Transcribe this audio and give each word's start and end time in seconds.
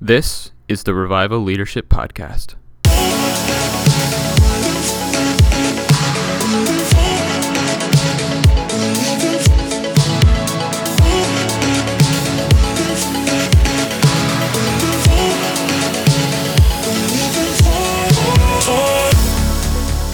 This 0.00 0.52
is 0.68 0.84
the 0.84 0.94
Revival 0.94 1.40
Leadership 1.40 1.88
Podcast. 1.88 2.54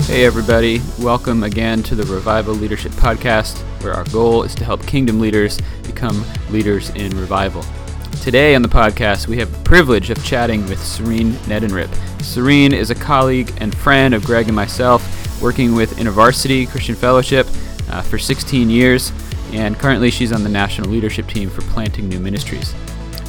Hey, 0.07 0.25
everybody. 0.25 0.81
Welcome 0.99 1.43
again 1.43 1.83
to 1.83 1.95
the 1.95 2.05
Revival 2.05 2.55
Leadership 2.55 2.93
Podcast, 2.93 3.59
where 3.83 3.93
our 3.93 4.05
goal 4.05 4.45
is 4.45 4.55
to 4.55 4.65
help 4.65 4.87
kingdom 4.87 5.21
leaders 5.21 5.61
become 5.83 6.25
leaders 6.49 6.89
in 6.91 7.15
revival. 7.19 7.63
Today 8.25 8.55
on 8.55 8.63
the 8.63 8.69
podcast, 8.69 9.27
we 9.27 9.37
have 9.37 9.53
the 9.53 9.63
privilege 9.65 10.09
of 10.09 10.25
chatting 10.25 10.67
with 10.67 10.83
Serene 10.83 11.33
Neddenriep. 11.45 12.23
Serene 12.23 12.73
is 12.73 12.89
a 12.89 12.95
colleague 12.95 13.53
and 13.59 13.77
friend 13.77 14.15
of 14.15 14.25
Greg 14.25 14.47
and 14.47 14.57
myself, 14.57 15.43
working 15.43 15.75
with 15.75 15.99
InterVarsity 15.99 16.67
Christian 16.67 16.95
Fellowship 16.95 17.47
uh, 17.91 18.01
for 18.01 18.17
16 18.17 18.71
years, 18.71 19.13
and 19.53 19.79
currently 19.79 20.11
she's 20.11 20.33
on 20.33 20.43
the 20.43 20.49
national 20.49 20.89
leadership 20.89 21.27
team 21.27 21.51
for 21.51 21.61
Planting 21.71 22.09
New 22.09 22.19
Ministries. 22.19 22.75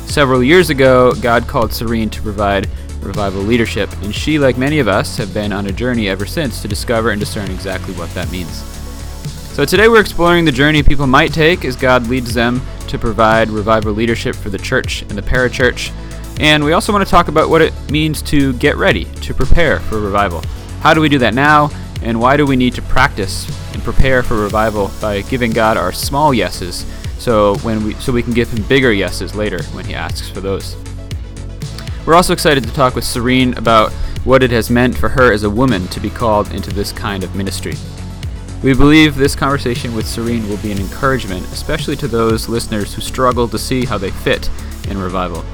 Several 0.06 0.42
years 0.42 0.70
ago, 0.70 1.14
God 1.16 1.46
called 1.46 1.74
Serene 1.74 2.10
to 2.12 2.22
provide 2.22 2.70
revival 3.02 3.42
leadership, 3.42 3.92
and 4.02 4.16
she, 4.16 4.40
like 4.40 4.58
many 4.58 4.80
of 4.80 4.88
us, 4.88 5.18
have 5.18 5.34
been 5.34 5.52
on 5.52 5.66
a 5.66 5.74
journey 5.74 6.08
ever 6.08 6.26
since 6.26 6.62
to 6.62 6.70
discover 6.70 7.10
and 7.10 7.20
discern 7.20 7.52
exactly 7.52 7.94
what 7.96 8.10
that 8.12 8.32
means. 8.32 8.75
So 9.56 9.64
today 9.64 9.88
we're 9.88 10.02
exploring 10.02 10.44
the 10.44 10.52
journey 10.52 10.84
people 10.84 11.08
might 11.08 11.34
take 11.34 11.64
as 11.64 11.78
God 11.78 12.08
leads 12.08 12.34
them 12.34 12.62
to 12.90 13.00
provide 13.00 13.50
revival 13.50 13.94
leadership 13.94 14.36
for 14.36 14.50
the 14.50 14.58
church 14.58 15.04
and 15.04 15.12
the 15.12 15.22
parachurch. 15.22 15.94
And 16.42 16.62
we 16.62 16.74
also 16.74 16.92
want 16.92 17.06
to 17.06 17.10
talk 17.10 17.30
about 17.30 17.50
what 17.50 17.62
it 17.62 17.74
means 17.90 18.22
to 18.24 18.52
get 18.56 18.76
ready, 18.76 19.06
to 19.06 19.34
prepare 19.34 19.80
for 19.80 20.02
revival. 20.02 20.44
How 20.82 20.94
do 20.94 21.00
we 21.00 21.08
do 21.08 21.18
that 21.20 21.34
now? 21.34 21.70
And 22.02 22.20
why 22.20 22.36
do 22.36 22.46
we 22.46 22.58
need 22.58 22.74
to 22.74 22.82
practice 22.82 23.48
and 23.74 23.82
prepare 23.82 24.24
for 24.24 24.36
revival 24.36 24.92
by 25.00 25.22
giving 25.22 25.52
God 25.52 25.78
our 25.78 25.94
small 25.94 26.34
yeses 26.34 26.86
so 27.18 27.56
when 27.60 27.82
we 27.82 27.94
so 27.94 28.12
we 28.12 28.24
can 28.24 28.34
give 28.34 28.52
him 28.52 28.62
bigger 28.68 28.92
yeses 28.92 29.36
later 29.36 29.64
when 29.68 29.86
he 29.86 29.94
asks 29.94 30.30
for 30.30 30.42
those. 30.42 30.76
We're 32.06 32.16
also 32.16 32.34
excited 32.34 32.66
to 32.66 32.74
talk 32.74 32.94
with 32.94 33.06
Serene 33.06 33.58
about 33.58 33.94
what 34.26 34.44
it 34.44 34.52
has 34.52 34.70
meant 34.70 34.98
for 34.98 35.08
her 35.08 35.32
as 35.32 35.44
a 35.44 35.50
woman 35.50 35.88
to 35.88 36.02
be 36.02 36.10
called 36.10 36.52
into 36.52 36.72
this 36.72 36.92
kind 36.92 37.24
of 37.24 37.38
ministry. 37.38 37.76
We 38.64 38.74
believe 38.74 39.16
this 39.16 39.36
conversation 39.36 39.96
with 39.96 40.08
Serene 40.08 40.48
will 40.50 40.58
be 40.58 40.72
an 40.72 40.80
encouragement, 40.80 41.46
especially 41.52 41.96
to 41.98 42.08
those 42.08 42.50
listeners 42.50 42.94
who 42.94 43.02
struggle 43.02 43.48
to 43.48 43.60
see 43.60 43.86
how 43.86 43.98
they 43.98 44.12
fit 44.12 44.50
in 44.90 44.98
revival. 44.98 45.46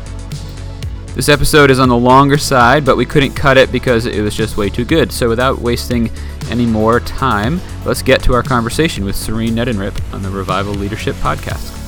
This 1.13 1.27
episode 1.27 1.69
is 1.71 1.79
on 1.79 1.89
the 1.89 1.97
longer 1.97 2.37
side, 2.37 2.85
but 2.85 2.95
we 2.95 3.05
couldn't 3.05 3.33
cut 3.33 3.57
it 3.57 3.69
because 3.69 4.05
it 4.05 4.21
was 4.21 4.33
just 4.33 4.55
way 4.55 4.69
too 4.69 4.85
good. 4.85 5.11
So 5.11 5.27
without 5.27 5.59
wasting 5.59 6.09
any 6.49 6.65
more 6.65 7.01
time, 7.01 7.59
let's 7.85 8.01
get 8.01 8.23
to 8.23 8.33
our 8.33 8.43
conversation 8.43 9.03
with 9.03 9.17
Serene 9.17 9.55
Neddenriep 9.55 10.13
on 10.13 10.21
the 10.21 10.29
Revival 10.29 10.73
Leadership 10.73 11.15
Podcast. 11.17 11.80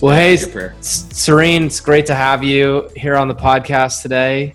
Well, 0.00 0.14
hey, 0.14 0.36
Serene, 0.80 1.64
it's 1.64 1.80
great 1.80 2.06
to 2.06 2.14
have 2.14 2.44
you 2.44 2.88
here 2.94 3.16
on 3.16 3.26
the 3.26 3.34
podcast 3.34 4.00
today. 4.00 4.54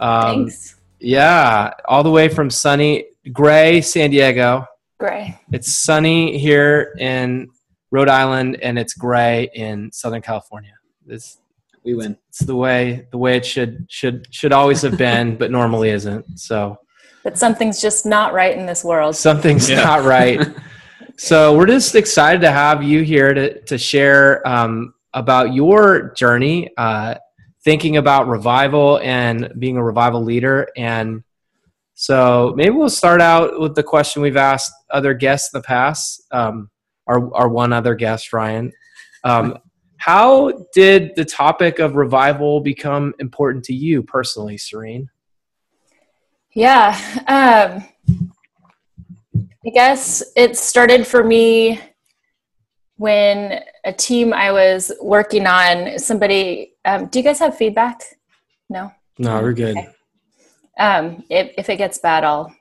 Um, 0.00 0.46
Thanks. 0.46 0.74
Yeah, 0.98 1.72
all 1.84 2.02
the 2.02 2.10
way 2.10 2.28
from 2.28 2.50
sunny, 2.50 3.04
gray 3.32 3.80
San 3.80 4.10
Diego. 4.10 4.66
Gray. 4.98 5.38
It's 5.52 5.72
sunny 5.72 6.36
here 6.36 6.96
in 6.98 7.48
Rhode 7.92 8.08
Island, 8.08 8.58
and 8.60 8.76
it's 8.76 8.94
gray 8.94 9.50
in 9.54 9.92
Southern 9.92 10.20
California. 10.20 10.74
This 11.06 11.38
we 11.84 11.94
win. 11.94 12.18
It's 12.30 12.40
the 12.40 12.56
way 12.56 13.06
the 13.12 13.18
way 13.18 13.36
it 13.36 13.46
should 13.46 13.86
should 13.88 14.26
should 14.34 14.52
always 14.52 14.82
have 14.82 14.98
been, 14.98 15.36
but 15.36 15.52
normally 15.52 15.90
isn't. 15.90 16.40
So. 16.40 16.76
But 17.22 17.38
something's 17.38 17.80
just 17.80 18.04
not 18.04 18.32
right 18.32 18.58
in 18.58 18.66
this 18.66 18.82
world. 18.82 19.14
Something's 19.14 19.70
yeah. 19.70 19.84
not 19.84 20.02
right. 20.02 20.44
So 21.22 21.56
we're 21.56 21.66
just 21.66 21.94
excited 21.94 22.40
to 22.40 22.50
have 22.50 22.82
you 22.82 23.02
here 23.02 23.32
to 23.32 23.60
to 23.66 23.78
share 23.78 24.44
um, 24.44 24.92
about 25.14 25.54
your 25.54 26.12
journey, 26.14 26.68
uh, 26.76 27.14
thinking 27.62 27.96
about 27.96 28.26
revival 28.26 28.98
and 29.04 29.52
being 29.56 29.76
a 29.76 29.84
revival 29.84 30.24
leader. 30.24 30.66
And 30.76 31.22
so 31.94 32.54
maybe 32.56 32.70
we'll 32.70 32.90
start 32.90 33.20
out 33.20 33.60
with 33.60 33.76
the 33.76 33.84
question 33.84 34.20
we've 34.20 34.36
asked 34.36 34.72
other 34.90 35.14
guests 35.14 35.54
in 35.54 35.60
the 35.60 35.64
past. 35.64 36.26
Um, 36.32 36.70
our 37.06 37.32
our 37.36 37.48
one 37.48 37.72
other 37.72 37.94
guest, 37.94 38.32
Ryan. 38.32 38.72
Um, 39.22 39.58
how 39.98 40.66
did 40.74 41.14
the 41.14 41.24
topic 41.24 41.78
of 41.78 41.94
revival 41.94 42.58
become 42.58 43.14
important 43.20 43.62
to 43.66 43.72
you 43.72 44.02
personally, 44.02 44.58
Serene? 44.58 45.08
Yeah. 46.52 46.98
Um, 47.28 47.91
I 49.66 49.70
guess 49.70 50.22
it 50.36 50.56
started 50.56 51.06
for 51.06 51.22
me 51.24 51.80
when 52.96 53.60
a 53.84 53.92
team 53.92 54.32
I 54.32 54.52
was 54.52 54.92
working 55.00 55.46
on, 55.46 55.98
somebody, 55.98 56.74
um, 56.84 57.06
do 57.06 57.18
you 57.18 57.24
guys 57.24 57.38
have 57.38 57.56
feedback? 57.56 58.02
No? 58.68 58.92
No, 59.18 59.42
we're 59.42 59.52
good. 59.52 59.76
Okay. 59.76 59.88
Um, 60.78 61.24
if, 61.28 61.52
if 61.58 61.68
it 61.68 61.76
gets 61.76 61.98
bad, 61.98 62.24
I'll 62.24 62.54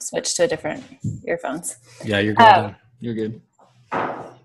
switch 0.00 0.34
to 0.36 0.44
a 0.44 0.48
different 0.48 0.84
earphones. 1.26 1.76
Yeah, 2.04 2.18
you're 2.18 2.34
good. 2.34 2.46
Um, 2.46 2.76
you're 3.00 3.14
good. 3.14 3.40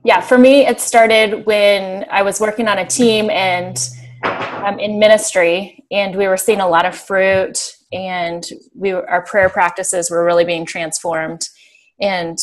Yeah, 0.05 0.21
for 0.21 0.37
me, 0.37 0.65
it 0.65 0.79
started 0.79 1.45
when 1.45 2.05
I 2.09 2.21
was 2.23 2.39
working 2.39 2.67
on 2.67 2.77
a 2.77 2.85
team 2.85 3.29
and 3.29 3.77
um, 4.23 4.79
in 4.79 4.99
ministry, 4.99 5.83
and 5.91 6.15
we 6.15 6.27
were 6.27 6.37
seeing 6.37 6.61
a 6.61 6.67
lot 6.67 6.85
of 6.85 6.95
fruit, 6.95 7.57
and 7.91 8.45
we 8.73 8.91
our 8.91 9.23
prayer 9.23 9.49
practices 9.49 10.09
were 10.09 10.23
really 10.25 10.45
being 10.45 10.65
transformed 10.65 11.47
and 12.03 12.37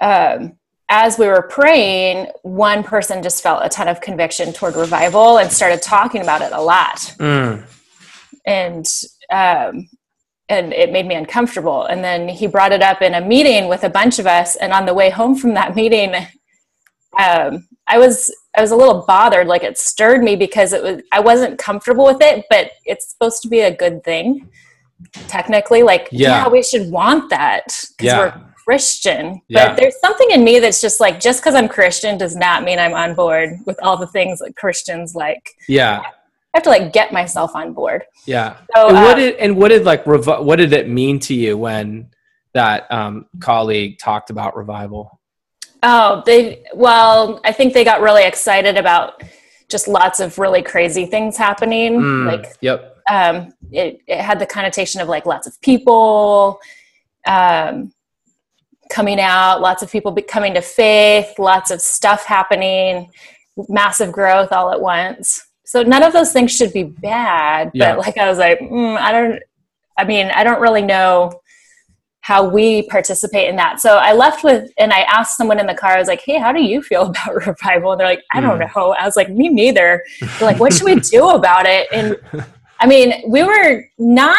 um, 0.00 0.54
as 0.88 1.18
we 1.18 1.26
were 1.26 1.42
praying, 1.42 2.26
one 2.42 2.82
person 2.82 3.22
just 3.22 3.42
felt 3.42 3.64
a 3.64 3.68
ton 3.68 3.86
of 3.86 4.00
conviction 4.00 4.52
toward 4.52 4.74
revival 4.74 5.38
and 5.38 5.52
started 5.52 5.82
talking 5.82 6.22
about 6.22 6.40
it 6.40 6.52
a 6.52 6.60
lot. 6.60 6.96
Mm. 7.18 7.64
And 8.46 8.86
um, 9.30 9.88
and 10.48 10.72
it 10.72 10.90
made 10.90 11.06
me 11.06 11.14
uncomfortable. 11.14 11.84
And 11.84 12.02
then 12.02 12.28
he 12.28 12.48
brought 12.48 12.72
it 12.72 12.82
up 12.82 13.02
in 13.02 13.14
a 13.14 13.20
meeting 13.20 13.68
with 13.68 13.84
a 13.84 13.90
bunch 13.90 14.18
of 14.18 14.26
us. 14.26 14.56
And 14.56 14.72
on 14.72 14.84
the 14.84 14.94
way 14.94 15.10
home 15.10 15.36
from 15.36 15.54
that 15.54 15.76
meeting, 15.76 16.14
um, 17.20 17.68
I 17.86 17.98
was 17.98 18.34
I 18.56 18.62
was 18.62 18.70
a 18.70 18.76
little 18.76 19.04
bothered. 19.06 19.46
Like 19.46 19.62
it 19.62 19.76
stirred 19.76 20.22
me 20.22 20.34
because 20.34 20.72
it 20.72 20.82
was 20.82 21.02
I 21.12 21.20
wasn't 21.20 21.58
comfortable 21.58 22.06
with 22.06 22.22
it, 22.22 22.46
but 22.48 22.72
it's 22.86 23.10
supposed 23.10 23.42
to 23.42 23.48
be 23.48 23.60
a 23.60 23.76
good 23.76 24.02
thing 24.02 24.48
technically 25.28 25.82
like 25.82 26.08
yeah, 26.12 26.44
yeah 26.44 26.48
we 26.48 26.62
should 26.62 26.90
want 26.90 27.30
that 27.30 27.64
because 27.66 27.94
yeah. 28.00 28.18
we're 28.18 28.34
christian 28.64 29.40
yeah. 29.48 29.68
but 29.68 29.76
there's 29.76 29.98
something 30.00 30.30
in 30.30 30.44
me 30.44 30.58
that's 30.58 30.80
just 30.80 31.00
like 31.00 31.18
just 31.18 31.40
because 31.40 31.54
i'm 31.54 31.68
christian 31.68 32.18
does 32.18 32.36
not 32.36 32.62
mean 32.62 32.78
i'm 32.78 32.94
on 32.94 33.14
board 33.14 33.58
with 33.66 33.78
all 33.82 33.96
the 33.96 34.06
things 34.08 34.38
that 34.38 34.54
christians 34.56 35.14
like 35.14 35.50
yeah 35.68 36.02
I 36.52 36.58
have 36.58 36.64
to 36.64 36.70
like 36.70 36.92
get 36.92 37.12
myself 37.12 37.54
on 37.54 37.72
board. 37.74 38.02
Yeah. 38.26 38.56
So, 38.74 38.88
and 38.88 38.96
what 38.96 39.12
uh, 39.12 39.20
did 39.20 39.36
and 39.36 39.56
what 39.56 39.68
did 39.68 39.84
like 39.84 40.04
rev- 40.04 40.44
what 40.44 40.56
did 40.56 40.72
it 40.72 40.88
mean 40.88 41.20
to 41.20 41.34
you 41.34 41.56
when 41.56 42.10
that 42.54 42.90
um, 42.90 43.26
colleague 43.38 43.98
talked 43.98 44.30
about 44.30 44.56
revival? 44.56 45.20
Oh, 45.84 46.24
they 46.26 46.64
well, 46.74 47.40
I 47.44 47.52
think 47.52 47.72
they 47.72 47.84
got 47.84 48.00
really 48.00 48.24
excited 48.24 48.76
about 48.76 49.22
just 49.68 49.86
lots 49.86 50.18
of 50.18 50.40
really 50.40 50.60
crazy 50.60 51.06
things 51.06 51.36
happening. 51.36 52.00
Mm, 52.00 52.26
like, 52.26 52.56
yep 52.60 52.89
um, 53.10 53.52
it, 53.70 54.00
it, 54.06 54.20
had 54.20 54.38
the 54.38 54.46
connotation 54.46 55.00
of 55.00 55.08
like 55.08 55.26
lots 55.26 55.46
of 55.46 55.60
people 55.60 56.60
um, 57.26 57.92
coming 58.90 59.20
out, 59.20 59.60
lots 59.60 59.82
of 59.82 59.90
people 59.90 60.16
coming 60.28 60.54
to 60.54 60.60
faith, 60.60 61.38
lots 61.38 61.70
of 61.70 61.80
stuff 61.80 62.24
happening, 62.24 63.10
massive 63.68 64.12
growth 64.12 64.52
all 64.52 64.72
at 64.72 64.80
once. 64.80 65.46
So 65.64 65.82
none 65.82 66.02
of 66.02 66.12
those 66.12 66.32
things 66.32 66.54
should 66.54 66.72
be 66.72 66.82
bad. 66.82 67.70
Yeah. 67.74 67.94
But 67.94 68.06
like 68.06 68.18
I 68.18 68.28
was 68.28 68.38
like, 68.38 68.58
mm, 68.60 68.98
I 68.98 69.12
don't. 69.12 69.42
I 69.96 70.04
mean, 70.04 70.30
I 70.34 70.44
don't 70.44 70.60
really 70.60 70.82
know 70.82 71.40
how 72.22 72.48
we 72.48 72.82
participate 72.88 73.48
in 73.48 73.56
that. 73.56 73.80
So 73.80 73.96
I 73.96 74.12
left 74.12 74.44
with, 74.44 74.70
and 74.78 74.92
I 74.92 75.00
asked 75.00 75.36
someone 75.36 75.58
in 75.58 75.66
the 75.66 75.74
car, 75.74 75.92
I 75.92 75.98
was 75.98 76.08
like, 76.08 76.22
hey, 76.24 76.38
how 76.38 76.52
do 76.52 76.62
you 76.62 76.82
feel 76.82 77.02
about 77.06 77.46
revival? 77.46 77.92
And 77.92 78.00
they're 78.00 78.06
like, 78.06 78.22
I 78.32 78.40
don't 78.40 78.58
mm. 78.58 78.74
know. 78.74 78.92
I 78.92 79.04
was 79.04 79.16
like, 79.16 79.30
me 79.30 79.48
neither. 79.48 80.04
They're 80.20 80.48
like, 80.48 80.60
what 80.60 80.72
should 80.72 80.84
we 80.84 80.96
do 80.96 81.30
about 81.30 81.66
it? 81.66 81.88
And 81.92 82.16
I 82.80 82.86
mean, 82.86 83.22
we 83.28 83.42
were 83.42 83.84
not 83.98 84.38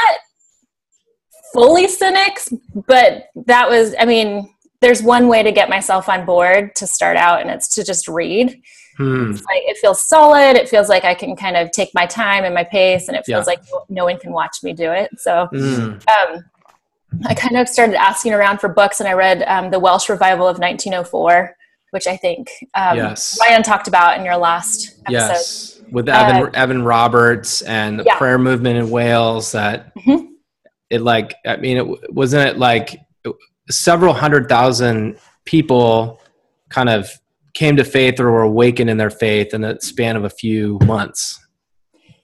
fully 1.54 1.88
cynics, 1.88 2.52
but 2.88 3.28
that 3.36 3.70
was, 3.70 3.94
I 4.00 4.06
mean, 4.06 4.50
there's 4.82 5.04
one 5.04 5.28
way 5.28 5.44
to 5.44 5.52
get 5.52 5.70
myself 5.70 6.10
on 6.10 6.26
board 6.26 6.76
to 6.76 6.88
start 6.88 7.18
out, 7.18 7.42
and 7.42 7.52
it's 7.52 7.76
to 7.76 7.84
just 7.84 8.08
read. 8.08 8.60
Hmm. 8.98 9.32
Like, 9.32 9.64
it 9.66 9.78
feels 9.78 10.02
solid. 10.02 10.58
It 10.58 10.68
feels 10.68 10.90
like 10.90 11.06
I 11.06 11.14
can 11.14 11.36
kind 11.36 11.56
of 11.56 11.72
take 11.72 11.92
my 11.94 12.08
time 12.08 12.44
and 12.46 12.54
my 12.54 12.64
pace, 12.64 13.08
and 13.08 13.16
it 13.16 13.24
feels 13.26 13.48
yeah. 13.48 13.54
like 13.54 13.64
no 13.90 14.06
one 14.06 14.18
can 14.18 14.32
watch 14.32 14.58
me 14.64 14.74
do 14.74 14.92
it. 14.92 15.12
So, 15.18 15.48
mm. 15.54 16.08
um, 16.10 16.44
I 17.26 17.36
kind 17.36 17.58
of 17.58 17.70
started 17.70 17.96
asking 17.96 18.34
around 18.34 18.60
for 18.60 18.70
books, 18.70 19.00
and 19.00 19.08
I 19.08 19.14
read 19.14 19.44
um, 19.44 19.70
the 19.70 19.80
Welsh 19.80 20.10
Revival 20.10 20.48
of 20.48 20.58
1904 20.58 21.56
which 21.92 22.08
I 22.08 22.18
think 22.18 22.50
um, 22.74 22.98
Yes. 22.98 23.38
Ryan 23.40 23.64
talked 23.64 23.88
about 23.88 24.18
in 24.18 24.26
your 24.26 24.38
last 24.38 24.96
episode. 25.06 25.12
Yes, 25.12 25.81
with 25.92 26.08
Evan 26.10 26.44
Uh, 26.48 26.50
Evan 26.54 26.84
Roberts 26.84 27.62
and 27.64 28.00
the 28.00 28.04
Yeah. 28.06 28.18
prayer 28.18 28.38
movement 28.38 28.78
in 28.78 28.90
Wales. 28.90 29.52
That 29.52 29.94
Mhm. 29.96 30.28
it 30.90 31.02
like 31.02 31.34
I 31.46 31.58
mean, 31.58 31.78
it 31.78 32.14
wasn't 32.14 32.48
it 32.50 32.58
like 32.58 33.00
several 33.70 34.14
hundred 34.14 34.50
thousand 34.50 35.18
people 35.46 36.20
kind 36.70 36.90
of 36.90 37.10
came 37.54 37.76
to 37.76 37.84
faith 37.84 38.20
or 38.20 38.32
were 38.32 38.42
awakened 38.44 38.90
in 38.90 38.98
their 38.98 39.10
faith 39.10 39.54
in 39.54 39.62
the 39.62 39.78
span 39.82 40.16
of 40.16 40.24
a 40.24 40.30
few 40.30 40.80
months. 40.86 41.38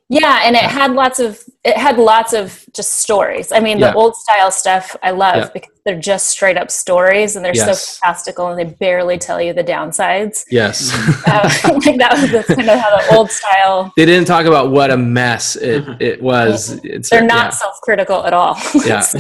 Yeah, 0.10 0.42
and 0.46 0.56
it 0.56 0.62
had 0.64 0.94
lots 0.94 1.20
of 1.20 1.40
it 1.64 1.76
had 1.76 1.98
lots 1.98 2.34
of 2.34 2.64
just 2.74 2.94
stories. 3.02 3.52
I 3.52 3.60
mean, 3.60 3.80
Yeah. 3.80 3.92
the 3.92 3.98
old 3.98 4.16
style 4.16 4.52
stuff 4.52 4.96
I 5.04 5.12
love 5.12 5.36
Yeah. 5.36 5.50
because 5.54 5.72
they're 5.86 6.00
just 6.00 6.28
straight 6.30 6.58
up 6.58 6.70
stories 6.72 7.36
and 7.36 7.44
they're 7.44 7.56
Yes. 7.56 7.66
so 7.88 8.00
fantastical 8.02 8.48
and 8.50 8.60
they 8.60 8.66
barely 8.66 9.18
tell 9.18 9.42
you 9.42 9.54
the 9.54 9.64
downsides. 9.64 10.44
Yes, 10.52 10.92
Uh, 11.28 11.50
like 11.86 11.98
that 11.98 12.14
was 12.22 12.32
that's 12.32 12.48
kind 12.48 12.70
of 12.70 12.80
how 12.80 12.96
the 12.98 13.16
old 13.16 13.32
style. 13.32 13.92
they 13.98 14.06
didn't 14.06 14.28
talk 14.28 14.46
about 14.46 14.72
what 14.72 14.92
a 14.92 14.98
mess 14.98 15.56
it 15.58 15.84
it 16.02 16.22
was. 16.22 16.80
It's 16.84 17.10
They're 17.10 17.22
not 17.22 17.46
yeah. 17.48 17.50
self-critical 17.52 18.26
at 18.26 18.34
all. 18.34 18.58
Yeah. 18.86 19.02
So, 19.02 19.20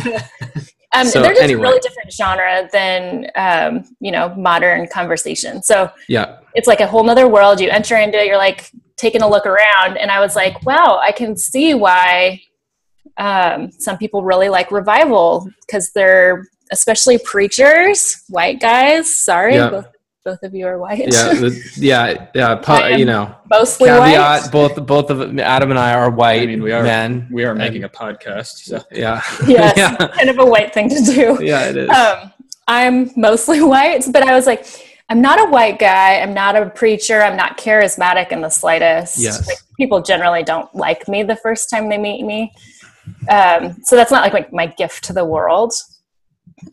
um, 0.94 1.06
So 1.08 1.22
they're 1.22 1.32
just 1.32 1.44
anyway. 1.44 1.60
a 1.60 1.64
really 1.64 1.80
different 1.82 2.14
genre 2.14 2.70
than 2.72 3.30
um, 3.36 3.84
you 4.00 4.12
know 4.12 4.34
modern 4.36 4.88
conversation. 4.88 5.62
So 5.64 5.90
yeah, 6.08 6.38
it's 6.54 6.68
like 6.68 6.80
a 6.82 6.88
whole 6.88 7.04
nother 7.04 7.28
world. 7.28 7.60
You 7.60 7.70
enter 7.70 7.98
into 7.98 8.18
it, 8.20 8.28
you're 8.28 8.38
like 8.38 8.72
taking 8.98 9.22
a 9.22 9.30
look 9.30 9.46
around, 9.46 9.98
and 9.98 10.10
I 10.12 10.20
was 10.20 10.36
like, 10.36 10.66
wow, 10.66 11.00
I 11.02 11.12
can 11.12 11.36
see 11.38 11.74
why 11.74 12.42
um, 13.18 13.72
some 13.72 13.98
people 13.98 14.24
really 14.24 14.50
like 14.50 14.72
revival 14.72 15.50
because 15.66 15.92
they're 15.92 16.46
especially 16.72 17.18
preachers, 17.18 18.24
white 18.30 18.60
guys. 18.60 19.16
Sorry, 19.16 19.56
Yeah. 19.56 19.70
both, 19.70 19.86
both 20.26 20.44
of 20.44 20.54
you 20.54 20.68
are 20.68 20.78
white. 20.78 21.00
yeah, 21.14 21.34
the- 21.34 21.72
yeah, 21.78 22.28
yeah. 22.36 22.56
pu- 22.56 22.98
you 22.98 23.06
know, 23.06 23.34
Mostly 23.50 23.88
caveat: 23.90 24.42
white. 24.44 24.52
both 24.52 24.86
both 24.86 25.10
of 25.10 25.40
Adam 25.40 25.70
and 25.72 25.80
I 25.80 25.94
are 25.94 26.10
white 26.12 26.42
I 26.44 26.46
mean, 26.48 26.62
we 26.62 26.72
are- 26.74 26.84
men. 26.84 27.28
We 27.32 27.46
are 27.46 27.52
And- 27.52 27.60
making 27.60 27.84
a 27.86 27.90
podcast, 27.90 28.58
so 28.66 28.82
Yeah, 28.92 29.22
Yes, 29.48 29.74
yeah, 29.78 29.96
kind 29.96 30.30
of 30.30 30.40
a 30.40 30.46
white 30.46 30.74
thing 30.74 30.90
to 30.90 31.02
do. 31.02 31.40
yeah. 31.42 31.70
It 31.70 31.78
is. 31.78 31.90
um, 31.90 32.34
I'm 32.68 33.12
mostly 33.16 33.62
white, 33.62 34.04
but 34.12 34.24
I 34.24 34.36
was 34.36 34.46
like, 34.46 34.66
I'm 35.10 35.22
not 35.22 35.40
a 35.40 35.50
white 35.50 35.80
guy. 35.80 36.20
I'm 36.20 36.34
not 36.34 36.56
a 36.56 36.70
preacher. 36.70 37.22
I'm 37.22 37.38
not 37.38 37.58
charismatic 37.58 38.32
in 38.32 38.42
the 38.42 38.50
slightest. 38.50 39.18
Yes. 39.18 39.48
Like, 39.48 39.58
people 39.78 40.02
generally 40.02 40.44
don't 40.44 40.74
like 40.76 41.08
me 41.08 41.24
the 41.24 41.36
first 41.38 41.70
time 41.70 41.88
they 41.88 41.98
meet 41.98 42.26
me. 42.26 42.54
Um, 43.30 43.78
so 43.84 43.96
that's 43.96 44.12
not 44.12 44.22
like 44.22 44.52
my, 44.52 44.66
my 44.66 44.74
gift 44.74 45.06
to 45.06 45.14
the 45.14 45.24
world. 45.24 45.74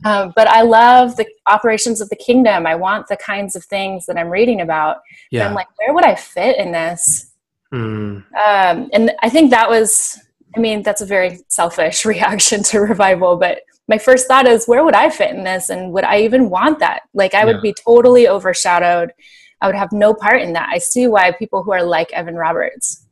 Um, 0.05 0.33
but 0.35 0.49
I 0.49 0.63
love 0.63 1.17
the 1.17 1.27
operations 1.47 2.01
of 2.01 2.09
the 2.09 2.17
kingdom. 2.17 2.67
I 2.67 2.75
want 2.75 3.07
the 3.09 3.17
kinds 3.17 3.55
of 3.55 3.65
things 3.65 4.07
that 4.07 4.17
I'm 4.17 4.31
reading 4.31 4.61
about. 4.61 4.99
Yeah. 5.31 5.47
I'm 5.47 5.55
like, 5.55 5.69
where 5.79 5.93
would 5.95 6.05
I 6.05 6.15
fit 6.15 6.59
in 6.59 6.73
this? 6.73 7.33
Mm, 7.73 8.25
um, 8.35 8.91
and 8.93 9.13
I 9.23 9.29
think 9.29 9.51
that 9.51 9.69
was, 9.69 10.19
I 10.57 10.61
mean, 10.61 10.83
that's 10.83 11.01
a 11.01 11.07
very 11.07 11.41
selfish 11.49 12.05
reaction 12.07 12.63
to 12.65 12.81
revival, 12.81 13.37
but 13.37 13.61
my 13.89 13.99
first 13.99 14.27
thought 14.27 14.47
is, 14.47 14.67
where 14.67 14.85
would 14.85 14.95
I 14.95 15.11
fit 15.11 15.31
in 15.35 15.45
this? 15.45 15.69
And 15.69 15.93
would 15.93 16.05
I 16.05 16.21
even 16.21 16.49
want 16.51 16.79
that? 16.79 17.03
Like, 17.13 17.35
I 17.35 17.45
would 17.45 17.61
be 17.61 17.75
totally 17.75 18.29
overshadowed. 18.29 19.13
I 19.61 19.67
would 19.67 19.77
have 19.77 19.93
no 19.93 20.15
part 20.15 20.41
in 20.43 20.55
that. 20.55 20.69
I 20.71 20.79
see 20.79 21.07
why 21.07 21.33
people 21.33 21.63
who 21.63 21.73
are 21.73 21.83
like 21.83 22.13
Evan 22.13 22.35
Roberts 22.35 23.07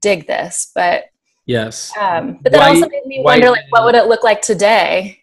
dig 0.00 0.26
this, 0.26 0.72
but 0.74 1.04
yes. 1.46 1.92
um, 1.98 2.38
but 2.42 2.52
that 2.52 2.58
White- 2.58 2.76
also 2.76 2.88
made 2.88 3.06
me 3.06 3.20
wonder, 3.22 3.50
like, 3.50 3.64
what 3.70 3.84
would 3.84 3.94
it 3.94 4.06
look 4.06 4.24
like 4.24 4.40
today? 4.40 5.18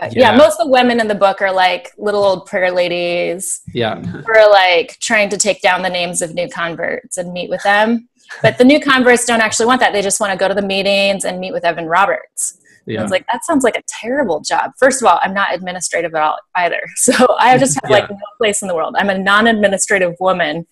Uh, 0.00 0.10
yeah. 0.12 0.32
Yeah. 0.32 0.36
most 0.36 0.60
of 0.60 0.66
the 0.66 0.72
women 0.72 1.00
in 1.00 1.08
the 1.08 1.14
book 1.14 1.40
are 1.40 1.52
like 1.52 1.90
little 1.96 2.22
old 2.22 2.44
prayer 2.44 2.70
ladies 2.70 3.62
Yeah. 3.72 3.98
who 4.02 4.22
are 4.30 4.50
like 4.50 4.98
trying 5.00 5.30
to 5.30 5.38
take 5.38 5.62
down 5.62 5.80
the 5.80 5.88
names 5.88 6.20
of 6.20 6.34
new 6.34 6.50
converts 6.50 7.16
and 7.16 7.32
meet 7.32 7.48
with 7.48 7.62
them. 7.62 8.10
But 8.42 8.58
the 8.58 8.64
new 8.64 8.78
converts 8.78 9.24
don't 9.24 9.40
actually 9.40 9.64
want 9.64 9.80
that. 9.80 9.94
They 9.94 10.02
just 10.02 10.20
want 10.20 10.32
to 10.32 10.38
go 10.38 10.48
to 10.48 10.54
the 10.54 10.60
meetings 10.60 11.24
and 11.24 11.40
meet 11.40 11.52
with 11.52 11.64
Evan 11.64 11.86
Roberts. 11.86 12.58
And 12.86 12.96
I 12.96 13.00
Yeah. 13.00 13.02
was 13.02 13.10
like, 13.10 13.26
that 13.32 13.44
sounds 13.44 13.64
like 13.64 13.76
a 13.76 13.82
terrible 13.88 14.40
job. 14.40 14.72
First 14.78 15.02
of 15.02 15.08
all, 15.08 15.18
I'm 15.22 15.34
not 15.34 15.54
administrative 15.54 16.14
at 16.14 16.22
all 16.22 16.38
either. 16.54 16.80
So 16.96 17.36
I 17.38 17.58
just 17.58 17.78
have 17.82 17.90
like 17.90 18.10
no 18.10 18.16
place 18.38 18.62
in 18.62 18.68
the 18.68 18.74
world. 18.74 18.96
I'm 18.98 19.10
a 19.10 19.18
non 19.18 19.46
administrative 19.46 20.14
woman. 20.18 20.66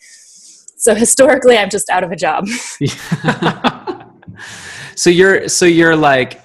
So 0.76 0.94
historically, 0.94 1.56
I'm 1.56 1.70
just 1.70 1.88
out 1.90 2.04
of 2.04 2.10
a 2.12 2.16
job. 2.16 2.46
so 4.96 5.10
you're 5.10 5.48
so 5.48 5.64
you're 5.66 5.96
like 5.96 6.40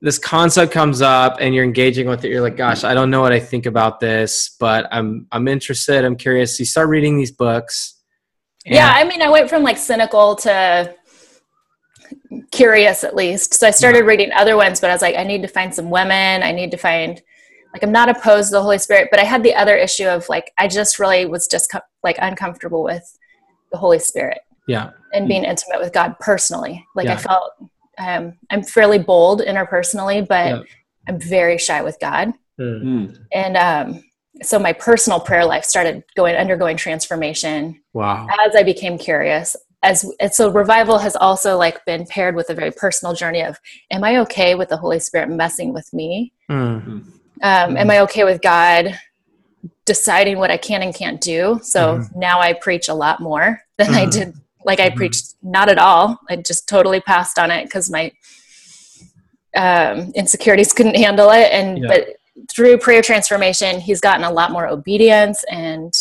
this 0.00 0.18
concept 0.18 0.72
comes 0.72 1.02
up 1.02 1.36
and 1.40 1.54
you're 1.54 1.64
engaging 1.64 2.08
with 2.08 2.24
it 2.24 2.30
you're 2.30 2.40
like 2.40 2.56
gosh 2.56 2.84
i 2.84 2.94
don't 2.94 3.10
know 3.10 3.20
what 3.20 3.32
i 3.32 3.38
think 3.38 3.66
about 3.66 4.00
this 4.00 4.56
but 4.58 4.88
i'm 4.90 5.26
i'm 5.30 5.46
interested 5.46 6.06
i'm 6.06 6.16
curious 6.16 6.58
you 6.58 6.64
start 6.64 6.88
reading 6.88 7.18
these 7.18 7.30
books 7.30 7.94
yeah, 8.66 8.92
I 8.94 9.04
mean, 9.04 9.20
I 9.20 9.28
went 9.28 9.50
from 9.50 9.62
like 9.62 9.76
cynical 9.76 10.36
to 10.36 10.94
curious 12.50 13.04
at 13.04 13.14
least. 13.14 13.54
So 13.54 13.66
I 13.66 13.70
started 13.70 14.04
reading 14.04 14.30
other 14.32 14.56
ones, 14.56 14.80
but 14.80 14.90
I 14.90 14.92
was 14.92 15.02
like, 15.02 15.16
I 15.16 15.24
need 15.24 15.42
to 15.42 15.48
find 15.48 15.74
some 15.74 15.90
women. 15.90 16.42
I 16.42 16.52
need 16.52 16.70
to 16.70 16.76
find, 16.76 17.20
like, 17.72 17.82
I'm 17.82 17.92
not 17.92 18.08
opposed 18.08 18.48
to 18.50 18.56
the 18.56 18.62
Holy 18.62 18.78
Spirit, 18.78 19.08
but 19.10 19.20
I 19.20 19.24
had 19.24 19.42
the 19.42 19.54
other 19.54 19.76
issue 19.76 20.06
of 20.06 20.28
like, 20.28 20.52
I 20.58 20.68
just 20.68 20.98
really 20.98 21.26
was 21.26 21.46
just 21.46 21.70
co- 21.70 21.80
like 22.02 22.16
uncomfortable 22.20 22.82
with 22.82 23.18
the 23.72 23.78
Holy 23.78 23.98
Spirit 23.98 24.38
yeah 24.66 24.90
and 25.12 25.28
being 25.28 25.44
intimate 25.44 25.80
with 25.80 25.92
God 25.92 26.16
personally. 26.20 26.86
Like, 26.94 27.06
I 27.06 27.12
Yeah. 27.12 27.16
felt 27.18 27.52
um, 27.98 28.34
I'm 28.50 28.62
fairly 28.62 28.98
bold 28.98 29.40
interpersonally, 29.40 30.26
but 30.26 30.48
Yeah. 30.48 30.62
I'm 31.08 31.20
very 31.20 31.58
shy 31.58 31.82
with 31.82 31.98
God. 32.00 32.32
Mm. 32.60 33.16
And 33.32 33.56
um, 33.56 34.04
so 34.42 34.58
my 34.58 34.72
personal 34.72 35.20
prayer 35.20 35.44
life 35.44 35.64
started 35.64 36.02
going 36.16 36.34
undergoing 36.36 36.76
transformation 36.76 37.80
wow 37.92 38.26
as 38.46 38.56
I 38.56 38.62
became 38.62 38.98
curious. 38.98 39.56
As 39.84 40.10
and 40.18 40.32
so 40.32 40.50
revival 40.50 40.98
has 40.98 41.14
also 41.14 41.58
like 41.58 41.84
been 41.84 42.06
paired 42.06 42.34
with 42.34 42.48
a 42.48 42.54
very 42.54 42.70
personal 42.70 43.14
journey 43.14 43.42
of 43.42 43.58
am 43.90 44.02
I 44.02 44.16
okay 44.20 44.54
with 44.54 44.70
the 44.70 44.78
Holy 44.78 44.98
Spirit 44.98 45.28
messing 45.28 45.74
with 45.74 45.92
me? 45.92 46.32
Mm. 46.50 47.04
Um, 47.42 47.76
Am 47.76 47.90
I 47.90 47.98
okay 48.00 48.24
with 48.24 48.40
God 48.40 48.98
deciding 49.84 50.38
what 50.38 50.50
I 50.50 50.56
can 50.56 50.82
and 50.82 50.94
can't 50.94 51.20
do? 51.20 51.60
So 51.62 52.02
now 52.16 52.40
I 52.40 52.54
preach 52.54 52.88
a 52.88 52.94
lot 52.94 53.20
more 53.20 53.60
than 53.76 53.92
I 53.92 54.06
Mhm. 54.06 54.12
did. 54.12 54.34
Like 54.64 54.80
I 54.80 54.88
Mhm. 54.88 54.96
preached 54.96 55.34
not 55.42 55.68
at 55.68 55.78
all. 55.78 56.18
I 56.30 56.36
just 56.36 56.66
totally 56.66 57.00
passed 57.00 57.38
on 57.38 57.50
it 57.50 57.64
because 57.64 57.90
my 57.90 58.10
um, 59.56 60.10
insecurities 60.16 60.72
couldn't 60.72 60.96
handle 60.96 61.30
it. 61.30 61.52
And 61.52 61.78
Yeah. 61.78 61.88
but 61.88 62.16
through 62.50 62.78
prayer 62.78 63.02
transformation, 63.02 63.78
he's 63.78 64.00
gotten 64.00 64.24
a 64.24 64.32
lot 64.32 64.50
more 64.50 64.66
obedience 64.66 65.44
and 65.44 65.92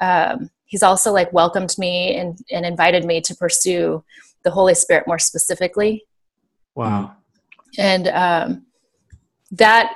um, 0.00 0.50
he's 0.72 0.82
also 0.82 1.12
like 1.12 1.30
welcomed 1.34 1.74
me 1.76 2.16
and, 2.16 2.38
and 2.50 2.64
invited 2.64 3.04
me 3.04 3.20
to 3.20 3.36
pursue 3.36 4.02
the 4.42 4.50
Holy 4.50 4.74
Spirit 4.74 5.06
more 5.06 5.18
specifically. 5.18 6.06
wow 6.74 7.14
And 7.78 8.08
um, 8.08 8.66
that 9.50 9.92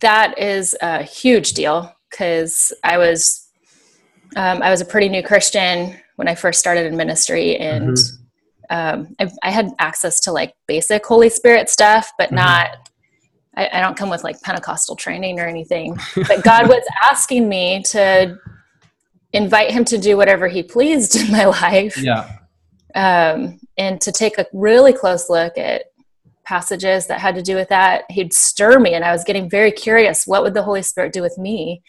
that 0.00 0.36
is 0.40 0.76
a 0.82 1.04
huge 1.04 1.52
deal 1.52 1.94
because 2.10 2.72
I 2.82 2.98
was 2.98 3.48
um, 4.34 4.60
I 4.60 4.70
was 4.70 4.80
a 4.80 4.84
pretty 4.84 5.08
new 5.08 5.22
Christian 5.22 5.96
when 6.16 6.26
I 6.26 6.34
first 6.34 6.58
started 6.58 6.86
in 6.86 6.96
ministry, 6.96 7.56
and 7.56 7.96
um, 8.68 9.14
I, 9.20 9.30
I 9.44 9.50
had 9.50 9.70
access 9.78 10.18
to 10.22 10.32
like 10.32 10.54
basic 10.66 11.06
Holy 11.06 11.30
Spirit 11.30 11.70
stuff, 11.70 12.10
but 12.18 12.30
Mhm. 12.30 12.34
not. 12.34 12.70
I, 13.56 13.70
I 13.72 13.80
don't 13.80 13.96
come 13.96 14.10
with 14.10 14.24
like 14.24 14.42
Pentecostal 14.42 14.96
training 14.96 15.38
or 15.40 15.46
anything. 15.46 15.96
But 16.28 16.42
God 16.42 16.68
was 16.68 16.84
asking 17.02 17.48
me 17.48 17.82
to 17.84 18.36
invite 19.32 19.70
Him 19.70 19.84
to 19.86 19.98
do 19.98 20.16
whatever 20.16 20.48
He 20.48 20.62
pleased 20.62 21.16
in 21.16 21.30
my 21.30 21.44
life. 21.46 21.96
Yeah. 21.98 22.30
Um, 22.94 23.60
and 23.76 24.00
to 24.00 24.12
take 24.12 24.38
a 24.38 24.46
really 24.52 24.92
close 24.92 25.28
look 25.28 25.58
at 25.58 25.84
passages 26.46 27.08
that 27.08 27.20
had 27.20 27.34
to 27.34 27.42
do 27.42 27.56
with 27.56 27.68
that 27.68 28.04
he'd 28.08 28.32
stir 28.32 28.78
me 28.78 28.94
and 28.94 29.04
i 29.04 29.10
was 29.10 29.24
getting 29.24 29.50
very 29.50 29.72
curious 29.72 30.28
what 30.28 30.44
would 30.44 30.54
the 30.54 30.62
holy 30.62 30.80
spirit 30.80 31.12
do 31.12 31.20
with 31.20 31.36
me? 31.36 31.82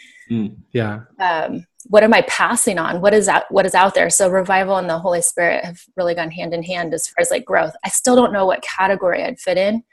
Yeah. 0.71 1.01
Um, 1.19 1.65
what 1.85 2.03
am 2.03 2.13
i 2.13 2.21
passing 2.23 2.79
on? 2.79 2.99
What 2.99 3.13
is 3.13 3.29
out 3.29 3.43
what 3.49 3.65
is 3.65 3.75
out 3.75 3.93
there? 3.93 4.09
So 4.09 4.29
revival 4.29 4.77
and 4.77 4.89
the 4.89 4.99
holy 4.99 5.21
spirit 5.21 5.63
have 5.63 5.79
really 5.95 6.15
gone 6.15 6.31
hand 6.31 6.53
in 6.53 6.63
hand 6.63 6.93
as 6.93 7.07
far 7.07 7.21
as 7.21 7.31
like 7.31 7.45
growth. 7.45 7.73
I 7.85 7.89
still 7.89 8.15
don't 8.15 8.33
know 8.33 8.45
what 8.45 8.61
category 8.61 9.23
i'd 9.23 9.39
fit 9.39 9.57
in 9.57 9.83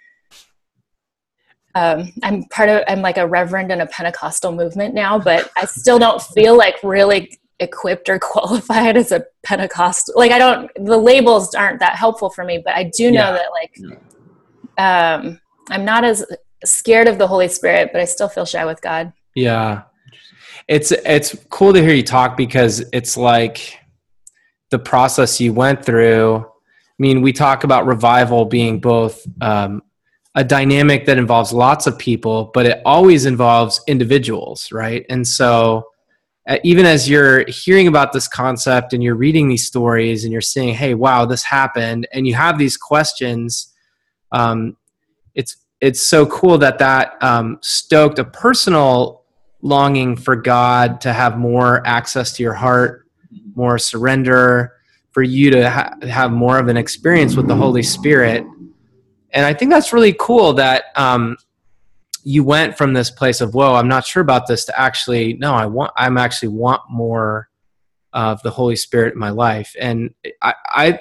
um, 1.75 2.13
i'm 2.23 2.45
part 2.45 2.69
of 2.69 2.83
i'm 2.89 3.03
like 3.03 3.17
a 3.19 3.27
reverend 3.27 3.71
in 3.73 3.81
a 3.81 3.87
pentecostal 3.87 4.53
movement 4.53 4.95
now 4.95 5.19
but 5.19 5.51
i 5.57 5.65
still 5.65 5.99
don't 5.99 6.23
feel 6.23 6.57
like 6.57 6.77
really 6.83 7.39
equipped 7.61 8.09
or 8.09 8.19
qualified 8.33 8.97
as 8.97 9.13
a 9.13 9.25
pentecostal 9.45 10.15
like 10.17 10.31
i 10.33 10.39
don't 10.39 10.71
the 10.77 10.97
labels 10.97 11.55
aren't 11.55 11.81
that 11.81 11.97
helpful 11.97 12.31
for 12.31 12.45
me 12.45 12.61
but 12.65 12.75
i 12.75 12.85
do 12.97 13.11
know 13.11 13.21
Yeah. 13.21 13.33
that 13.33 13.49
like 13.53 13.75
um, 14.79 15.41
i'm 15.71 15.85
not 15.85 16.05
as 16.05 16.25
scared 16.65 17.09
of 17.09 17.19
the 17.19 17.27
holy 17.27 17.49
spirit 17.49 17.91
but 17.93 18.01
i 18.01 18.05
still 18.05 18.29
feel 18.29 18.45
shy 18.45 18.65
with 18.65 18.81
god 18.81 19.13
Yeah. 19.35 19.83
It's 20.67 20.93
it's 20.93 21.37
cool 21.51 21.75
to 21.75 21.83
hear 21.83 21.93
you 21.93 22.03
talk 22.03 22.39
because 22.39 22.83
it's 22.93 23.19
like 23.19 23.79
the 24.71 24.79
process 24.79 25.39
you 25.41 25.53
went 25.53 25.85
through. 25.85 26.37
I 26.39 26.99
mean, 26.99 27.21
we 27.21 27.33
talk 27.35 27.65
about 27.65 27.85
revival 27.87 28.47
being 28.47 28.81
both 28.81 29.21
um, 29.43 29.83
a 30.35 30.45
dynamic 30.45 31.07
that 31.07 31.17
involves 31.17 31.53
lots 31.53 31.87
of 31.87 31.99
people, 31.99 32.51
but 32.55 32.67
it 32.67 32.83
always 32.85 33.25
involves 33.25 33.81
individuals, 33.87 34.73
right? 34.73 35.07
And 35.09 35.27
so 35.27 35.89
uh, 36.47 36.59
even 36.63 36.85
as 36.85 37.09
you're 37.09 37.49
hearing 37.49 37.87
about 37.87 38.13
this 38.13 38.29
concept 38.29 38.93
and 38.93 39.03
you're 39.03 39.15
reading 39.15 39.49
these 39.49 39.67
stories 39.67 40.25
and 40.25 40.33
you're 40.33 40.43
saying, 40.43 40.75
"Hey, 40.75 40.95
wow, 40.95 41.25
this 41.25 41.43
happened," 41.43 42.07
and 42.13 42.27
you 42.27 42.35
have 42.35 42.59
these 42.59 42.77
questions, 42.77 43.73
um, 44.33 44.77
it's 45.35 45.57
it's 45.81 46.03
so 46.03 46.27
cool 46.27 46.59
that 46.59 46.79
that 46.79 47.15
um, 47.23 47.59
stoked 47.63 48.19
a 48.19 48.25
personal 48.25 49.23
longing 49.63 50.17
for 50.17 50.37
God 50.37 51.01
to 51.01 51.13
have 51.13 51.39
more 51.39 51.87
access 51.87 52.33
to 52.33 52.43
your 52.43 52.53
heart, 52.53 53.07
more 53.55 53.79
surrender, 53.79 54.75
for 55.13 55.23
you 55.23 55.51
to 55.51 55.71
ha- 55.71 55.95
have 56.03 56.31
more 56.33 56.59
of 56.59 56.69
an 56.69 56.77
experience 56.77 57.37
with 57.37 57.49
the 57.49 57.57
Holy 57.57 57.83
Spirit. 57.83 58.45
And 59.35 59.45
I 59.45 59.53
think 59.53 59.71
that's 59.71 59.93
really 59.93 60.15
cool 60.19 60.55
that 60.55 60.85
um, 60.97 61.37
you 62.25 62.43
went 62.43 62.77
from 62.77 62.95
this 62.95 63.11
place 63.11 63.41
of 63.43 63.55
whoa 63.55 63.75
i'm 63.75 63.87
not 63.87 64.05
sure 64.05 64.23
about 64.23 64.47
this 64.47 64.65
to 64.65 64.81
actually 64.81 65.35
no 65.35 65.53
i 65.53 65.67
want 65.67 65.93
i'm 65.97 66.17
actually 66.17 66.49
want 66.49 66.81
more 66.91 67.49
of 68.15 68.41
the 68.43 68.51
holy 68.51 68.77
spirit 68.77 69.13
in 69.13 69.19
my 69.19 69.31
life. 69.31 69.77
And 69.79 70.15
i 70.43 70.55
i 70.75 71.01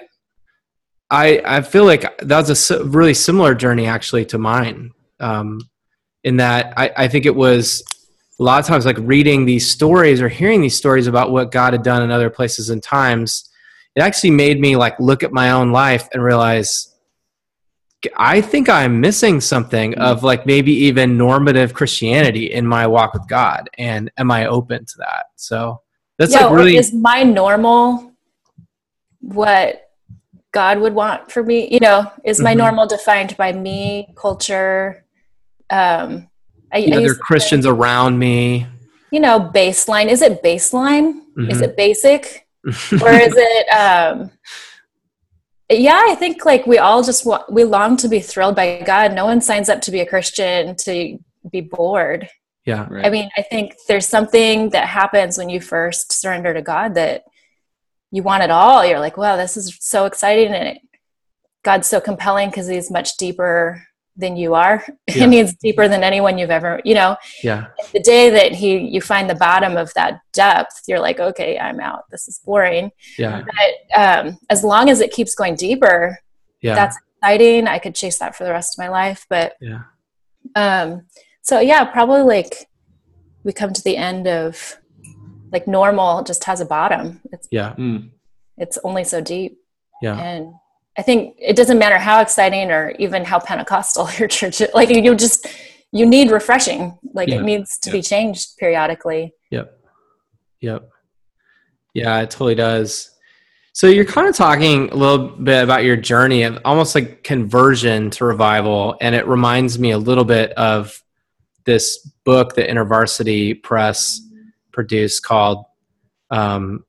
i, 1.09 1.41
I 1.45 1.61
feel 1.61 1.85
like 1.85 2.17
that's 2.19 2.71
a 2.71 2.83
really 2.83 3.13
similar 3.13 3.55
journey 3.55 3.87
actually 3.87 4.25
to 4.25 4.37
mine 4.37 4.91
um, 5.19 5.61
in 6.23 6.37
that 6.37 6.73
I, 6.77 6.91
I 6.97 7.07
think 7.07 7.25
it 7.25 7.35
was 7.35 7.83
a 8.39 8.43
lot 8.43 8.59
of 8.59 8.65
times 8.65 8.85
like 8.85 8.97
reading 8.99 9.45
these 9.45 9.69
stories 9.69 10.21
or 10.21 10.27
hearing 10.27 10.61
these 10.61 10.75
stories 10.75 11.07
about 11.07 11.31
what 11.31 11.51
god 11.51 11.73
had 11.73 11.83
done 11.83 12.01
in 12.01 12.11
other 12.11 12.29
places 12.29 12.69
and 12.69 12.83
times 12.83 13.49
it 13.95 14.01
actually 14.01 14.31
made 14.31 14.59
me 14.59 14.75
like 14.75 14.99
look 14.99 15.23
at 15.23 15.31
my 15.31 15.51
own 15.51 15.71
life 15.71 16.09
and 16.13 16.23
realize 16.23 16.92
I 18.17 18.41
think 18.41 18.69
I'm 18.69 18.99
missing 18.99 19.41
something 19.41 19.95
of 19.95 20.23
like 20.23 20.45
maybe 20.45 20.73
even 20.73 21.17
normative 21.17 21.73
Christianity 21.73 22.51
in 22.51 22.65
my 22.65 22.87
walk 22.87 23.13
with 23.13 23.27
God. 23.27 23.69
And 23.77 24.11
am 24.17 24.31
I 24.31 24.47
open 24.47 24.85
to 24.85 24.97
that? 24.97 25.25
So 25.35 25.81
that's 26.17 26.33
yeah, 26.33 26.45
like 26.45 26.55
really. 26.55 26.77
Is 26.77 26.93
my 26.93 27.23
normal 27.23 28.13
what 29.19 29.89
God 30.51 30.79
would 30.79 30.93
want 30.93 31.31
for 31.31 31.43
me? 31.43 31.67
You 31.71 31.79
know, 31.79 32.11
is 32.23 32.39
my 32.39 32.51
mm-hmm. 32.51 32.59
normal 32.59 32.87
defined 32.87 33.35
by 33.37 33.51
me, 33.51 34.13
culture? 34.15 35.05
Um, 35.69 36.29
I, 36.71 36.85
other 36.91 37.15
Christians 37.15 37.65
around 37.65 38.17
me. 38.17 38.67
You 39.11 39.19
know, 39.19 39.51
baseline. 39.53 40.07
Is 40.07 40.21
it 40.21 40.43
baseline? 40.43 41.21
Mm-hmm. 41.37 41.51
Is 41.51 41.61
it 41.61 41.77
basic? 41.77 42.47
or 42.65 43.11
is 43.11 43.33
it 43.35 43.67
um 43.67 44.31
yeah 45.69 46.03
i 46.07 46.15
think 46.15 46.45
like 46.45 46.65
we 46.67 46.77
all 46.77 47.03
just 47.03 47.25
want 47.25 47.51
we 47.51 47.63
long 47.63 47.97
to 47.97 48.07
be 48.07 48.19
thrilled 48.19 48.55
by 48.55 48.81
god. 48.85 49.13
No 49.13 49.25
one 49.25 49.41
signs 49.41 49.69
up 49.69 49.81
to 49.81 49.91
be 49.91 50.01
a 50.01 50.05
christian 50.05 50.75
to 50.77 51.17
be 51.49 51.61
bored. 51.61 52.29
Yeah. 52.65 52.87
Right. 52.89 53.05
i 53.05 53.09
mean 53.09 53.29
i 53.37 53.41
think 53.41 53.75
there's 53.87 54.07
something 54.07 54.69
that 54.69 54.87
happens 54.87 55.37
when 55.37 55.49
you 55.49 55.59
first 55.59 56.11
surrender 56.11 56.53
to 56.53 56.61
god 56.61 56.95
that 56.95 57.23
you 58.11 58.21
want 58.21 58.43
it 58.43 58.51
all. 58.51 58.85
You're 58.85 58.99
like 58.99 59.17
wow 59.17 59.35
this 59.37 59.57
is 59.57 59.77
so 59.79 60.05
exciting 60.05 60.53
and 60.53 60.67
it, 60.69 60.81
god's 61.63 61.87
so 61.87 61.99
compelling 61.99 62.49
because 62.49 62.67
he's 62.67 62.91
much 62.91 63.17
deeper 63.17 63.83
than 64.15 64.35
you 64.35 64.53
are. 64.53 64.83
Yeah. 65.13 65.25
and 65.25 65.57
deeper 65.59 65.87
than 65.87 66.03
anyone 66.03 66.37
you've 66.37 66.49
ever 66.49 66.81
you 66.83 66.95
know? 66.95 67.17
Yeah. 67.43 67.67
The 67.93 67.99
day 67.99 68.29
that 68.29 68.53
he 68.53 68.77
you 68.77 69.01
find 69.01 69.29
the 69.29 69.35
bottom 69.35 69.77
of 69.77 69.93
that 69.93 70.19
depth 70.31 70.83
you're 70.87 70.99
like 70.99 71.19
okay 71.19 71.57
i'm 71.59 71.79
out. 71.79 72.03
This 72.09 72.27
is 72.27 72.39
boring. 72.39 72.91
Yeah. 73.17 73.43
But 73.43 73.99
um, 73.99 74.37
as 74.49 74.63
long 74.63 74.89
as 74.89 75.01
it 75.01 75.11
keeps 75.11 75.35
going 75.35 75.55
deeper 75.55 76.19
yeah. 76.61 76.75
that's 76.75 76.97
exciting. 77.17 77.67
I 77.67 77.79
could 77.79 77.95
chase 77.95 78.17
that 78.19 78.35
for 78.35 78.43
the 78.43 78.51
rest 78.51 78.77
of 78.77 78.83
my 78.83 78.89
life 78.89 79.25
but 79.29 79.53
yeah. 79.61 79.83
um 80.55 81.05
so 81.41 81.59
yeah 81.59 81.83
probably 81.85 82.21
like 82.21 82.67
we 83.43 83.53
come 83.53 83.73
to 83.73 83.83
the 83.83 83.97
end 83.97 84.27
of 84.27 84.77
like 85.53 85.67
normal 85.67 86.23
just 86.23 86.43
has 86.45 86.59
a 86.59 86.65
bottom. 86.65 87.21
It's 87.31 87.47
yeah. 87.51 87.75
Mm. 87.77 88.09
it's 88.57 88.77
only 88.83 89.03
so 89.03 89.21
deep. 89.21 89.59
Yeah. 90.01 90.17
And 90.19 90.53
I 90.97 91.01
think 91.01 91.35
it 91.39 91.55
doesn't 91.55 91.79
matter 91.79 91.97
how 91.97 92.21
exciting 92.21 92.71
or 92.71 92.91
even 92.99 93.25
how 93.25 93.39
Pentecostal 93.39 94.09
your 94.19 94.27
church 94.27 94.61
is. 94.61 94.69
Like 94.73 94.89
you 94.89 95.15
just 95.15 95.47
you 95.91 96.05
need 96.05 96.31
refreshing. 96.31 96.97
Like 97.13 97.29
yeah. 97.29 97.35
it 97.35 97.43
needs 97.43 97.77
to 97.79 97.91
be 97.91 98.01
changed 98.01 98.57
periodically. 98.57 99.33
Yep. 99.51 99.79
Yep. 100.61 100.89
Yeah, 101.93 102.21
it 102.21 102.31
totally 102.31 102.55
does. 102.55 103.11
So 103.73 103.87
you're 103.87 104.05
kind 104.05 104.27
of 104.27 104.35
talking 104.35 104.89
a 104.89 104.95
little 104.95 105.29
bit 105.29 105.63
about 105.63 105.83
your 105.83 105.95
journey 105.95 106.43
of 106.43 106.59
almost 106.63 106.93
like 106.93 107.23
conversion 107.23 108.11
to 108.11 108.25
revival, 108.25 108.95
and 109.01 109.15
it 109.15 109.27
reminds 109.27 109.79
me 109.79 109.91
a 109.91 109.97
little 109.97 110.23
bit 110.23 110.51
of 110.51 111.01
this 111.65 111.97
book 112.23 112.55
that 112.55 112.69
InterVarsity 112.69 113.63
Press 113.63 114.21
produced 114.71 115.23
called 115.23 115.65
um, 116.29 116.85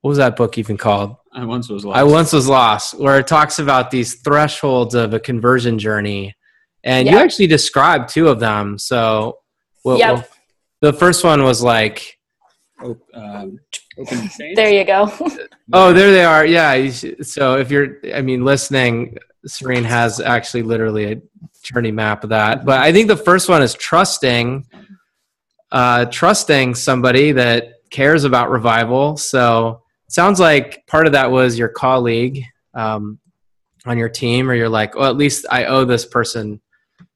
what 0.00 0.10
was 0.10 0.18
that 0.18 0.36
book 0.36 0.58
even 0.58 0.76
called? 0.76 1.16
I 1.38 1.44
once 1.44 1.68
was 1.68 1.84
lost. 1.84 1.96
I 1.96 2.02
once 2.02 2.32
was 2.32 2.48
lost, 2.48 2.98
where 2.98 3.18
it 3.20 3.28
talks 3.28 3.60
about 3.60 3.92
these 3.92 4.16
thresholds 4.22 4.96
of 4.96 5.14
a 5.14 5.20
conversion 5.20 5.78
journey, 5.78 6.34
and 6.82 7.06
yep. 7.06 7.14
you 7.14 7.20
actually 7.20 7.46
described 7.46 8.08
two 8.08 8.26
of 8.26 8.40
them. 8.40 8.76
So, 8.76 9.38
well, 9.84 9.98
yep. 9.98 10.14
well 10.14 10.24
the 10.80 10.92
first 10.92 11.22
one 11.22 11.44
was 11.44 11.62
like, 11.62 12.18
um, 13.14 13.60
there 14.54 14.72
you 14.72 14.84
go. 14.84 15.12
oh, 15.72 15.92
there 15.92 16.10
they 16.10 16.24
are. 16.24 16.44
Yeah. 16.44 16.90
So 17.22 17.56
if 17.56 17.70
you're, 17.70 17.98
I 18.12 18.20
mean, 18.20 18.44
listening, 18.44 19.16
Serene 19.46 19.84
has 19.84 20.18
actually 20.18 20.62
literally 20.62 21.12
a 21.12 21.22
journey 21.62 21.92
map 21.92 22.24
of 22.24 22.30
that. 22.30 22.64
But 22.64 22.80
I 22.80 22.92
think 22.92 23.06
the 23.06 23.16
first 23.16 23.48
one 23.48 23.62
is 23.62 23.74
trusting, 23.74 24.66
uh, 25.70 26.06
trusting 26.06 26.74
somebody 26.74 27.30
that 27.32 27.74
cares 27.90 28.24
about 28.24 28.50
revival. 28.50 29.16
So 29.16 29.82
sounds 30.08 30.40
like 30.40 30.86
part 30.86 31.06
of 31.06 31.12
that 31.12 31.30
was 31.30 31.58
your 31.58 31.68
colleague 31.68 32.42
um, 32.74 33.18
on 33.86 33.98
your 33.98 34.08
team, 34.08 34.50
or 34.50 34.54
you're 34.54 34.68
like, 34.68 34.94
well, 34.94 35.10
at 35.10 35.16
least 35.16 35.46
I 35.50 35.66
owe 35.66 35.84
this 35.84 36.04
person, 36.04 36.60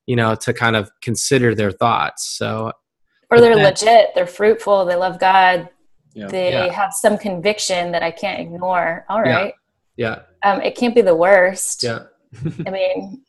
you 0.07 0.17
know, 0.17 0.35
to 0.37 0.53
kind 0.53 0.77
of 0.77 0.91
consider 1.03 1.55
their 1.55 1.73
thoughts. 1.73 2.27
So, 2.27 2.73
or 3.31 3.41
they're 3.41 3.55
then, 3.55 3.65
legit, 3.65 4.15
they're 4.15 4.27
fruitful, 4.27 4.85
they 4.85 4.95
love 4.95 5.19
God, 5.19 5.69
yeah. 6.15 6.27
they 6.29 6.53
yeah. 6.53 6.73
have 6.73 6.93
some 6.93 7.19
conviction 7.19 7.93
that 7.93 8.03
I 8.03 8.11
can't 8.11 8.41
ignore. 8.41 9.05
All 9.09 9.21
right. 9.21 9.55
Yeah. 9.97 10.23
yeah. 10.45 10.53
Um, 10.53 10.61
it 10.61 10.77
can't 10.77 10.95
be 10.95 11.03
the 11.03 11.17
worst. 11.17 11.83
Yeah. 11.83 12.05
I 12.67 12.71
mean, 12.71 13.23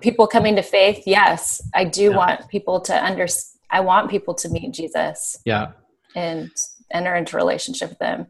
people 0.00 0.26
coming 0.26 0.56
to 0.56 0.62
faith, 0.62 1.04
yes, 1.06 1.62
I 1.74 1.84
do 1.84 2.12
want 2.12 2.48
people 2.48 2.80
to 2.82 2.94
understand. 2.94 3.48
I 3.70 3.80
want 3.80 4.10
people 4.10 4.34
to 4.34 4.50
meet 4.50 4.70
Jesus. 4.72 5.38
Yeah. 5.46 5.72
And 6.14 6.50
enter 6.90 7.14
into 7.14 7.38
relationship 7.38 7.88
with 7.88 7.98
them 7.98 8.26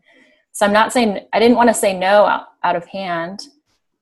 so 0.53 0.65
i'm 0.65 0.73
not 0.73 0.93
saying 0.93 1.21
i 1.33 1.39
didn't 1.39 1.57
want 1.57 1.69
to 1.69 1.75
say 1.75 1.97
no 1.97 2.25
out, 2.27 2.47
out 2.63 2.77
of 2.77 2.87
hand 2.87 3.49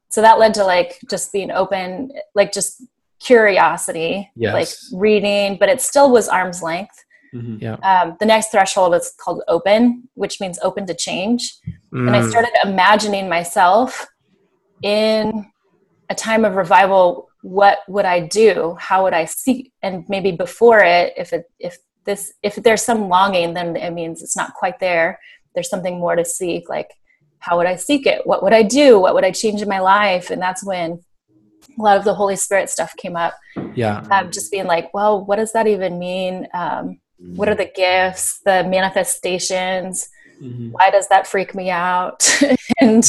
so 0.09 0.21
that 0.21 0.39
led 0.39 0.53
to 0.55 0.65
like 0.65 0.99
just 1.09 1.33
being 1.33 1.51
open 1.51 2.13
like 2.35 2.53
just 2.53 2.83
curiosity 3.21 4.31
yes. 4.37 4.53
like 4.93 5.01
reading 5.01 5.57
but 5.59 5.69
it 5.69 5.81
still 5.81 6.11
was 6.11 6.29
arm's 6.29 6.63
length 6.63 7.05
mm-hmm. 7.35 7.57
yeah. 7.61 7.75
Um, 7.75 8.17
the 8.19 8.27
next 8.27 8.51
threshold 8.51 8.95
is 8.95 9.13
called 9.19 9.43
open 9.49 10.09
which 10.15 10.41
means 10.41 10.59
open 10.63 10.87
to 10.87 10.95
change 10.95 11.55
mm. 11.93 12.07
and 12.07 12.11
i 12.11 12.21
mm. 12.21 12.31
started 12.31 12.51
imagining 12.65 13.29
myself 13.29 14.07
in 14.83 15.47
a 16.09 16.15
time 16.15 16.45
of 16.45 16.57
revival 16.57 17.29
what 17.43 17.81
would 17.89 18.07
i 18.07 18.21
do 18.21 18.77
how 18.79 19.03
would 19.03 19.15
i 19.15 19.25
seek 19.25 19.73
and 19.83 20.05
maybe 20.09 20.33
before 20.33 20.81
it 20.81 21.13
if 21.17 21.33
it 21.33 21.45
if 21.59 21.79
this 22.05 22.33
if 22.43 22.57
there's 22.57 22.83
some 22.83 23.09
longing 23.09 23.53
then 23.55 23.77
it 23.77 23.91
means 23.91 24.23
it's 24.23 24.37
not 24.37 24.55
quite 24.55 24.79
there 24.81 25.19
there's 25.55 25.69
something 25.69 25.99
more 25.99 26.17
to 26.17 26.25
seek 26.25 26.69
like 26.69 26.91
how 27.39 27.57
would 27.57 27.67
i 27.67 27.75
seek 27.77 28.07
it? 28.07 28.27
What 28.27 28.43
would 28.43 28.53
i 28.53 28.63
do? 28.63 29.01
What 29.01 29.15
would 29.15 29.25
i 29.25 29.31
change 29.31 29.63
in 29.63 29.69
my 29.69 29.81
life? 29.81 30.31
And 30.31 30.41
that's 30.41 30.65
when 30.65 31.03
a 31.79 31.83
lot 31.83 31.97
of 31.97 32.05
the 32.05 32.15
holy 32.15 32.37
spirit 32.37 32.69
stuff 32.69 32.95
came 32.97 33.17
up. 33.17 33.35
Yeah. 33.75 34.07
Um, 34.11 34.31
just 34.31 34.51
being 34.51 34.67
like 34.67 34.93
well 34.95 35.25
what 35.25 35.37
does 35.37 35.53
that 35.53 35.67
even 35.67 35.99
mean? 35.99 36.47
Um, 36.55 37.01
what 37.19 37.49
are 37.49 37.55
the 37.55 37.71
gifts 37.75 38.41
the 38.45 38.65
manifestations? 38.65 40.09
Mm-hmm. 40.41 40.71
why 40.71 40.91
does 40.91 41.07
that 41.09 41.27
freak 41.27 41.55
me 41.55 41.71
out? 41.71 42.27
And 42.81 43.05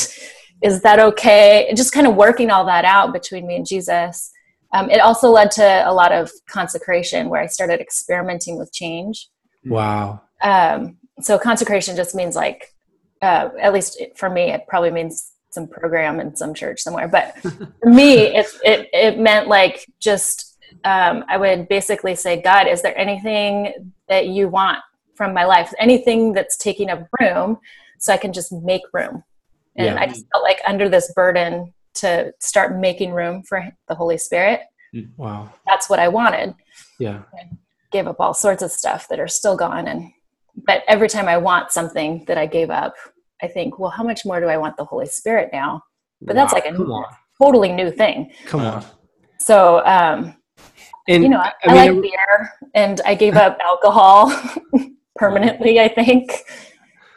is 0.61 0.81
that 0.81 0.99
okay? 0.99 1.71
Just 1.73 1.93
kind 1.93 2.05
of 2.05 2.15
working 2.15 2.51
all 2.51 2.65
that 2.65 2.83
out 2.83 3.13
between 3.13 3.47
me 3.47 3.55
and 3.55 3.65
jesus. 3.65 4.31
Um, 4.73 4.89
it 4.89 4.99
also 4.99 5.29
led 5.29 5.49
to 5.51 5.89
a 5.89 5.93
lot 5.93 6.11
of 6.11 6.29
consecration 6.47 7.29
where 7.29 7.41
i 7.41 7.47
started 7.47 7.79
experimenting 7.79 8.57
with 8.57 8.73
change. 8.73 9.29
Wow. 9.65 10.21
Um, 10.41 10.97
so 11.19 11.37
consecration 11.37 11.95
just 11.95 12.15
means 12.15 12.35
like 12.35 12.73
uh, 13.21 13.49
at 13.59 13.73
least 13.73 14.01
for 14.15 14.29
me 14.29 14.51
it 14.51 14.61
probably 14.67 14.91
means 14.91 15.31
some 15.51 15.67
program 15.67 16.19
in 16.19 16.35
some 16.35 16.53
church 16.53 16.81
somewhere. 16.81 17.07
But 17.07 17.37
for 17.39 17.89
me 17.89 18.13
it, 18.35 18.47
it, 18.63 18.89
it 18.93 19.19
meant 19.19 19.47
like 19.47 19.85
just 19.99 20.47
um, 20.85 21.25
i 21.27 21.35
would 21.35 21.67
basically 21.67 22.15
say 22.15 22.41
god 22.41 22.65
is 22.65 22.81
there 22.81 22.97
anything 22.97 23.91
that 24.07 24.27
you 24.27 24.47
want 24.47 24.79
from 25.15 25.33
my 25.33 25.43
life? 25.43 25.73
Anything 25.77 26.33
that's 26.33 26.57
taking 26.57 26.89
up 26.89 27.07
room 27.19 27.59
so 27.99 28.13
i 28.13 28.17
can 28.17 28.33
just 28.33 28.51
make 28.51 28.81
room? 28.93 29.23
And 29.75 29.87
yeah. 29.87 30.01
i 30.01 30.07
just 30.07 30.25
felt 30.31 30.43
like 30.43 30.59
under 30.67 30.89
this 30.89 31.11
burden 31.13 31.73
to 31.95 32.33
start 32.39 32.77
making 32.77 33.11
room 33.11 33.43
for 33.43 33.69
the 33.87 33.95
holy 33.95 34.17
spirit. 34.17 34.61
Wow. 35.17 35.51
That's 35.67 35.89
what 35.89 35.99
i 35.99 36.07
wanted. 36.07 36.55
Yeah. 36.99 37.23
I 37.33 37.49
gave 37.91 38.07
up 38.07 38.19
all 38.19 38.33
sorts 38.33 38.63
of 38.63 38.71
stuff 38.71 39.07
that 39.09 39.19
are 39.19 39.27
still 39.27 39.57
gone 39.57 39.87
and 39.87 40.11
but 40.55 40.83
every 40.87 41.07
time 41.09 41.27
I 41.27 41.37
want 41.37 41.71
something 41.71 42.23
that 42.25 42.37
I 42.37 42.45
gave 42.45 42.69
up, 42.69 42.95
I 43.41 43.47
think, 43.47 43.79
well, 43.79 43.89
how 43.89 44.03
much 44.03 44.25
more 44.25 44.39
do 44.39 44.47
I 44.47 44.57
want 44.57 44.77
the 44.77 44.85
Holy 44.85 45.05
Spirit 45.07 45.49
now? 45.51 45.81
But 46.21 46.35
that's 46.35 46.53
Wow, 46.53 46.59
like 46.63 46.71
a 46.73 46.75
on. 46.77 47.05
totally 47.41 47.71
new 47.71 47.91
thing. 47.91 48.31
Come 48.45 48.61
on. 48.61 48.85
So, 49.39 49.83
um, 49.85 50.35
And 51.07 51.23
you 51.23 51.29
know, 51.29 51.39
I, 51.39 51.51
I 51.65 51.69
I 51.77 51.89
mean, 51.89 51.95
like 51.95 52.11
beer 52.11 52.51
and 52.75 53.01
I 53.05 53.15
gave 53.15 53.35
up 53.35 53.57
alcohol 53.63 54.31
permanently, 55.15 55.79
I 55.79 55.87
think. 55.87 56.31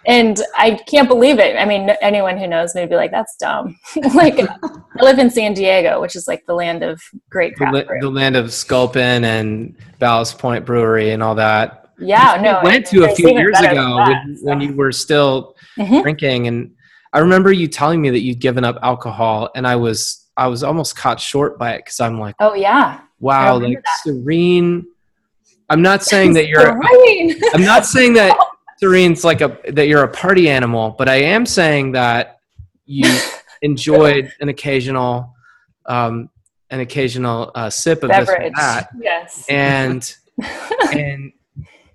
And 0.07 0.39
I 0.57 0.73
can't 0.73 1.09
believe 1.09 1.39
it. 1.39 1.57
I 1.57 1.65
mean, 1.65 1.89
anyone 2.03 2.37
who 2.37 2.47
knows 2.47 2.75
me 2.75 2.83
would 2.83 2.91
be 2.91 2.97
like, 2.97 3.11
that's 3.11 3.37
dumb. 3.37 3.79
like, 4.15 4.39
I 4.39 5.03
live 5.03 5.19
in 5.19 5.31
San 5.31 5.55
Diego, 5.55 5.99
which 6.01 6.15
is 6.15 6.29
like 6.29 6.45
the 6.47 6.53
land 6.55 6.83
of 6.83 7.01
great 7.31 7.53
the, 7.55 7.57
craft 7.57 7.87
brew. 7.87 8.01
the 8.01 8.11
land 8.11 8.37
of 8.37 8.53
Sculpin 8.53 9.25
and 9.25 9.75
Ballast 9.99 10.39
Point 10.39 10.67
Brewery 10.67 11.13
and 11.13 11.23
all 11.23 11.35
that. 11.37 11.84
Yeah, 11.99 12.41
no. 12.43 12.61
went 12.63 12.87
to 12.87 13.05
a 13.05 13.15
few 13.15 13.31
years 13.31 13.59
ago 13.61 13.97
that, 13.97 14.23
when, 14.27 14.37
so. 14.37 14.45
when 14.47 14.61
you 14.61 14.75
were 14.75 14.93
still 14.93 15.55
Mhm. 15.79 16.03
drinking, 16.03 16.47
and 16.49 16.71
I 17.13 17.19
remember 17.21 17.53
you 17.53 17.69
telling 17.69 18.01
me 18.01 18.11
that 18.11 18.21
you'd 18.21 18.41
given 18.41 18.65
up 18.65 18.79
alcohol, 18.83 19.51
and 19.55 19.67
I 19.67 19.77
was 19.77 20.27
I 20.37 20.49
was 20.49 20.65
almost 20.65 20.97
caught 20.97 21.21
short 21.21 21.59
by 21.59 21.75
it 21.75 21.79
because 21.85 22.01
I'm 22.01 22.19
like, 22.19 22.35
Oh, 22.41 22.55
yeah. 22.55 23.01
wow, 23.21 23.57
like 23.59 23.79
serene. 24.03 24.87
I'm 25.71 25.81
not 25.83 26.03
saying 26.03 26.33
that 26.35 26.49
you're. 26.49 26.79
I'm 27.55 27.63
not 27.65 27.87
saying 27.87 28.13
that 28.15 28.37
Serene's 28.79 29.25
like 29.25 29.41
a 29.41 29.59
that 29.73 29.89
you're 29.89 30.03
a 30.03 30.09
party 30.09 30.51
animal, 30.51 30.95
but 30.99 31.09
I 31.09 31.17
am 31.17 31.47
saying 31.47 31.93
that 31.93 32.41
you 32.85 33.09
enjoyed 33.63 34.31
an 34.41 34.49
occasional 34.51 35.33
um, 35.87 36.29
an 36.71 36.81
occasional 36.81 37.51
uh, 37.55 37.71
sip 37.71 38.03
of 38.03 38.11
this 38.11 38.29
or 38.29 38.51
that, 38.57 38.89
Yes. 39.01 39.47
and 39.49 40.15
and 40.93 41.33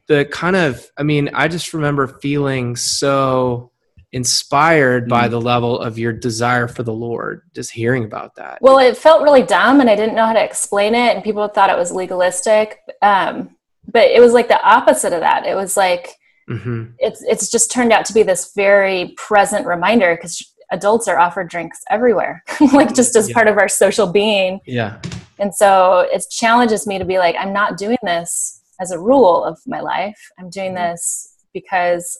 the 0.09 0.25
kind 0.25 0.57
of 0.57 0.85
I 0.97 1.03
mean, 1.03 1.29
I 1.33 1.47
just 1.47 1.73
remember 1.73 2.05
feeling 2.07 2.75
so 2.75 3.71
inspired 4.11 5.07
by 5.07 5.27
Mm. 5.27 5.31
the 5.31 5.39
level 5.41 5.79
of 5.79 5.97
your 5.99 6.11
desire 6.11 6.67
for 6.67 6.81
the 6.83 6.91
Lord, 6.93 7.43
just 7.53 7.71
hearing 7.71 8.03
about 8.05 8.35
that. 8.35 8.57
Well, 8.59 8.79
it 8.79 8.97
felt 8.97 9.21
really 9.21 9.43
dumb, 9.43 9.79
and 9.81 9.89
I 9.89 9.95
didn't 9.95 10.15
know 10.15 10.25
how 10.25 10.33
to 10.33 10.43
explain 10.43 10.95
it, 10.95 11.15
and 11.15 11.23
people 11.23 11.47
thought 11.47 11.69
it 11.69 11.77
was 11.77 11.91
legalistic. 11.91 12.79
Um, 13.03 13.55
but 13.87 14.09
it 14.09 14.19
was 14.19 14.33
like 14.33 14.47
the 14.47 14.61
opposite 14.61 15.13
of 15.13 15.21
that. 15.21 15.45
It 15.45 15.55
was 15.55 15.77
like 15.77 16.15
hmm 16.47 16.85
it's 16.97 17.21
it's 17.23 17.49
just 17.51 17.71
turned 17.71 17.93
out 17.93 18.05
to 18.05 18.13
be 18.13 18.23
this 18.23 18.51
very 18.55 19.13
present 19.15 19.67
reminder 19.67 20.15
because 20.15 20.43
adults 20.71 21.07
are 21.07 21.19
offered 21.19 21.47
drinks 21.49 21.79
everywhere, 21.89 22.43
like 22.73 22.93
just 22.95 23.15
as 23.15 23.29
Yeah. 23.29 23.33
part 23.35 23.47
of 23.47 23.57
our 23.59 23.69
social 23.69 24.07
being. 24.11 24.59
Yeah, 24.65 24.99
And 25.37 25.53
so 25.53 26.07
it 26.11 26.25
challenges 26.31 26.85
me 26.87 26.97
to 26.97 27.05
be 27.05 27.17
like, 27.19 27.35
I'm 27.39 27.53
not 27.53 27.77
doing 27.77 27.97
this 28.03 28.58
as 28.79 28.91
a 28.91 28.99
rule 28.99 29.43
of 29.43 29.57
my 29.67 29.79
life. 29.81 30.19
I'm 30.39 30.49
doing 30.49 30.73
this 30.73 31.35
because 31.53 32.17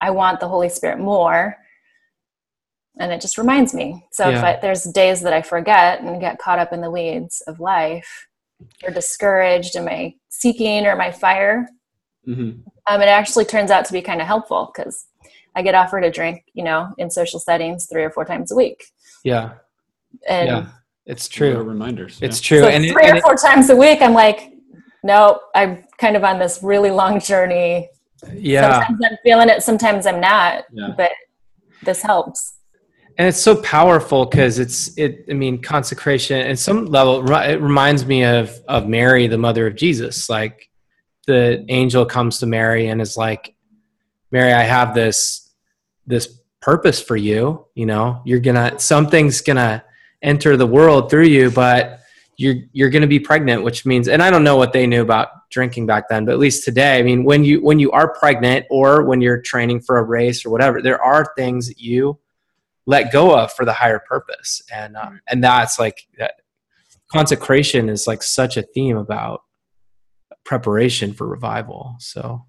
I 0.00 0.10
want 0.10 0.40
the 0.40 0.48
Holy 0.48 0.68
Spirit 0.68 0.98
more. 0.98 1.56
And 2.98 3.10
it 3.10 3.20
just 3.22 3.38
reminds 3.38 3.72
me. 3.72 4.04
So 4.12 4.28
if 4.28 4.42
I, 4.44 4.58
there's 4.60 4.84
days 4.84 5.22
that 5.22 5.32
I 5.32 5.40
forget 5.40 6.00
and 6.02 6.20
get 6.20 6.38
caught 6.38 6.58
up 6.58 6.72
in 6.74 6.82
the 6.82 6.90
weeds 6.90 7.42
of 7.46 7.58
life 7.58 8.26
or 8.84 8.90
discouraged, 8.92 9.74
am 9.76 9.88
I 9.88 10.14
seeking 10.28 10.84
or 10.86 10.90
am 10.90 11.00
I 11.00 11.10
fire? 11.10 11.66
Mm-hmm. 12.28 12.60
Um, 12.86 13.00
it 13.00 13.08
actually 13.08 13.46
turns 13.46 13.70
out 13.70 13.86
to 13.86 13.92
be 13.94 14.02
kind 14.02 14.20
of 14.20 14.26
helpful 14.26 14.70
because 14.74 15.06
I 15.56 15.62
get 15.62 15.74
offered 15.74 16.04
a 16.04 16.10
drink, 16.10 16.44
you 16.52 16.64
know, 16.64 16.92
in 16.98 17.10
social 17.10 17.40
settings 17.40 17.86
three 17.90 18.02
or 18.04 18.10
four 18.10 18.24
times 18.26 18.52
a 18.52 18.56
week. 18.56 18.84
yeah, 19.24 19.54
And 20.28 20.48
yeah. 20.48 20.66
It's 21.06 21.26
True. 21.28 21.54
true. 21.54 21.62
reminders. 21.64 22.18
It's 22.22 22.40
yeah. 22.40 22.46
true. 22.48 22.58
so 22.60 22.68
and 22.68 22.84
it- 22.84 22.92
three 22.92 23.04
and 23.04 23.14
or 23.14 23.16
it- 23.16 23.22
four 23.22 23.34
times 23.36 23.70
a 23.70 23.76
week, 23.76 24.02
I'm 24.02 24.12
like, 24.12 24.51
no, 25.02 25.40
I'm 25.54 25.84
kind 25.98 26.16
of 26.16 26.24
on 26.24 26.38
this 26.38 26.60
really 26.62 26.90
long 26.90 27.20
journey. 27.20 27.88
yeah. 28.32 28.86
Sometimes 28.86 29.00
I'm 29.10 29.16
feeling 29.24 29.48
it, 29.48 29.62
sometimes 29.62 30.06
I'm 30.06 30.20
not, 30.20 30.64
Yeah. 30.72 30.88
but 30.96 31.10
this 31.82 32.02
helps. 32.02 32.54
and 33.18 33.26
it's 33.28 33.40
so 33.40 33.56
powerful 33.60 34.24
because 34.24 34.58
it's 34.58 34.96
it 34.96 35.26
i 35.28 35.34
mean 35.34 35.60
consecration 35.60 36.38
and 36.46 36.58
some 36.58 36.86
level 36.86 37.28
it 37.34 37.60
reminds 37.60 38.06
me 38.06 38.24
of 38.24 38.58
of 38.68 38.86
mary 38.88 39.26
the 39.26 39.36
mother 39.36 39.66
of 39.66 39.74
jesus 39.76 40.30
like 40.30 40.70
the 41.26 41.62
angel 41.68 42.06
comes 42.06 42.38
to 42.38 42.46
mary 42.46 42.86
and 42.86 43.02
is 43.02 43.16
like 43.16 43.54
mary 44.30 44.52
i 44.52 44.62
have 44.62 44.94
this 44.94 45.50
this 46.06 46.38
purpose 46.60 47.02
for 47.02 47.16
you 47.16 47.66
you 47.74 47.84
know 47.84 48.22
you're 48.24 48.40
gonna 48.40 48.78
something's 48.78 49.40
gonna 49.42 49.84
enter 50.22 50.56
the 50.56 50.66
world 50.66 51.10
through 51.10 51.26
you 51.26 51.50
but 51.50 51.98
you're 52.42 52.56
you're 52.72 52.90
gonna 52.90 53.06
be 53.06 53.20
pregnant 53.20 53.62
which 53.62 53.86
means 53.86 54.08
and 54.08 54.22
i 54.22 54.30
don't 54.30 54.44
know 54.44 54.56
what 54.56 54.72
they 54.72 54.86
knew 54.86 55.02
about 55.02 55.48
drinking 55.50 55.86
back 55.86 56.08
then 56.08 56.24
but 56.24 56.32
at 56.32 56.38
least 56.38 56.64
today 56.64 56.98
i 56.98 57.02
mean 57.02 57.24
when 57.24 57.44
you 57.44 57.62
when 57.62 57.78
you 57.78 57.90
are 57.92 58.12
pregnant 58.12 58.66
or 58.70 59.04
when 59.04 59.20
you're 59.20 59.40
training 59.40 59.80
for 59.80 59.98
a 59.98 60.02
race 60.02 60.44
or 60.44 60.50
whatever 60.50 60.82
there 60.82 61.02
are 61.02 61.32
things 61.36 61.68
that 61.68 61.80
you 61.80 62.18
let 62.86 63.12
go 63.12 63.36
of 63.36 63.52
for 63.52 63.64
the 63.64 63.72
higher 63.72 63.98
purpose. 63.98 64.62
And 64.72 64.96
um, 64.96 65.20
and 65.28 65.42
that's 65.42 65.78
like 65.78 66.06
that 66.18 66.34
consecration 67.10 67.88
is 67.88 68.06
like 68.06 68.22
such 68.22 68.56
a 68.56 68.62
theme 68.62 68.96
about 68.96 69.42
preparation 70.44 71.12
for 71.12 71.26
revival. 71.26 71.96
So 71.98 72.44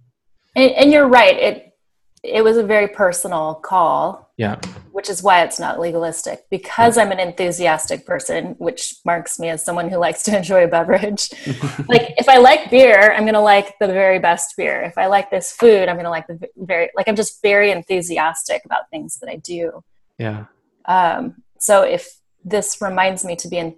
And, 0.55 0.71
and 0.71 0.91
you're 0.91 1.07
right. 1.07 1.37
It 1.37 1.77
it 2.23 2.43
was 2.43 2.57
a 2.57 2.63
very 2.63 2.87
personal 2.87 3.55
call, 3.55 4.22
yeah 4.37 4.59
which 4.93 5.09
is 5.09 5.21
why 5.21 5.43
it's 5.43 5.59
not 5.59 5.79
legalistic. 5.79 6.45
Because 6.49 6.97
I'm 6.97 7.11
an 7.11 7.19
enthusiastic 7.19 8.05
person, 8.05 8.55
which 8.59 8.95
marks 9.03 9.37
me 9.37 9.49
as 9.49 9.65
someone 9.65 9.89
who 9.89 9.97
likes 9.97 10.23
to 10.23 10.37
enjoy 10.37 10.63
a 10.63 10.67
beverage. 10.67 11.29
like 11.89 12.13
if 12.17 12.29
I 12.29 12.37
like 12.37 12.69
beer, 12.69 13.11
I'm 13.11 13.25
gonna 13.25 13.41
like 13.41 13.77
the 13.79 13.87
very 13.87 14.19
best 14.19 14.55
beer. 14.55 14.81
If 14.83 14.97
I 14.97 15.07
like 15.07 15.29
this 15.29 15.51
food, 15.51 15.89
I'm 15.89 15.97
gonna 15.97 16.09
like 16.09 16.27
the 16.27 16.39
very 16.55 16.89
like 16.95 17.09
I'm 17.09 17.17
just 17.17 17.41
very 17.41 17.71
enthusiastic 17.71 18.63
about 18.63 18.89
things 18.91 19.17
that 19.19 19.29
I 19.29 19.37
do. 19.37 19.83
yeah 20.17 20.45
Um, 20.85 21.43
so 21.59 21.81
if 21.81 22.07
this 22.45 22.81
reminds 22.81 23.25
me 23.25 23.35
to 23.37 23.47
be 23.47 23.57
in, 23.57 23.75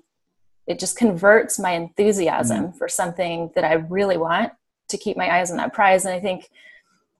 it 0.67 0.77
just 0.77 0.97
converts 0.97 1.57
my 1.57 1.71
enthusiasm 1.71 2.73
for 2.73 2.87
something 2.87 3.51
that 3.55 3.63
I 3.63 3.73
really 3.73 4.17
want 4.17 4.51
to 4.89 4.97
keep 4.97 5.15
my 5.17 5.39
eyes 5.39 5.49
on 5.49 5.57
that 5.57 5.73
prize. 5.73 6.05
And 6.05 6.13
I 6.13 6.19
think 6.19 6.49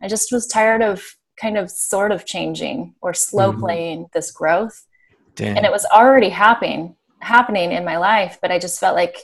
I 0.02 0.08
just 0.08 0.32
was 0.32 0.48
tired 0.48 0.82
of 0.82 1.02
kind 1.39 1.58
of 1.58 1.69
sort 1.69 2.12
of 2.12 2.26
changing 2.26 2.95
or 3.02 3.13
slow 3.13 3.52
Mhm. 3.54 3.60
playing 3.60 4.10
this 4.13 4.32
growth. 4.32 4.86
damn 5.36 5.58
And 5.58 5.65
it 5.65 5.71
was 5.71 5.86
already 5.88 6.30
happening, 6.30 6.95
happening 7.19 7.71
in 7.74 7.84
my 7.84 7.98
life, 7.98 8.38
but 8.41 8.52
I 8.52 8.60
just 8.60 8.80
felt 8.80 8.95
like 8.95 9.17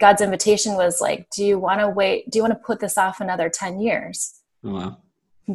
God's 0.00 0.20
invitation 0.20 0.74
was 0.74 1.00
like, 1.00 1.28
do 1.30 1.44
you 1.44 1.56
want 1.58 1.80
to 1.80 1.88
wait? 1.88 2.28
Do 2.30 2.38
you 2.38 2.42
want 2.42 2.52
to 2.52 2.58
put 2.66 2.80
this 2.80 2.98
off 2.98 3.20
another 3.20 3.48
10 3.48 3.78
years? 3.80 4.40
Oh, 4.64 4.74
wow. 4.74 4.96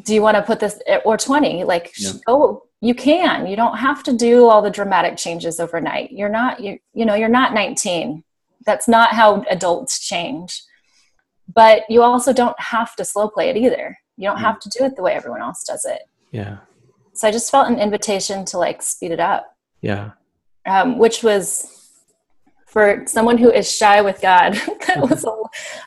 do 0.03 0.13
you 0.13 0.21
want 0.21 0.37
to 0.37 0.43
put 0.43 0.59
this 0.59 0.79
or 1.03 1.17
20 1.17 1.63
like 1.63 1.91
Yeah. 1.97 2.11
oh 2.27 2.61
you 2.79 2.93
can 2.93 3.47
you 3.47 3.55
don't 3.55 3.77
have 3.77 4.03
to 4.03 4.13
do 4.13 4.47
all 4.47 4.61
the 4.61 4.69
dramatic 4.69 5.17
changes 5.17 5.59
overnight 5.59 6.11
you're 6.11 6.29
not 6.29 6.59
you, 6.59 6.77
you 6.93 7.05
know 7.05 7.15
you're 7.15 7.27
not 7.27 7.55
19 7.55 8.23
that's 8.67 8.87
not 8.87 9.09
how 9.13 9.43
adults 9.49 9.99
change 9.99 10.61
but 11.51 11.81
you 11.89 12.03
also 12.03 12.31
don't 12.33 12.59
have 12.59 12.95
to 12.97 13.03
slow 13.03 13.27
play 13.29 13.49
it 13.49 13.57
either 13.57 13.97
you 14.19 14.27
don't 14.27 14.37
Mm. 14.37 14.47
have 14.49 14.59
to 14.59 14.69
do 14.69 14.83
it 14.85 14.95
the 14.95 15.01
way 15.01 15.13
everyone 15.13 15.41
else 15.41 15.63
does 15.63 15.83
it 15.85 16.01
yeah 16.31 16.57
so 17.13 17.27
i 17.27 17.31
just 17.31 17.49
felt 17.49 17.67
an 17.69 17.79
invitation 17.79 18.45
to 18.45 18.57
like 18.57 18.81
speed 18.81 19.11
it 19.11 19.19
up 19.19 19.43
yeah 19.81 20.11
um, 20.65 20.97
which 20.99 21.23
was 21.23 21.79
for 22.67 23.03
someone 23.07 23.37
who 23.37 23.49
is 23.51 23.69
shy 23.69 24.01
with 24.01 24.21
God. 24.21 24.53
that 24.87 24.99
was 24.99 25.25
a, 25.25 25.33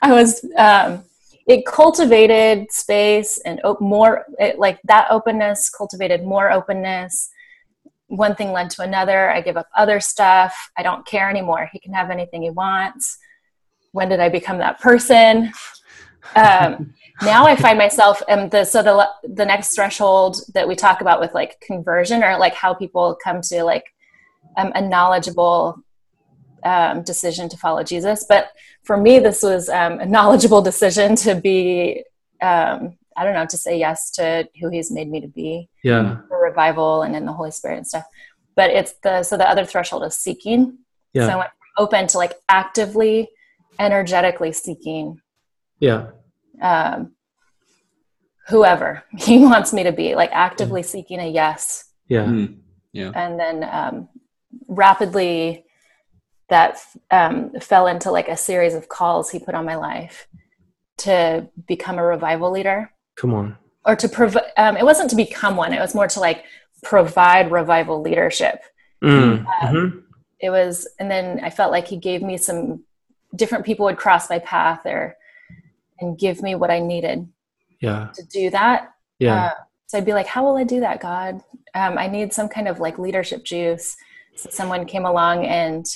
I 0.03 0.13
was 0.13 0.45
um, 0.59 1.05
it 1.47 1.65
cultivated 1.65 2.67
space 2.73 3.39
and 3.47 3.61
op- 3.65 3.81
more 3.81 4.25
it, 4.39 4.59
like 4.59 4.81
that 4.85 5.07
openness 5.11 5.71
cultivated 5.71 6.25
more 6.25 6.51
openness. 6.51 7.31
One 8.09 8.35
thing 8.35 8.51
led 8.53 8.69
to 8.71 8.83
another. 8.83 9.31
I 9.31 9.41
give 9.41 9.57
up 9.57 9.69
other 9.77 10.01
stuff. 10.01 10.71
I 10.77 10.83
don't 10.83 11.07
care 11.07 11.31
anymore. 11.31 11.69
He 11.73 11.79
can 11.79 11.93
have 11.95 12.11
anything 12.11 12.43
he 12.43 12.51
wants. 12.51 13.19
When 13.93 14.09
did 14.09 14.21
I 14.21 14.29
become 14.29 14.59
that 14.59 14.81
person? 14.81 15.53
Um, 16.37 16.95
now 17.21 17.47
I 17.47 17.57
find 17.57 17.79
myself 17.79 18.23
and 18.29 18.51
the 18.51 18.65
so 18.65 18.83
the 18.83 19.09
the 19.25 19.45
next 19.45 19.75
threshold 19.75 20.37
that 20.55 20.67
we 20.67 20.75
talk 20.75 21.01
about 21.01 21.21
with 21.21 21.35
like 21.35 21.61
conversion 21.61 22.23
or 22.25 22.39
like 22.39 22.55
how 22.55 22.73
people 22.75 23.17
come 23.23 23.41
to 23.43 23.65
like 23.65 23.85
um, 24.57 24.73
a 24.75 24.81
knowledgeable 24.81 25.83
um, 26.65 27.03
decision 27.03 27.49
to 27.49 27.57
follow 27.57 27.83
Jesus. 27.83 28.25
But 28.29 28.53
for 28.85 28.97
me, 28.97 29.19
this 29.19 29.43
was 29.43 29.69
um, 29.69 30.01
a 30.01 30.07
knowledgeable 30.07 30.63
decision 30.71 31.17
to 31.17 31.35
be, 31.35 32.05
um, 32.41 32.97
I 33.17 33.25
don't 33.25 33.35
know, 33.35 33.47
to 33.47 33.59
say 33.59 33.79
yes 33.79 34.11
to 34.13 34.49
who 34.61 34.71
He's 34.71 34.91
made 34.91 35.11
me 35.11 35.21
to 35.21 35.29
be 35.29 35.69
yeah 35.83 36.19
for 36.29 36.43
revival 36.43 37.03
and 37.03 37.15
in 37.15 37.27
the 37.27 37.33
Holy 37.33 37.51
Spirit 37.51 37.79
and 37.79 37.87
stuff. 37.87 38.05
But 38.57 38.71
it's 38.71 38.95
the 39.03 39.23
so 39.23 39.37
the 39.37 39.49
other 39.49 39.65
threshold 39.65 40.05
is 40.05 40.17
seeking. 40.17 40.79
Yeah. 41.13 41.27
So 41.27 41.33
I 41.33 41.37
went 41.37 41.51
open 41.79 42.07
to 42.09 42.19
like 42.19 42.35
actively, 42.49 43.29
energetically 43.79 44.53
seeking 44.53 45.21
yeah 45.79 46.07
um, 46.61 47.13
whoever 48.49 49.03
He 49.19 49.39
wants 49.39 49.73
me 49.73 49.83
to 49.85 49.93
be, 49.93 50.15
like 50.15 50.31
actively 50.33 50.83
seeking 50.83 51.21
a 51.21 51.29
yes 51.29 51.85
yeah 52.09 52.25
Mm. 52.27 52.59
Yeah. 52.93 53.11
and 53.15 53.41
then 53.41 53.65
um, 53.65 54.09
rapidly 54.69 55.65
that 56.49 56.79
um, 57.11 57.53
fell 57.61 57.87
into 57.87 58.11
like 58.11 58.29
a 58.29 58.37
series 58.37 58.75
of 58.75 58.89
calls 58.89 59.31
he 59.31 59.39
put 59.39 59.55
on 59.55 59.65
my 59.65 59.77
life 59.77 60.29
to 60.99 61.49
become 61.67 61.99
a 61.99 62.05
revival 62.05 62.51
leader 62.51 62.91
Come 63.17 63.35
on. 63.35 63.57
Or 63.85 63.95
to 63.97 64.09
provide, 64.09 64.45
um, 64.57 64.77
it 64.77 64.85
wasn't 64.85 65.11
to 65.11 65.17
become 65.17 65.57
one, 65.57 65.73
it 65.73 65.81
was 65.81 65.95
more 65.95 66.09
to 66.09 66.21
like 66.21 66.45
provide 66.83 67.51
revival 67.51 68.01
leadership. 68.01 68.61
Mm. 69.03 69.45
Um, 69.63 69.69
hmm 69.69 69.99
It 70.41 70.51
was, 70.51 70.87
and 70.99 71.11
then 71.11 71.41
I 71.43 71.51
felt 71.51 71.73
like 71.73 71.87
he 71.89 71.97
gave 71.97 72.23
me 72.23 72.37
some 72.37 72.85
different 73.35 73.65
people 73.65 73.87
would 73.87 73.97
cross 73.97 74.29
my 74.31 74.39
path 74.41 74.81
there 74.85 75.17
and 76.03 76.19
give 76.19 76.43
me 76.43 76.55
what 76.55 76.71
I 76.71 76.81
needed 76.81 77.29
Yeah. 77.81 78.09
to 78.15 78.23
do 78.25 78.51
that. 78.51 78.91
Yeah. 79.19 79.47
Uh, 79.47 79.51
so 79.87 79.99
I'd 79.99 80.05
be 80.05 80.13
like, 80.15 80.27
how 80.27 80.45
will 80.45 80.57
I 80.57 80.65
do 80.65 80.81
that, 80.81 81.01
God? 81.01 81.41
Um, 81.75 81.97
I 81.99 82.07
need 82.09 82.33
some 82.33 82.49
kind 82.49 82.69
of 82.69 82.81
like 82.81 82.99
leadership 82.99 83.45
juice. 83.45 83.97
So 84.37 84.49
someone 84.51 84.85
came 84.87 85.05
along 85.05 85.45
and 85.47 85.87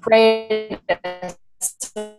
prayed 0.00 0.78
a 0.88 1.34
certain 1.60 2.14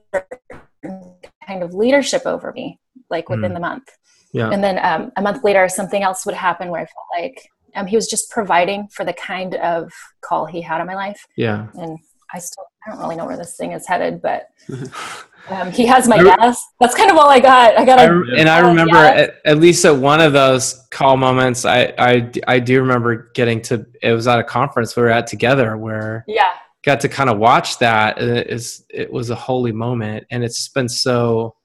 kind 1.47 1.63
of 1.63 1.73
leadership 1.73 2.23
over 2.25 2.51
me, 2.53 2.79
like 3.09 3.29
within 3.29 3.51
Mm. 3.51 3.55
the 3.55 3.59
month. 3.59 3.89
yeah. 4.33 4.49
And 4.49 4.63
then 4.63 4.79
um, 4.83 5.11
a 5.17 5.21
month 5.21 5.43
later, 5.43 5.67
something 5.69 6.01
else 6.03 6.25
would 6.25 6.35
happen 6.35 6.69
where 6.69 6.81
I 6.81 6.85
felt 6.85 7.05
like 7.21 7.49
um, 7.75 7.85
he 7.85 7.95
was 7.95 8.07
just 8.07 8.29
providing 8.31 8.87
for 8.89 9.03
the 9.05 9.13
kind 9.13 9.55
of 9.55 9.91
call 10.21 10.45
he 10.45 10.61
had 10.61 10.81
on 10.81 10.87
my 10.87 10.95
life. 10.95 11.25
yeah. 11.37 11.67
And 11.75 11.99
I 12.33 12.39
still, 12.39 12.65
I 12.87 12.91
don't 12.91 12.99
really 13.01 13.15
know 13.17 13.25
where 13.25 13.37
this 13.37 13.55
thing 13.57 13.73
is 13.73 13.85
headed, 13.85 14.21
but 14.21 14.47
um, 15.49 15.71
he 15.71 15.85
has 15.85 16.07
my 16.07 16.17
I 16.17 16.23
yes. 16.23 16.65
That's 16.79 16.95
kind 16.95 17.11
of 17.11 17.17
all 17.17 17.29
I 17.29 17.39
got. 17.39 17.77
I 17.77 17.85
got 17.85 17.99
I, 17.99 18.03
a 18.03 18.13
rem- 18.13 18.33
and 18.37 18.49
I 18.49 18.59
remember 18.59 18.97
at, 18.97 19.41
at 19.45 19.57
least 19.57 19.83
at 19.85 19.95
one 19.95 20.21
of 20.21 20.33
those 20.33 20.85
call 20.91 21.17
moments, 21.17 21.65
I, 21.65 21.93
I, 21.97 22.31
I 22.47 22.59
do 22.59 22.79
remember 22.81 23.31
getting 23.33 23.61
to, 23.63 23.85
it 24.01 24.13
was 24.13 24.27
at 24.27 24.39
a 24.39 24.43
conference 24.43 24.95
we 24.95 25.03
were 25.03 25.09
at 25.09 25.27
together 25.27 25.77
where 25.77 26.23
yeah. 26.27 26.53
got 26.83 26.99
to 27.01 27.09
kind 27.09 27.29
of 27.29 27.37
watch 27.37 27.79
that. 27.79 28.21
It, 28.21 28.47
is, 28.47 28.85
it 28.89 29.11
was 29.11 29.29
a 29.29 29.35
holy 29.35 29.71
moment. 29.71 30.27
And 30.31 30.43
it's 30.43 30.67
been 30.69 30.89
so 30.89 31.55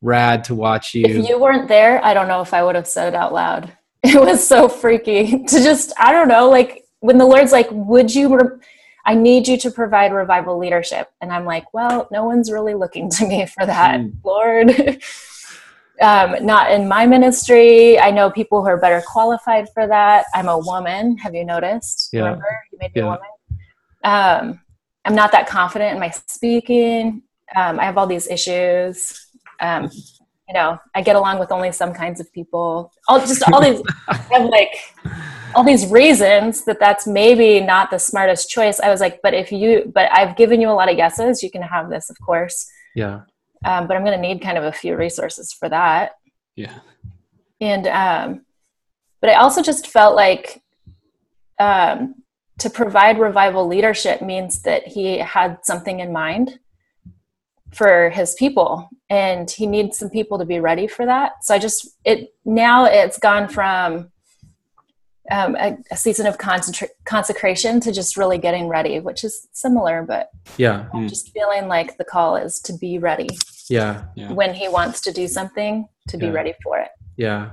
rad 0.00 0.44
to 0.44 0.54
watch 0.54 0.94
you. 0.94 1.04
If 1.06 1.28
you 1.28 1.40
weren't 1.40 1.68
there, 1.68 2.04
I 2.04 2.14
don't 2.14 2.28
know 2.28 2.42
if 2.42 2.52
I 2.52 2.62
would 2.62 2.74
have 2.74 2.86
said 2.86 3.08
it 3.08 3.16
out 3.16 3.32
loud. 3.32 3.72
It 4.06 4.20
was 4.20 4.46
so 4.46 4.68
freaky 4.68 5.44
to 5.48 5.62
just, 5.62 5.94
I 5.98 6.12
don't 6.12 6.28
know, 6.28 6.50
like 6.50 6.84
when 7.00 7.16
the 7.16 7.24
Lord's 7.24 7.52
like, 7.52 7.68
would 7.70 8.14
you, 8.14 8.60
I 9.06 9.14
need 9.14 9.46
you 9.46 9.56
to 9.58 9.70
provide 9.70 10.12
revival 10.12 10.58
leadership. 10.58 11.10
And 11.20 11.32
I'm 11.32 11.44
like, 11.44 11.72
well, 11.74 12.08
no 12.10 12.24
one's 12.24 12.50
really 12.50 12.74
looking 12.74 13.10
to 13.10 13.26
me 13.26 13.46
for 13.46 13.66
that, 13.66 14.00
Mm. 14.00 14.12
Lord. 14.24 14.70
um, 16.00 16.44
not 16.44 16.70
in 16.72 16.88
my 16.88 17.06
ministry. 17.06 17.98
I 17.98 18.10
know 18.10 18.30
people 18.30 18.62
who 18.62 18.68
are 18.68 18.78
better 18.78 19.02
qualified 19.06 19.68
for 19.74 19.86
that. 19.86 20.26
I'm 20.34 20.48
a 20.48 20.58
woman. 20.58 21.18
Have 21.18 21.34
you 21.34 21.44
noticed? 21.44 22.10
Yeah. 22.12 22.20
Remember, 22.22 22.46
you 22.72 22.78
made 22.80 22.94
me 22.94 23.00
Yeah. 23.02 23.04
a 23.04 23.06
woman. 23.06 23.20
Um, 24.04 24.60
I'm 25.04 25.14
not 25.14 25.32
that 25.32 25.46
confident 25.48 25.92
in 25.94 26.00
my 26.00 26.10
speaking. 26.10 27.22
Um, 27.54 27.78
I 27.78 27.84
have 27.84 27.98
all 27.98 28.06
these 28.06 28.26
issues. 28.26 29.28
Um, 29.60 29.90
you 30.48 30.54
know, 30.54 30.78
I 30.94 31.02
get 31.02 31.16
along 31.16 31.38
with 31.38 31.52
only 31.52 31.72
some 31.72 31.92
kinds 31.94 32.20
of 32.20 32.32
people. 32.32 32.92
All 33.08 33.18
just 33.20 33.42
all 33.50 33.62
these 33.62 33.82
I 34.08 34.16
have 34.32 34.48
like 34.48 34.74
all 35.54 35.64
these 35.64 35.86
reasons 35.90 36.64
that 36.64 36.80
that's 36.80 37.06
maybe 37.06 37.60
not 37.60 37.90
the 37.90 37.98
smartest 37.98 38.48
choice. 38.50 38.80
I 38.80 38.90
was 38.90 39.00
like, 39.00 39.20
but 39.22 39.34
if 39.34 39.52
you, 39.52 39.90
but 39.94 40.10
I've 40.12 40.36
given 40.36 40.60
you 40.60 40.68
a 40.68 40.72
lot 40.72 40.90
of 40.90 40.96
guesses 40.96 41.42
You 41.42 41.50
can 41.50 41.62
have 41.62 41.90
this, 41.90 42.10
of 42.10 42.16
course. 42.20 42.66
yeah. 42.94 43.22
Um, 43.64 43.86
but 43.86 43.96
I'm 43.96 44.04
going 44.04 44.20
to 44.20 44.28
need 44.28 44.42
kind 44.42 44.58
of 44.58 44.64
a 44.64 44.72
few 44.72 44.94
resources 44.94 45.50
for 45.52 45.70
that. 45.70 46.12
Yeah. 46.54 46.80
And 47.62 47.86
um, 47.86 48.44
but 49.22 49.30
I 49.30 49.34
also 49.34 49.62
just 49.62 49.86
felt 49.86 50.14
like 50.16 50.62
um, 51.58 52.16
to 52.58 52.68
provide 52.68 53.18
revival 53.18 53.66
leadership 53.66 54.20
means 54.20 54.62
that 54.62 54.86
he 54.86 55.18
had 55.18 55.58
something 55.64 56.00
in 56.00 56.12
mind 56.12 56.58
for 57.72 58.10
his 58.10 58.34
people 58.34 58.88
and 59.10 59.50
he 59.50 59.66
needs 59.66 59.98
some 59.98 60.10
people 60.10 60.38
to 60.38 60.44
be 60.44 60.60
ready 60.60 60.86
for 60.86 61.04
that 61.04 61.32
so 61.42 61.54
i 61.54 61.58
just 61.58 61.88
it 62.04 62.32
now 62.44 62.84
it's 62.84 63.18
gone 63.18 63.48
from 63.48 64.10
um, 65.30 65.56
a, 65.56 65.76
a 65.90 65.96
season 65.96 66.26
of 66.26 66.36
concentra- 66.38 66.88
consecration 67.04 67.80
to 67.80 67.92
just 67.92 68.16
really 68.16 68.38
getting 68.38 68.68
ready 68.68 69.00
which 69.00 69.24
is 69.24 69.48
similar 69.52 70.02
but 70.02 70.30
Yeah. 70.56 70.86
Mm. 70.94 71.08
just 71.08 71.32
feeling 71.32 71.66
like 71.68 71.96
the 71.96 72.04
call 72.04 72.36
is 72.36 72.60
to 72.60 72.72
be 72.74 72.98
ready 72.98 73.28
Yeah. 73.68 74.04
Yeah. 74.14 74.32
when 74.32 74.54
he 74.54 74.68
wants 74.68 75.00
to 75.02 75.12
do 75.12 75.26
something 75.28 75.88
to 76.08 76.16
be 76.18 76.30
ready 76.30 76.54
for 76.62 76.78
it 76.78 76.88
Yeah. 77.16 77.50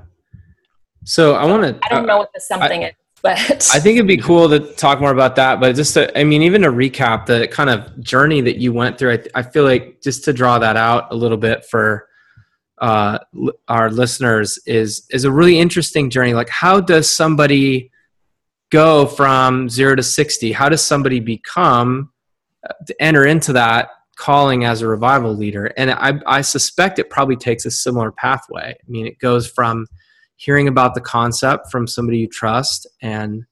So 1.05 1.33
I 1.35 1.45
want 1.45 1.63
to, 1.63 1.79
i 1.85 1.89
don't 1.93 2.05
know 2.05 2.17
what 2.17 2.31
the 2.33 2.41
something 2.41 2.83
is 2.83 2.93
but 3.23 3.37
I 3.71 3.79
think 3.79 3.97
it'd 3.97 4.07
be 4.07 4.17
cool 4.17 4.49
to 4.49 4.59
talk 4.73 4.99
more 4.99 5.11
about 5.11 5.35
that, 5.35 5.59
but 5.59 5.75
just 5.75 5.93
to, 5.93 6.17
I 6.17 6.23
mean, 6.23 6.41
even 6.41 6.63
to 6.63 6.69
recap 6.69 7.27
the 7.27 7.47
kind 7.47 7.69
of 7.69 7.99
journey 7.99 8.41
that 8.41 8.57
you 8.57 8.73
went 8.73 8.97
through, 8.97 9.11
I, 9.13 9.23
I 9.35 9.41
feel 9.43 9.63
like 9.63 10.01
just 10.01 10.23
to 10.23 10.33
draw 10.33 10.57
that 10.57 10.75
out 10.75 11.11
a 11.11 11.15
little 11.15 11.37
bit 11.37 11.63
for 11.65 12.07
uh, 12.81 13.19
our 13.67 13.89
listeners 13.89 14.59
is 14.65 15.05
is 15.11 15.23
a 15.23 15.31
really 15.31 15.59
interesting 15.59 16.09
journey. 16.09 16.33
Like, 16.33 16.49
how 16.49 16.81
does 16.81 17.09
somebody 17.09 17.91
go 18.71 19.05
from 19.05 19.69
zero 19.69 19.95
to 19.95 20.03
sixty? 20.03 20.51
How 20.51 20.67
does 20.67 20.81
somebody 20.81 21.19
become 21.19 22.11
uh, 22.67 22.73
to 22.87 23.01
enter 23.01 23.25
into 23.25 23.53
that 23.53 23.89
calling 24.15 24.65
as 24.65 24.81
a 24.81 24.87
revival 24.87 25.35
leader? 25.35 25.71
And 25.77 25.91
I, 25.91 26.19
I 26.25 26.41
suspect 26.41 26.99
it 26.99 27.09
probably 27.09 27.35
takes 27.35 27.65
a 27.65 27.71
similar 27.71 28.11
pathway. 28.11 28.75
I 28.75 28.91
mean, 28.91 29.05
it 29.05 29.19
goes 29.19 29.47
from 29.47 29.87
hearing 30.37 30.67
about 30.67 30.95
the 30.95 31.01
concept 31.01 31.71
from 31.71 31.85
somebody 31.87 32.17
you 32.17 32.27
trust 32.27 32.87
and 33.03 33.45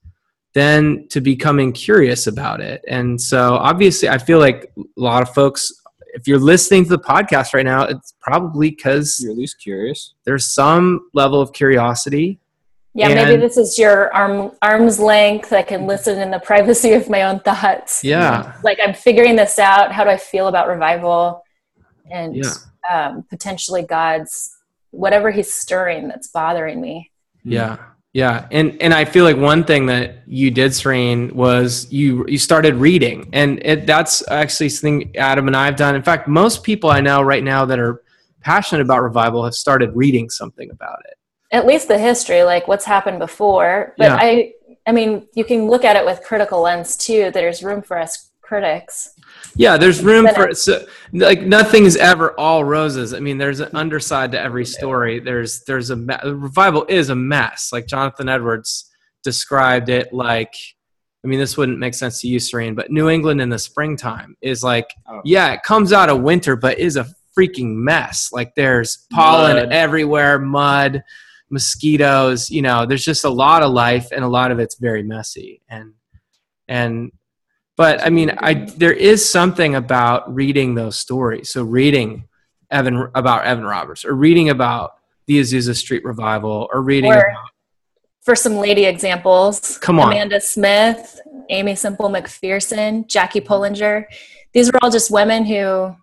then 0.56 1.08
to 1.10 1.22
becoming 1.22 1.72
curious 1.72 2.26
about 2.26 2.60
it. 2.60 2.84
And 2.88 3.22
so 3.22 3.54
obviously 3.54 4.10
I 4.10 4.18
feel 4.18 4.40
like 4.40 4.72
a 4.76 4.82
lot 4.96 5.22
of 5.22 5.32
folks 5.32 5.72
if 6.14 6.28
you're 6.28 6.40
listening 6.40 6.84
to 6.86 6.90
the 6.90 7.00
podcast 7.00 7.54
right 7.54 7.66
now, 7.66 7.84
it's 7.84 8.14
probably 8.20 8.70
because 8.72 9.20
You're 9.22 9.32
at 9.32 9.38
least 9.38 9.60
curious. 9.60 10.14
there's 10.26 10.46
some 10.54 11.10
level 11.14 11.40
of 11.42 11.54
curiosity. 11.54 12.40
Yeah, 12.96 13.14
maybe 13.14 13.40
this 13.40 13.56
is 13.56 13.78
your 13.78 14.12
arm 14.14 14.52
arm's 14.64 15.00
length. 15.00 15.54
I 15.54 15.62
can 15.62 15.86
listen 15.86 16.20
in 16.20 16.32
the 16.32 16.40
privacy 16.40 16.94
of 16.94 17.08
my 17.10 17.22
own 17.24 17.40
thoughts. 17.40 18.04
Yeah. 18.04 18.56
Like 18.64 18.80
I'm 18.86 18.96
figuring 18.96 19.36
this 19.36 19.60
out. 19.60 19.92
How 19.92 20.04
do 20.04 20.10
I 20.10 20.18
feel 20.18 20.48
about 20.48 20.68
revival? 20.68 21.44
And 22.10 22.36
Yeah. 22.36 22.52
um, 22.92 23.24
potentially 23.30 23.84
God's 23.84 24.58
whatever 24.90 25.30
He's 25.30 25.54
stirring 25.54 26.08
that's 26.08 26.30
bothering 26.30 26.82
me. 26.82 27.12
Yeah. 27.44 27.78
Yeah. 28.14 28.48
And 28.52 28.82
and 28.82 28.94
I 28.94 29.06
feel 29.06 29.24
like 29.24 29.38
one 29.38 29.64
thing 29.64 29.86
that 29.86 30.24
you 30.26 30.50
did, 30.50 30.74
Serene, 30.74 31.36
was 31.36 31.92
you 31.92 32.26
you 32.28 32.38
started 32.40 32.76
reading. 32.76 33.30
And 33.34 33.60
it, 33.64 33.86
that's 33.86 34.28
actually 34.30 34.70
something 34.70 35.16
Adam 35.16 35.48
and 35.48 35.56
I 35.56 35.66
have 35.66 35.76
done. 35.76 35.96
In 35.96 36.02
fact, 36.02 36.28
most 36.28 36.64
people 36.64 36.90
I 36.90 37.02
know 37.02 37.22
right 37.22 37.44
now 37.44 37.66
that 37.66 37.78
are 37.78 38.02
passionate 38.42 38.82
about 38.82 39.04
revival 39.04 39.44
have 39.44 39.54
started 39.54 39.96
reading 39.96 40.30
something 40.30 40.72
about 40.72 41.00
it. 41.06 41.18
At 41.52 41.66
least 41.66 41.88
the 41.88 42.00
history, 42.00 42.44
like 42.44 42.68
what's 42.68 42.86
happened 42.86 43.20
before. 43.20 43.94
But 43.98 44.06
Yeah. 44.06 44.18
I, 44.20 44.54
I 44.88 44.92
mean, 44.92 45.28
you 45.36 45.44
can 45.44 45.68
look 45.68 45.84
at 45.84 45.96
it 45.96 46.06
with 46.06 46.24
critical 46.24 46.62
lens 46.62 46.98
too. 46.98 47.32
There's 47.32 47.64
room 47.64 47.82
for 47.82 47.98
us 47.98 48.32
critics. 48.42 49.14
Yeah, 49.56 49.78
there's 49.78 50.04
room 50.04 50.28
for 50.34 50.54
so, 50.54 50.86
like 51.14 51.42
nothing's 51.42 51.96
ever 51.96 52.38
all 52.40 52.64
roses. 52.64 53.14
I 53.14 53.20
mean, 53.20 53.38
there's 53.38 53.60
an 53.60 53.76
underside 53.76 54.32
to 54.32 54.40
every 54.40 54.66
story. 54.66 55.20
There's 55.20 55.64
there's 55.66 55.90
a 55.90 55.96
me- 55.96 56.16
revival 56.24 56.86
is 56.88 57.10
a 57.10 57.16
mess. 57.16 57.72
Like 57.74 57.88
Jonathan 57.88 58.30
Edwards 58.30 58.90
described 59.24 59.90
it 59.90 60.14
like 60.14 60.54
I 61.24 61.28
mean, 61.28 61.40
this 61.40 61.58
wouldn't 61.58 61.80
make 61.80 61.94
sense 61.94 62.22
to 62.22 62.28
you, 62.30 62.40
Serene, 62.40 62.76
but 62.76 62.92
New 62.92 63.10
England 63.10 63.42
in 63.42 63.50
the 63.50 63.60
springtime 63.60 64.38
is 64.42 64.64
like 64.64 64.88
Oh. 65.10 65.22
yeah, 65.26 65.52
it 65.54 65.64
comes 65.64 65.92
out 65.92 66.10
of 66.10 66.22
winter, 66.22 66.56
but 66.56 66.80
is 66.80 66.96
a 66.96 67.06
freaking 67.38 67.74
mess. 67.76 68.30
Like 68.32 68.56
there's 68.56 69.06
pollen 69.12 69.58
Mud. 69.58 69.72
everywhere, 69.72 70.40
mud, 70.40 71.04
mosquitoes, 71.50 72.50
you 72.50 72.62
know, 72.62 72.86
there's 72.86 73.04
just 73.04 73.26
a 73.26 73.30
lot 73.30 73.64
of 73.64 73.72
life 73.72 74.08
and 74.12 74.24
a 74.24 74.28
lot 74.28 74.52
of 74.52 74.60
it's 74.60 74.76
very 74.76 75.04
messy. 75.04 75.62
And 75.70 75.94
and 76.68 77.12
but 77.80 78.06
I 78.06 78.10
mean, 78.10 78.30
I 78.40 78.54
there 78.84 78.92
is 78.92 79.20
something 79.38 79.76
about 79.76 80.20
reading 80.36 80.76
those 80.76 81.00
stories. 81.00 81.50
So 81.50 81.64
reading 81.64 82.28
Evan 82.70 83.08
about 83.16 83.46
Evan 83.46 83.64
Roberts, 83.64 84.04
or 84.04 84.14
reading 84.14 84.50
about 84.50 84.92
the 85.28 85.40
Azusa 85.40 85.74
Street 85.74 86.04
revival, 86.04 86.68
or 86.74 86.82
reading 86.82 87.10
Or- 87.12 87.20
about 87.32 87.50
For 88.22 88.36
some 88.36 88.56
lady 88.58 88.84
examples, 88.86 89.78
Come 89.78 89.98
on. 90.00 90.12
Amanda 90.12 90.42
Smith, 90.42 91.22
Aimee 91.50 91.76
Semple 91.76 92.10
McPherson, 92.10 93.08
Jackie 93.08 93.40
Pullinger. 93.42 94.04
These 94.54 94.68
were 94.72 94.80
all 94.82 94.92
just 94.92 95.10
women 95.10 95.46
who, 95.46 95.96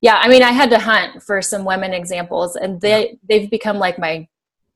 yeah, 0.00 0.18
I 0.20 0.26
mean, 0.28 0.42
I 0.42 0.50
had 0.50 0.70
to 0.70 0.78
hunt 0.80 1.22
for 1.22 1.40
some 1.40 1.64
women 1.64 1.94
examples, 1.94 2.56
and 2.56 2.80
they 2.80 3.16
they've 3.28 3.48
become 3.48 3.78
like 3.78 3.96
my 3.96 4.26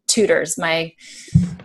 tutors, 0.06 0.56
my 0.56 0.92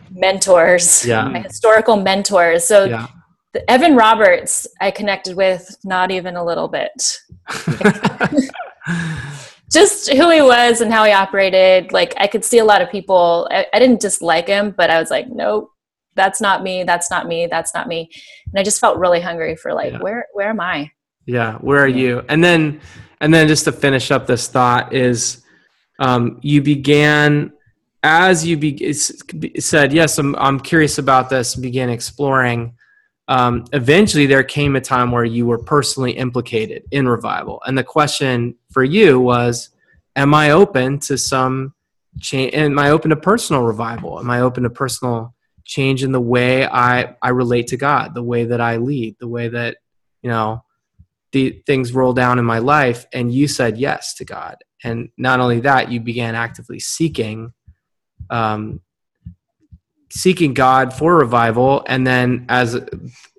mentors, 0.10 1.06
Yeah. 1.06 1.28
my 1.28 1.42
historical 1.42 1.98
mentors. 1.98 2.66
So 2.66 2.86
yeah. 2.86 3.08
The, 3.54 3.70
Evan 3.70 3.96
Roberts, 3.96 4.68
I 4.80 4.92
connected 4.92 5.36
with 5.36 5.78
not 5.84 6.12
even 6.12 6.36
a 6.36 6.44
little 6.44 6.68
bit. 6.68 7.18
Just 9.72 10.12
who 10.12 10.30
he 10.30 10.42
was 10.42 10.82
and 10.82 10.92
how 10.92 11.06
he 11.06 11.14
operated. 11.14 11.94
Like 11.94 12.14
I 12.18 12.28
could 12.28 12.44
see 12.44 12.58
a 12.58 12.66
lot 12.66 12.82
of 12.82 12.90
people. 12.90 13.48
I, 13.52 13.66
I 13.74 13.80
didn't 13.80 14.02
dislike 14.02 14.48
him, 14.48 14.72
but 14.72 14.90
I 14.90 15.00
was 15.00 15.10
like, 15.10 15.28
nope, 15.30 15.70
that's 16.16 16.42
not 16.42 16.62
me. 16.62 16.84
That's 16.84 17.10
not 17.10 17.28
me. 17.28 17.48
That's 17.48 17.74
not 17.74 17.88
me. 17.88 18.10
And 18.52 18.60
I 18.60 18.64
just 18.64 18.82
felt 18.82 18.98
really 18.98 19.22
hungry 19.22 19.56
for 19.56 19.74
like, 19.74 19.94
Yeah. 19.94 20.00
where 20.00 20.26
where 20.34 20.50
am 20.50 20.60
I? 20.60 20.92
Yeah, 21.26 21.56
where 21.60 21.80
are 21.80 21.88
you? 21.88 22.24
And 22.28 22.44
then, 22.44 22.82
and 23.22 23.34
then 23.34 23.48
just 23.48 23.64
to 23.66 23.72
finish 23.72 24.12
up 24.12 24.28
this 24.28 24.48
thought 24.48 24.94
is, 24.94 25.44
um, 26.00 26.40
you 26.42 26.62
began 26.62 27.54
as 28.04 28.46
you 28.46 28.58
be, 28.58 28.94
said, 29.60 29.94
yes, 29.94 30.18
I'm, 30.18 30.36
I'm 30.38 30.60
curious 30.60 30.98
about 30.98 31.30
this, 31.30 31.56
began 31.56 31.90
exploring, 31.90 32.74
um, 33.28 33.66
eventually 33.74 34.26
there 34.26 34.44
came 34.44 34.76
a 34.76 34.82
time 34.82 35.12
where 35.12 35.24
you 35.24 35.46
were 35.46 35.60
personally 35.60 36.12
implicated 36.12 36.84
in 36.92 37.08
revival. 37.08 37.62
And 37.66 37.78
the 37.78 37.84
question 37.84 38.56
for 38.72 38.84
you 38.84 39.20
was, 39.20 39.70
am 40.16 40.34
I 40.34 40.52
open 40.52 41.00
to 41.00 41.18
some 41.18 41.74
change? 42.20 42.54
Am 42.54 42.78
I 42.78 42.90
open 42.90 43.10
to 43.12 43.16
personal 43.16 43.64
revival? 43.64 44.20
Am 44.20 44.30
I 44.30 44.42
open 44.42 44.64
to 44.64 44.70
personal 44.70 45.34
change 45.66 46.04
in 46.04 46.12
the 46.12 46.22
way 46.22 46.68
I, 46.68 47.16
I 47.22 47.30
relate 47.30 47.68
to 47.68 47.78
God, 47.78 48.14
the 48.14 48.24
way 48.24 48.46
that 48.46 48.60
I 48.60 48.78
lead, 48.78 49.16
the 49.20 49.28
way 49.28 49.48
that, 49.48 49.78
you 50.22 50.30
know, 50.30 50.64
the 51.32 51.62
things 51.66 51.94
roll 51.94 52.14
down 52.14 52.40
in 52.40 52.46
my 52.46 52.60
life? 52.60 53.06
And 53.14 53.34
you 53.34 53.48
said 53.48 53.78
yes 53.78 54.14
to 54.16 54.26
God. 54.26 54.58
And 54.84 55.10
not 55.18 55.40
only 55.40 55.62
that, 55.62 55.92
you 55.92 56.00
began 56.00 56.36
actively 56.36 56.80
seeking 56.80 57.54
um, 58.30 58.82
seeking 60.12 60.54
God 60.54 60.94
for 60.94 61.16
revival, 61.18 61.84
and 61.88 62.06
then 62.06 62.46
as 62.50 62.80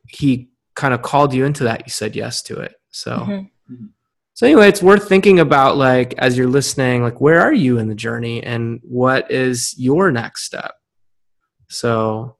He 0.09 0.49
kind 0.75 0.95
of 0.95 1.03
called 1.03 1.35
you 1.35 1.45
into 1.45 1.65
that, 1.65 1.87
you 1.87 1.91
said 1.91 2.17
yes 2.17 2.43
to 2.43 2.59
it. 2.59 2.75
So, 2.91 3.19
mm-hmm. 3.19 3.87
so 4.35 4.47
anyway, 4.47 4.69
it's 4.69 4.83
worth 4.83 5.09
thinking 5.09 5.39
about, 5.39 5.77
like 5.77 6.15
as 6.19 6.37
you're 6.37 6.49
listening, 6.49 7.03
like 7.03 7.21
where 7.21 7.41
are 7.41 7.53
you 7.53 7.79
in 7.79 7.89
the 7.89 7.95
journey, 7.95 8.43
and 8.43 8.81
what 8.83 9.31
is 9.31 9.75
your 9.79 10.11
next 10.11 10.45
step. 10.45 10.75
So, 11.69 12.37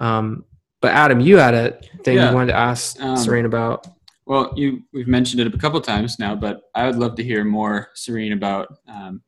um, 0.00 0.44
but 0.80 0.92
Adam, 0.92 1.20
you 1.20 1.38
had 1.38 1.54
a 1.54 1.80
thing 2.02 2.16
yeah. 2.16 2.28
you 2.28 2.34
wanted 2.34 2.52
to 2.52 2.58
ask 2.58 3.00
um, 3.00 3.16
Serene 3.16 3.44
about. 3.44 3.86
Well, 4.26 4.52
you 4.56 4.82
we've 4.92 5.08
mentioned 5.08 5.40
it 5.40 5.52
a 5.52 5.58
couple 5.58 5.80
times 5.80 6.18
now, 6.18 6.34
but 6.34 6.62
I 6.74 6.86
would 6.86 6.96
love 6.96 7.16
to 7.16 7.24
hear 7.24 7.44
more, 7.44 7.88
Serene, 7.94 8.32
about 8.32 8.78
um, 8.88 9.22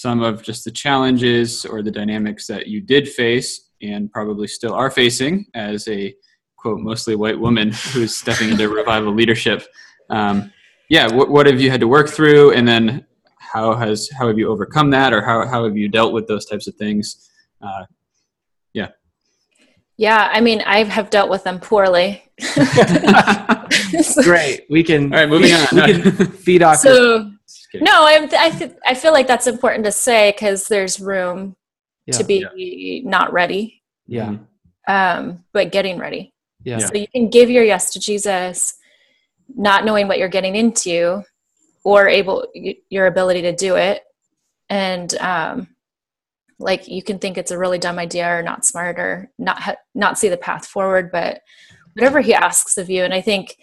some 0.00 0.22
of 0.22 0.42
just 0.42 0.64
the 0.64 0.70
challenges 0.70 1.66
or 1.66 1.82
the 1.82 1.90
dynamics 1.90 2.46
that 2.46 2.66
you 2.66 2.80
did 2.80 3.06
face 3.08 3.68
and 3.82 4.10
probably 4.10 4.46
still 4.46 4.72
are 4.72 4.90
facing 4.90 5.44
as 5.54 5.86
a 5.88 6.14
quote 6.56 6.80
mostly 6.80 7.14
white 7.16 7.38
woman 7.38 7.70
who's 7.92 8.16
stepping 8.16 8.50
into 8.50 8.68
revival 8.68 9.12
leadership. 9.12 9.66
Um, 10.08 10.52
yeah, 10.88 11.06
what, 11.06 11.30
what 11.30 11.46
have 11.46 11.60
you 11.60 11.70
had 11.70 11.80
to 11.80 11.88
work 11.88 12.08
through, 12.08 12.52
and 12.52 12.66
then 12.66 13.06
how 13.38 13.74
has 13.74 14.08
how 14.18 14.26
have 14.26 14.38
you 14.38 14.48
overcome 14.48 14.90
that, 14.90 15.12
or 15.12 15.22
how 15.22 15.46
how 15.46 15.64
have 15.64 15.76
you 15.76 15.88
dealt 15.88 16.12
with 16.12 16.26
those 16.26 16.46
types 16.46 16.66
of 16.66 16.74
things? 16.74 17.30
Uh, 17.62 17.84
yeah. 18.72 18.88
Yeah, 19.96 20.30
I 20.32 20.40
mean, 20.40 20.62
I 20.62 20.82
have 20.84 21.10
dealt 21.10 21.30
with 21.30 21.44
them 21.44 21.60
poorly. 21.60 22.22
Great. 24.22 24.66
We 24.70 24.82
can. 24.82 25.12
All 25.12 25.20
right, 25.20 25.28
moving 25.28 25.52
on. 25.52 25.66
We 25.72 26.00
can 26.00 26.26
feed 26.26 26.62
off. 26.62 26.78
So, 26.78 27.30
no, 27.74 28.04
I 28.04 28.28
I, 28.32 28.50
th- 28.50 28.76
I 28.84 28.94
feel 28.94 29.12
like 29.12 29.26
that's 29.26 29.46
important 29.46 29.84
to 29.84 29.92
say 29.92 30.32
because 30.32 30.68
there's 30.68 31.00
room 31.00 31.56
yeah. 32.06 32.18
to 32.18 32.24
be 32.24 32.46
yeah. 32.56 33.08
not 33.08 33.32
ready. 33.32 33.82
Yeah. 34.06 34.36
Um, 34.88 35.44
but 35.52 35.72
getting 35.72 35.98
ready. 35.98 36.34
Yeah. 36.64 36.78
So 36.78 36.94
you 36.94 37.06
can 37.08 37.30
give 37.30 37.48
your 37.48 37.64
yes 37.64 37.92
to 37.92 38.00
Jesus, 38.00 38.74
not 39.48 39.84
knowing 39.84 40.08
what 40.08 40.18
you're 40.18 40.28
getting 40.28 40.56
into, 40.56 41.22
or 41.84 42.08
able 42.08 42.46
your 42.88 43.06
ability 43.06 43.42
to 43.42 43.54
do 43.54 43.76
it, 43.76 44.02
and 44.68 45.14
um, 45.18 45.68
like 46.58 46.88
you 46.88 47.02
can 47.02 47.18
think 47.18 47.38
it's 47.38 47.50
a 47.50 47.58
really 47.58 47.78
dumb 47.78 47.98
idea 47.98 48.28
or 48.28 48.42
not 48.42 48.64
smart 48.64 48.98
or 48.98 49.30
not 49.38 49.60
ha- 49.60 49.76
not 49.94 50.18
see 50.18 50.28
the 50.28 50.36
path 50.36 50.66
forward, 50.66 51.10
but 51.12 51.40
whatever 51.94 52.20
He 52.20 52.34
asks 52.34 52.76
of 52.78 52.90
you, 52.90 53.04
and 53.04 53.14
I 53.14 53.20
think. 53.20 53.56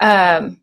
Um, 0.00 0.60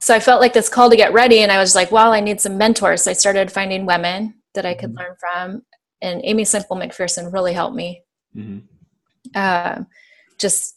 so 0.00 0.14
I 0.14 0.20
felt 0.20 0.40
like 0.40 0.52
this 0.52 0.68
call 0.68 0.90
to 0.90 0.96
get 0.96 1.12
ready, 1.12 1.40
and 1.40 1.50
I 1.50 1.58
was 1.58 1.74
like, 1.74 1.90
"Well, 1.90 2.12
I 2.12 2.20
need 2.20 2.40
some 2.40 2.56
mentors." 2.56 3.02
So 3.02 3.10
I 3.10 3.14
started 3.14 3.50
finding 3.50 3.86
women 3.86 4.34
that 4.54 4.64
I 4.64 4.74
could 4.74 4.90
mm-hmm. 4.90 4.98
learn 4.98 5.16
from, 5.18 5.62
and 6.00 6.20
Aimee 6.24 6.44
Semple 6.44 6.76
McPherson 6.76 7.32
really 7.32 7.52
helped 7.52 7.74
me. 7.74 8.02
Mm-hmm. 8.36 8.58
Uh, 9.34 9.84
just 10.38 10.76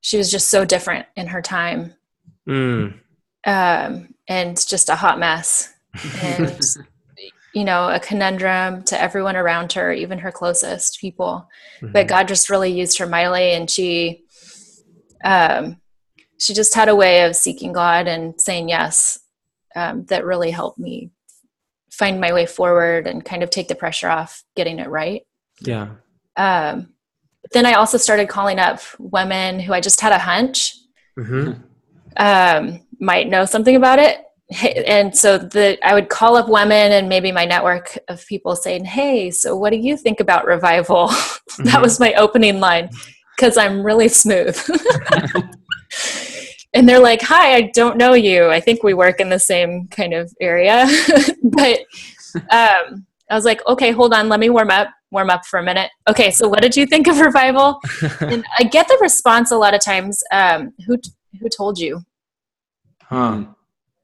she 0.00 0.16
was 0.16 0.30
just 0.30 0.48
so 0.48 0.64
different 0.64 1.06
in 1.16 1.26
her 1.26 1.42
time, 1.42 1.94
mm. 2.48 2.94
um, 3.46 4.14
and 4.28 4.66
just 4.66 4.88
a 4.88 4.94
hot 4.94 5.18
mess, 5.18 5.72
and 6.22 6.60
you 7.54 7.64
know, 7.64 7.88
a 7.88 7.98
conundrum 7.98 8.84
to 8.84 9.00
everyone 9.00 9.36
around 9.36 9.72
her, 9.72 9.92
even 9.92 10.18
her 10.20 10.30
closest 10.30 11.00
people. 11.00 11.48
Mm-hmm. 11.80 11.92
But 11.92 12.06
God 12.06 12.28
just 12.28 12.48
really 12.48 12.70
used 12.70 12.98
her 12.98 13.06
mightily, 13.06 13.52
and 13.52 13.68
she. 13.68 14.20
Um, 15.24 15.80
she 16.44 16.54
just 16.54 16.74
had 16.74 16.88
a 16.88 16.96
way 16.96 17.24
of 17.24 17.36
seeking 17.36 17.72
God 17.72 18.06
and 18.06 18.40
saying 18.40 18.68
yes 18.68 19.18
um, 19.74 20.04
that 20.06 20.24
really 20.24 20.50
helped 20.50 20.78
me 20.78 21.10
find 21.90 22.20
my 22.20 22.32
way 22.32 22.46
forward 22.46 23.06
and 23.06 23.24
kind 23.24 23.42
of 23.42 23.50
take 23.50 23.68
the 23.68 23.74
pressure 23.74 24.08
off 24.08 24.44
getting 24.56 24.78
it 24.78 24.88
right. 24.88 25.22
Yeah. 25.60 25.88
Um, 26.36 26.94
then 27.52 27.66
I 27.66 27.74
also 27.74 27.98
started 27.98 28.28
calling 28.28 28.58
up 28.58 28.80
women 28.98 29.60
who 29.60 29.72
I 29.72 29.80
just 29.80 30.00
had 30.00 30.12
a 30.12 30.18
hunch 30.18 30.74
mm-hmm. 31.16 31.52
um, 32.16 32.80
might 32.98 33.28
know 33.28 33.44
something 33.44 33.76
about 33.76 33.98
it. 33.98 34.20
And 34.86 35.16
so 35.16 35.38
the 35.38 35.78
I 35.82 35.94
would 35.94 36.10
call 36.10 36.36
up 36.36 36.48
women 36.48 36.92
and 36.92 37.08
maybe 37.08 37.32
my 37.32 37.46
network 37.46 37.98
of 38.08 38.26
people 38.26 38.54
saying, 38.56 38.84
"Hey, 38.84 39.30
so 39.30 39.56
what 39.56 39.70
do 39.70 39.78
you 39.78 39.96
think 39.96 40.20
about 40.20 40.46
revival?" 40.46 41.10
Mm-hmm. 41.54 41.70
that 41.70 41.82
was 41.82 42.00
my 42.00 42.12
opening 42.14 42.58
line 42.58 42.90
because 43.36 43.56
I'm 43.56 43.84
really 43.84 44.08
smooth. 44.08 44.58
and 46.74 46.88
they're 46.88 47.00
like, 47.00 47.22
"Hi, 47.22 47.54
I 47.54 47.70
don't 47.72 47.96
know 47.96 48.14
you. 48.14 48.50
I 48.50 48.60
think 48.60 48.82
we 48.82 48.94
work 48.94 49.20
in 49.20 49.28
the 49.30 49.38
same 49.38 49.86
kind 49.88 50.12
of 50.12 50.32
area." 50.40 50.86
but 51.42 51.80
um, 52.50 53.06
I 53.30 53.34
was 53.34 53.44
like, 53.44 53.66
"Okay, 53.66 53.92
hold 53.92 54.12
on, 54.12 54.28
let 54.28 54.40
me 54.40 54.50
warm 54.50 54.70
up, 54.70 54.88
warm 55.10 55.30
up 55.30 55.46
for 55.46 55.58
a 55.58 55.62
minute." 55.62 55.90
Okay, 56.08 56.30
so 56.30 56.48
what 56.48 56.60
did 56.60 56.76
you 56.76 56.84
think 56.86 57.06
of 57.06 57.20
revival? 57.20 57.80
and 58.20 58.44
I 58.58 58.64
get 58.64 58.88
the 58.88 58.98
response 59.00 59.50
a 59.52 59.56
lot 59.56 59.74
of 59.74 59.82
times, 59.82 60.22
um, 60.32 60.72
"Who 60.86 60.98
who 61.40 61.48
told 61.56 61.78
you?" 61.78 62.02
Huh. 63.02 63.44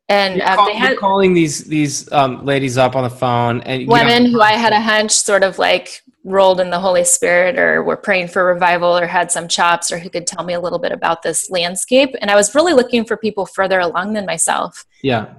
And 0.09 0.43
um, 0.43 0.57
call, 0.57 0.67
they 0.67 0.75
had 0.75 0.99
calling 0.99 1.35
these 1.35 1.65
these 1.65 2.11
um, 2.13 2.45
ladies 2.45 2.79
up 2.79 2.97
on 2.97 3.05
the 3.05 3.11
phone 3.11 3.61
and 3.63 3.87
women 3.87 4.27
who 4.27 4.41
I 4.41 4.53
had 4.53 4.73
a 4.73 4.81
hunch 4.81 5.13
sort 5.13 5.45
of 5.45 5.59
like 5.59 6.03
rolled 6.25 6.61
in 6.61 6.71
the 6.71 6.79
Holy 6.79 7.05
Spirit 7.05 7.59
or 7.59 7.83
were 7.83 7.97
praying 7.97 8.29
for 8.29 8.45
revival 8.45 8.97
or 8.97 9.07
had 9.07 9.33
some 9.33 9.49
chops 9.49 9.91
or 9.91 9.99
who 9.99 10.11
could 10.11 10.27
tell 10.27 10.45
me 10.45 10.53
a 10.53 10.61
little 10.61 10.79
bit 10.79 10.93
about 10.93 11.23
this 11.23 11.51
landscape. 11.51 12.15
And 12.21 12.31
I 12.31 12.37
was 12.37 12.55
really 12.55 12.75
looking 12.75 13.05
for 13.05 13.17
people 13.17 13.47
further 13.47 13.81
along 13.81 14.13
than 14.13 14.27
myself. 14.27 14.85
Yeah. 15.03 15.35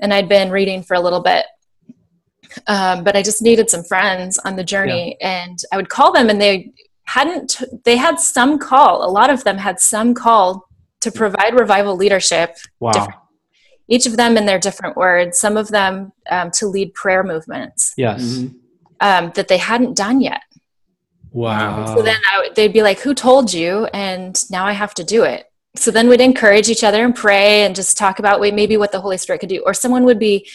And 0.00 0.14
I'd 0.14 0.28
been 0.28 0.50
reading 0.50 0.82
for 0.82 0.94
a 0.94 1.00
little 1.00 1.20
bit. 1.20 1.44
Um, 2.66 3.04
but 3.04 3.14
I 3.14 3.22
just 3.22 3.42
needed 3.42 3.68
some 3.68 3.84
friends 3.84 4.38
on 4.38 4.56
the 4.56 4.64
journey 4.64 5.18
yeah. 5.20 5.44
and 5.46 5.58
I 5.72 5.76
would 5.76 5.90
call 5.90 6.12
them 6.12 6.30
and 6.30 6.40
they 6.40 6.72
hadn't, 7.04 7.62
they 7.84 7.96
had 7.96 8.18
some 8.18 8.58
call. 8.58 9.06
A 9.06 9.10
lot 9.10 9.28
of 9.28 9.44
them 9.44 9.58
had 9.58 9.78
some 9.78 10.14
call 10.14 10.66
to 11.00 11.12
provide 11.12 11.54
revival 11.54 11.96
leadership. 11.96 12.56
Wow. 12.80 13.08
Each 13.88 14.06
of 14.06 14.16
them 14.16 14.38
in 14.38 14.46
their 14.46 14.58
different 14.58 14.96
words, 14.96 15.38
some 15.38 15.58
of 15.58 15.68
them 15.68 16.12
um, 16.30 16.50
to 16.52 16.66
lead 16.66 16.94
prayer 16.94 17.22
movements. 17.22 17.92
Yes. 17.98 18.22
Mm-hmm 18.22 18.56
um, 19.00 19.32
that 19.34 19.48
they 19.48 19.58
hadn't 19.58 19.96
done 19.96 20.20
yet. 20.20 20.42
Wow. 21.32 21.94
So 21.94 22.02
then 22.02 22.18
I, 22.26 22.50
they'd 22.54 22.72
be 22.72 22.82
like, 22.82 23.00
Who 23.00 23.14
told 23.14 23.52
you? 23.52 23.86
And 23.92 24.42
now 24.50 24.64
I 24.64 24.72
have 24.72 24.94
to 24.94 25.04
do 25.04 25.24
it. 25.24 25.46
So 25.76 25.90
then 25.90 26.08
we'd 26.08 26.20
encourage 26.20 26.70
each 26.70 26.82
other 26.82 27.04
and 27.04 27.14
pray 27.14 27.64
and 27.64 27.76
just 27.76 27.98
talk 27.98 28.18
about 28.18 28.40
wait, 28.40 28.54
maybe 28.54 28.76
what 28.76 28.92
the 28.92 29.00
Holy 29.00 29.18
Spirit 29.18 29.40
could 29.40 29.50
do. 29.50 29.62
Or 29.66 29.74
someone 29.74 30.04
would 30.04 30.18
be 30.18 30.48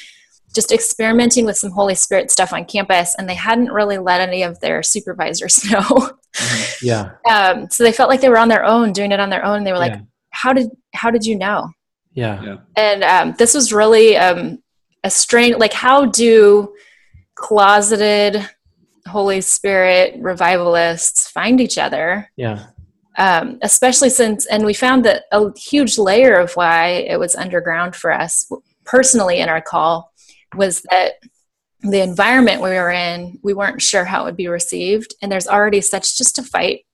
just 0.53 0.71
experimenting 0.71 1.45
with 1.45 1.57
some 1.57 1.71
Holy 1.71 1.95
Spirit 1.95 2.31
stuff 2.31 2.51
on 2.51 2.65
campus 2.65 3.15
and 3.17 3.29
they 3.29 3.35
hadn't 3.35 3.71
really 3.71 3.97
let 3.97 4.19
any 4.19 4.43
of 4.43 4.59
their 4.59 4.83
supervisors 4.83 5.63
know. 5.71 5.81
Mm-hmm. 5.81 6.85
yeah. 6.85 7.11
Um, 7.29 7.69
so 7.69 7.83
they 7.83 7.91
felt 7.91 8.09
like 8.09 8.21
they 8.21 8.29
were 8.29 8.37
on 8.37 8.49
their 8.49 8.65
own, 8.65 8.91
doing 8.91 9.11
it 9.11 9.19
on 9.19 9.29
their 9.29 9.45
own. 9.45 9.57
And 9.57 9.67
they 9.67 9.71
were 9.71 9.77
like, 9.77 9.93
yeah. 9.93 10.01
How 10.33 10.53
did 10.53 10.69
how 10.93 11.11
did 11.11 11.25
you 11.25 11.37
know? 11.37 11.69
Yeah. 12.13 12.41
yeah. 12.41 12.57
And 12.77 13.03
um, 13.03 13.35
this 13.37 13.53
was 13.53 13.73
really 13.73 14.15
um, 14.15 14.63
a 15.03 15.09
strain 15.09 15.57
like 15.57 15.73
how 15.73 16.05
do 16.05 16.73
closeted 17.41 18.47
Holy 19.07 19.41
Spirit 19.41 20.15
revivalists 20.19 21.27
find 21.27 21.59
each 21.59 21.77
other. 21.77 22.31
Yeah. 22.37 22.67
Um, 23.17 23.57
especially 23.61 24.09
since, 24.09 24.45
and 24.45 24.63
we 24.63 24.73
found 24.73 25.03
that 25.05 25.23
a 25.31 25.51
huge 25.59 25.97
layer 25.97 26.35
of 26.35 26.53
why 26.53 26.87
it 26.87 27.19
was 27.19 27.35
underground 27.35 27.95
for 27.95 28.11
us 28.11 28.49
personally 28.85 29.39
in 29.39 29.49
our 29.49 29.61
call 29.61 30.13
was 30.55 30.81
that 30.91 31.13
the 31.81 32.01
environment 32.01 32.61
we 32.61 32.69
were 32.69 32.91
in, 32.91 33.39
we 33.41 33.53
weren't 33.53 33.81
sure 33.81 34.05
how 34.05 34.21
it 34.21 34.25
would 34.25 34.37
be 34.37 34.47
received. 34.47 35.15
And 35.21 35.31
there's 35.31 35.47
already 35.47 35.81
such 35.81 36.17
just 36.17 36.37
a 36.37 36.43
fight 36.43 36.85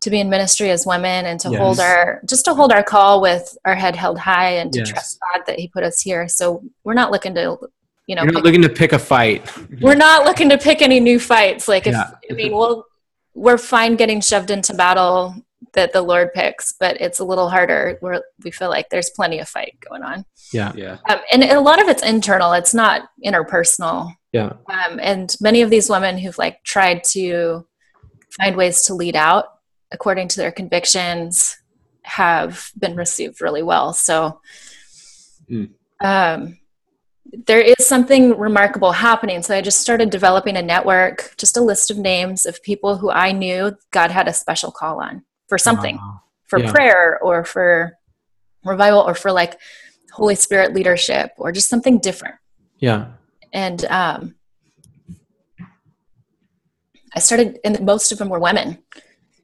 to 0.00 0.10
be 0.10 0.20
in 0.20 0.30
ministry 0.30 0.70
as 0.70 0.86
women 0.86 1.26
and 1.26 1.38
to 1.40 1.50
yes. 1.50 1.60
hold 1.60 1.80
our 1.80 2.22
just 2.26 2.46
to 2.46 2.54
hold 2.54 2.72
our 2.72 2.82
call 2.82 3.20
with 3.20 3.58
our 3.66 3.74
head 3.74 3.96
held 3.96 4.18
high 4.18 4.52
and 4.52 4.72
to 4.72 4.78
yes. 4.78 4.88
trust 4.88 5.18
God 5.20 5.42
that 5.46 5.58
He 5.58 5.68
put 5.68 5.82
us 5.82 6.00
here. 6.00 6.28
So 6.28 6.62
we're 6.84 6.94
not 6.94 7.10
looking 7.10 7.34
to 7.34 7.58
you 8.10 8.16
know, 8.16 8.24
You're 8.24 8.32
not 8.32 8.42
looking 8.42 8.62
to 8.62 8.68
pick 8.68 8.92
a 8.92 8.98
fight. 8.98 9.48
We're 9.80 9.94
not 9.94 10.24
looking 10.24 10.48
to 10.48 10.58
pick 10.58 10.82
any 10.82 10.98
new 10.98 11.20
fights. 11.20 11.68
Like 11.68 11.86
if 11.86 11.92
yeah. 11.92 12.10
I 12.28 12.34
mean, 12.34 12.50
we'll 12.52 12.84
we're 13.34 13.56
fine 13.56 13.94
getting 13.94 14.20
shoved 14.20 14.50
into 14.50 14.74
battle 14.74 15.32
that 15.74 15.92
the 15.92 16.02
Lord 16.02 16.32
picks, 16.34 16.72
but 16.72 17.00
it's 17.00 17.20
a 17.20 17.24
little 17.24 17.48
harder 17.48 17.98
where 18.00 18.24
we 18.42 18.50
feel 18.50 18.68
like 18.68 18.90
there's 18.90 19.10
plenty 19.10 19.38
of 19.38 19.48
fight 19.48 19.78
going 19.88 20.02
on. 20.02 20.24
Yeah. 20.52 20.72
Yeah. 20.74 20.96
Um, 21.08 21.20
and 21.32 21.44
a 21.44 21.60
lot 21.60 21.80
of 21.80 21.88
it's 21.88 22.02
internal, 22.02 22.52
it's 22.52 22.74
not 22.74 23.02
interpersonal. 23.24 24.12
Yeah. 24.32 24.54
Um, 24.68 24.98
and 25.00 25.36
many 25.40 25.62
of 25.62 25.70
these 25.70 25.88
women 25.88 26.18
who've 26.18 26.36
like 26.36 26.64
tried 26.64 27.04
to 27.12 27.64
find 28.40 28.56
ways 28.56 28.82
to 28.86 28.94
lead 28.94 29.14
out 29.14 29.44
according 29.92 30.26
to 30.28 30.36
their 30.38 30.50
convictions 30.50 31.56
have 32.02 32.72
been 32.76 32.96
received 32.96 33.40
really 33.40 33.62
well. 33.62 33.92
So, 33.92 34.40
Mm. 35.48 35.70
um, 36.00 36.56
there 37.32 37.60
is 37.60 37.86
something 37.86 38.36
remarkable 38.36 38.92
happening. 38.92 39.42
So 39.42 39.54
I 39.54 39.60
just 39.60 39.80
started 39.80 40.10
developing 40.10 40.56
a 40.56 40.62
network, 40.62 41.34
just 41.36 41.56
a 41.56 41.60
list 41.60 41.90
of 41.90 41.96
names 41.98 42.46
of 42.46 42.62
people 42.62 42.96
who 42.96 43.10
I 43.10 43.32
knew 43.32 43.76
God 43.92 44.10
had 44.10 44.28
a 44.28 44.32
special 44.32 44.70
call 44.72 45.00
on 45.00 45.24
for 45.48 45.58
something, 45.58 45.96
Wow. 45.96 46.22
for 46.46 46.58
Yeah. 46.58 46.70
prayer 46.72 47.18
or 47.22 47.44
for 47.44 47.96
revival 48.64 49.00
or 49.00 49.14
for 49.14 49.32
like 49.32 49.58
Holy 50.12 50.34
Spirit 50.34 50.74
leadership 50.74 51.32
or 51.36 51.52
just 51.52 51.68
something 51.68 51.98
different. 51.98 52.34
Yeah. 52.78 53.12
And 53.52 53.84
um, 53.86 54.34
I 57.14 57.20
started, 57.20 57.58
and 57.64 57.80
most 57.80 58.12
of 58.12 58.18
them 58.18 58.28
were 58.28 58.38
women. 58.40 58.78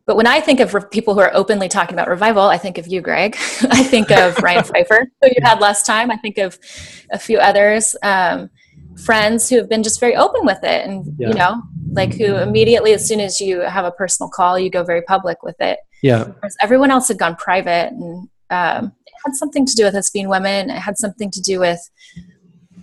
But 0.06 0.16
when 0.16 0.26
I 0.26 0.40
think 0.40 0.60
of 0.60 0.72
re- 0.72 0.82
people 0.90 1.14
who 1.14 1.20
are 1.20 1.32
openly 1.34 1.68
talking 1.68 1.94
about 1.94 2.08
revival, 2.08 2.42
I 2.44 2.58
think 2.58 2.78
of 2.78 2.86
you, 2.86 3.00
Greg. 3.00 3.34
I 3.70 3.82
think 3.82 4.10
of 4.10 4.38
Ryan 4.38 4.62
Pfeiffer, 4.70 5.10
who 5.20 5.28
you 5.28 5.42
had 5.42 5.60
last 5.60 5.84
time. 5.84 6.10
I 6.12 6.16
think 6.16 6.38
of 6.38 6.58
a 7.10 7.18
few 7.18 7.38
others, 7.38 7.96
um, 8.02 8.48
friends 9.04 9.48
who 9.48 9.56
have 9.56 9.68
been 9.68 9.82
just 9.82 9.98
very 9.98 10.14
open 10.14 10.46
with 10.46 10.62
it. 10.62 10.86
And, 10.86 11.04
Yeah. 11.18 11.28
you 11.28 11.34
know, 11.34 11.62
like 11.90 12.14
who 12.14 12.36
immediately, 12.36 12.92
as 12.94 13.06
soon 13.06 13.20
as 13.20 13.40
you 13.40 13.60
have 13.60 13.84
a 13.84 13.90
personal 13.90 14.30
call, 14.30 14.58
you 14.58 14.70
go 14.70 14.84
very 14.84 15.02
public 15.02 15.42
with 15.42 15.56
it. 15.60 15.78
Yeah. 16.02 16.24
Whereas 16.24 16.56
everyone 16.62 16.90
else 16.92 17.08
had 17.08 17.18
gone 17.18 17.34
private 17.36 17.92
and 17.92 18.28
um, 18.50 18.92
it 19.06 19.12
had 19.24 19.34
something 19.34 19.66
to 19.66 19.74
do 19.74 19.84
with 19.84 19.96
us 19.96 20.08
being 20.10 20.28
women. 20.28 20.70
It 20.70 20.78
had 20.78 20.98
something 20.98 21.32
to 21.32 21.40
do 21.40 21.58
with 21.58 21.80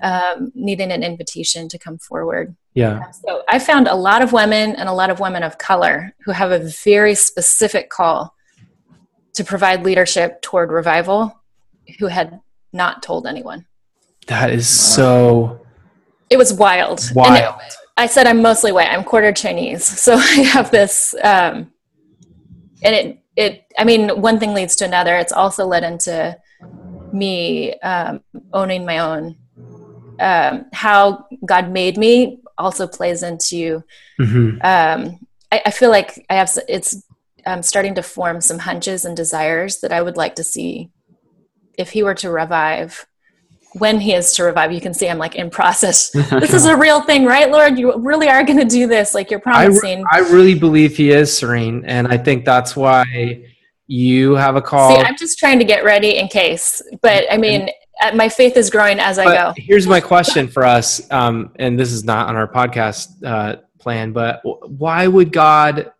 um, 0.04 0.52
needing 0.54 0.92
an 0.92 1.02
invitation 1.02 1.68
to 1.70 1.80
come 1.80 1.98
forward. 1.98 2.56
Yeah. 2.76 3.10
So 3.12 3.44
I 3.48 3.58
found 3.58 3.88
a 3.88 3.96
lot 3.96 4.22
of 4.22 4.34
women 4.34 4.76
and 4.76 4.90
a 4.90 4.94
lot 4.94 5.10
of 5.10 5.20
women 5.20 5.44
of 5.44 5.58
color 5.58 6.14
who 6.26 6.32
have 6.32 6.52
a 6.52 6.60
very 6.84 7.16
specific 7.16 7.90
call 7.90 8.36
to 9.34 9.44
provide 9.44 9.84
leadership 9.84 10.42
toward 10.42 10.72
revival 10.72 11.42
who 12.00 12.08
had 12.08 12.42
not 12.74 13.02
told 13.02 13.26
anyone. 13.26 13.66
That 14.28 14.52
is 14.52 14.68
so 14.68 15.66
It 16.30 16.38
was 16.38 16.54
wild. 16.54 17.02
And 17.08 17.16
wild. 17.16 17.62
I 17.96 18.08
said 18.08 18.28
I'm 18.28 18.42
mostly 18.42 18.72
white. 18.72 18.90
I'm 18.90 19.04
quarter 19.04 19.32
Chinese, 19.32 19.86
so 20.02 20.16
I 20.16 20.42
have 20.54 20.72
this, 20.72 21.16
um, 21.24 21.72
and 22.84 22.96
it 22.96 23.20
it. 23.36 23.66
I 23.78 23.84
mean, 23.84 24.10
one 24.10 24.40
thing 24.40 24.54
leads 24.54 24.76
to 24.78 24.86
another. 24.86 25.16
It's 25.16 25.32
also 25.32 25.66
led 25.66 25.84
into 25.84 26.38
me 27.14 27.74
um, 27.82 28.22
owning 28.52 28.86
my 28.86 29.00
own. 29.00 29.38
Um, 30.20 30.66
how 30.74 31.28
God 31.46 31.72
made 31.72 31.98
me 31.98 32.40
also 32.58 32.88
plays 32.88 33.24
into. 33.24 33.84
Mhm. 34.20 34.64
Um, 34.64 35.20
I, 35.52 35.62
I 35.68 35.72
feel 35.72 35.90
like 35.90 36.26
I 36.30 36.36
have. 36.36 36.52
It's 36.68 37.04
um, 37.46 37.64
starting 37.64 37.96
to 37.96 38.04
form 38.04 38.42
some 38.42 38.60
hunches 38.60 39.06
and 39.06 39.16
desires 39.16 39.82
that 39.82 39.92
I 39.92 40.02
would 40.02 40.18
like 40.18 40.36
to 40.36 40.44
see 40.44 40.90
if 41.78 41.92
He 41.92 42.04
were 42.04 42.16
to 42.16 42.30
revive. 42.30 43.06
When 43.74 44.00
He 44.00 44.14
is 44.14 44.34
to 44.34 44.44
revive, 44.44 44.72
you 44.72 44.82
can 44.82 44.94
see 44.94 45.10
I'm 45.10 45.18
like 45.18 45.36
in 45.36 45.50
process 45.50 46.12
this 46.30 46.54
is 46.54 46.66
a 46.66 46.78
real 46.78 47.02
thing, 47.02 47.26
right, 47.26 47.50
Lord? 47.50 47.80
You 47.80 47.98
really 47.98 48.30
are 48.30 48.44
going 48.44 48.60
to 48.60 48.66
do 48.66 48.88
this, 48.88 49.16
like 49.16 49.32
you're 49.32 49.42
I, 49.46 49.66
re- 49.66 49.80
promising. 49.80 50.06
I 50.12 50.20
really 50.20 50.56
believe 50.56 50.96
he 50.96 51.10
is 51.10 51.36
serene, 51.36 51.84
and 51.86 52.08
I 52.08 52.18
think 52.18 52.46
that's 52.46 52.76
why 52.76 53.46
you 53.88 54.36
have 54.36 54.56
a 54.56 54.62
call. 54.62 54.96
See, 54.96 55.02
I'm 55.02 55.18
just 55.18 55.40
trying 55.40 55.60
to 55.60 55.66
get 55.66 55.84
ready 55.84 56.18
in 56.18 56.28
case, 56.28 56.82
but 57.02 57.26
I 57.32 57.38
mean, 57.38 57.70
my 58.14 58.30
faith 58.30 58.58
is 58.58 58.70
growing 58.70 59.00
as 59.00 59.18
I 59.18 59.26
but 59.26 59.56
go. 59.56 59.62
here's 59.62 59.88
my 59.88 60.00
question 60.00 60.48
for 60.48 60.66
us, 60.66 61.10
um, 61.12 61.52
and 61.58 61.80
this 61.80 61.92
is 61.92 62.04
not 62.04 62.28
on 62.28 62.36
our 62.36 62.48
podcast 62.48 63.24
uh, 63.24 63.58
plan, 63.80 64.12
but 64.12 64.44
w- 64.44 64.60
why 64.78 65.08
would 65.08 65.32
God 65.32 65.92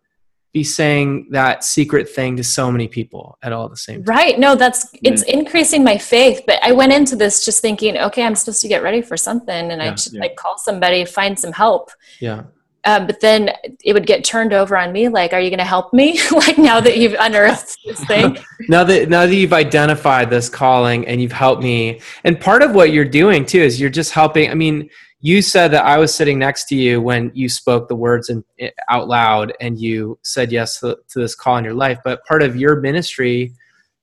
be 0.52 0.62
saying 0.62 1.28
that 1.30 1.64
secret 1.64 2.08
thing 2.08 2.36
to 2.36 2.44
so 2.44 2.70
many 2.70 2.86
people 2.86 3.38
at 3.42 3.52
all 3.52 3.68
the 3.68 3.76
same 3.76 4.04
time? 4.04 4.16
Right? 4.16 4.38
No, 4.38 4.54
that's 4.54 4.88
it's 5.02 5.22
increasing 5.22 5.82
my 5.82 5.98
faith. 5.98 6.42
But 6.46 6.62
I 6.62 6.72
went 6.72 6.92
into 6.92 7.16
this 7.16 7.44
just 7.44 7.60
thinking, 7.60 7.96
okay, 7.96 8.22
I'm 8.22 8.34
supposed 8.34 8.62
to 8.62 8.68
get 8.68 8.82
ready 8.82 9.02
for 9.02 9.16
something, 9.16 9.70
and 9.70 9.82
I 9.82 9.94
should 9.94 10.14
yeah. 10.14 10.20
like 10.20 10.36
call 10.36 10.58
somebody, 10.58 11.04
find 11.04 11.38
some 11.38 11.52
help. 11.52 11.90
Yeah, 12.20 12.44
Um, 12.86 13.06
but 13.06 13.20
then 13.20 13.50
it 13.82 13.94
would 13.94 14.06
get 14.06 14.24
turned 14.24 14.52
over 14.52 14.76
on 14.76 14.92
me, 14.92 15.08
like, 15.08 15.32
"Are 15.32 15.40
you 15.40 15.50
going 15.50 15.58
to 15.58 15.64
help 15.64 15.92
me?" 15.92 16.20
like 16.32 16.58
now 16.58 16.80
that 16.80 16.98
you've 16.98 17.16
unearthed 17.18 17.78
this 17.84 18.04
thing. 18.04 18.38
now 18.68 18.84
that 18.84 19.08
now 19.08 19.26
that 19.26 19.34
you've 19.34 19.52
identified 19.52 20.30
this 20.30 20.48
calling 20.48 21.06
and 21.06 21.20
you've 21.20 21.32
helped 21.32 21.62
me, 21.62 22.00
and 22.24 22.38
part 22.38 22.62
of 22.62 22.74
what 22.74 22.92
you're 22.92 23.04
doing 23.04 23.46
too 23.46 23.60
is 23.60 23.80
you're 23.80 23.90
just 23.90 24.12
helping. 24.12 24.50
I 24.50 24.54
mean, 24.54 24.90
you 25.20 25.40
said 25.40 25.68
that 25.68 25.86
I 25.86 25.96
was 25.96 26.14
sitting 26.14 26.38
next 26.38 26.64
to 26.66 26.74
you 26.74 27.00
when 27.00 27.32
you 27.34 27.48
spoke 27.48 27.88
the 27.88 27.96
words 27.96 28.28
in, 28.28 28.44
out 28.90 29.08
loud, 29.08 29.54
and 29.60 29.78
you 29.78 30.18
said 30.22 30.52
yes 30.52 30.80
to, 30.80 30.98
to 31.08 31.18
this 31.18 31.34
call 31.34 31.56
in 31.56 31.64
your 31.64 31.74
life. 31.74 31.98
But 32.04 32.24
part 32.26 32.42
of 32.42 32.56
your 32.56 32.80
ministry 32.80 33.54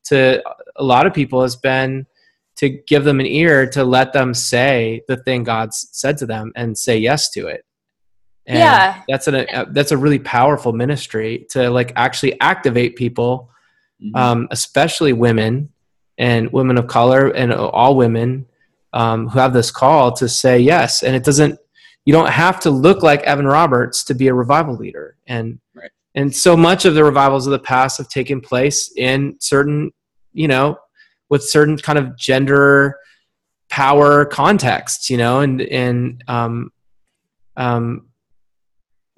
to 0.06 0.42
a 0.78 0.84
lot 0.84 1.06
of 1.06 1.14
people 1.14 1.44
has 1.44 1.56
been 1.56 2.08
to 2.56 2.70
give 2.70 3.04
them 3.04 3.20
an 3.20 3.28
ear 3.28 3.68
to 3.68 3.84
let 3.84 4.14
them 4.14 4.34
say 4.34 5.04
the 5.08 5.18
thing 5.18 5.44
God's 5.44 5.88
said 5.92 6.18
to 6.18 6.26
them 6.26 6.52
and 6.56 6.78
say 6.78 6.98
yes 6.98 7.30
to 7.32 7.48
it. 7.48 7.66
And 8.48 8.60
Yeah. 8.60 9.02
that's 9.08 9.28
an 9.28 9.36
a, 9.36 9.66
that's 9.72 9.92
a 9.92 9.98
really 9.98 10.20
powerful 10.20 10.74
ministry 10.74 11.46
to 11.52 11.70
like 11.70 11.94
actually 11.96 12.40
activate 12.42 12.96
people 12.96 13.50
Mhm. 14.04 14.18
um, 14.18 14.48
especially 14.52 15.14
women 15.14 15.70
and 16.18 16.52
women 16.52 16.78
of 16.78 16.88
color 16.88 17.28
and 17.30 17.54
all 17.54 17.96
women 17.96 18.48
um, 18.94 19.28
who 19.30 19.38
have 19.40 19.54
this 19.54 19.70
call 19.72 20.12
to 20.14 20.28
say 20.28 20.60
yes. 20.60 21.04
And 21.04 21.16
it 21.16 21.24
doesn't, 21.24 21.60
you 22.06 22.12
don't 22.12 22.30
have 22.30 22.60
to 22.62 22.72
look 22.72 23.04
like 23.04 23.22
Evan 23.22 23.46
Roberts 23.46 24.04
to 24.06 24.16
be 24.16 24.28
a 24.28 24.34
revival 24.34 24.76
leader. 24.76 25.18
And, 25.28 25.60
Right. 25.76 25.92
and 26.16 26.36
so 26.36 26.58
much 26.58 26.86
of 26.86 26.96
the 26.96 27.04
revivals 27.04 27.46
of 27.46 27.52
the 27.52 27.60
past 27.60 28.00
have 28.00 28.10
taken 28.10 28.42
place 28.42 28.92
in 28.98 29.36
certain, 29.40 29.92
you 30.34 30.48
know, 30.48 30.78
with 31.30 31.44
certain 31.44 31.78
kind 31.78 32.00
of 32.00 32.18
gender 32.18 32.98
power 33.70 34.26
contexts, 34.26 35.10
you 35.12 35.18
know, 35.18 35.40
and, 35.42 35.62
and, 35.62 36.24
um, 36.28 36.72
um, 37.56 38.08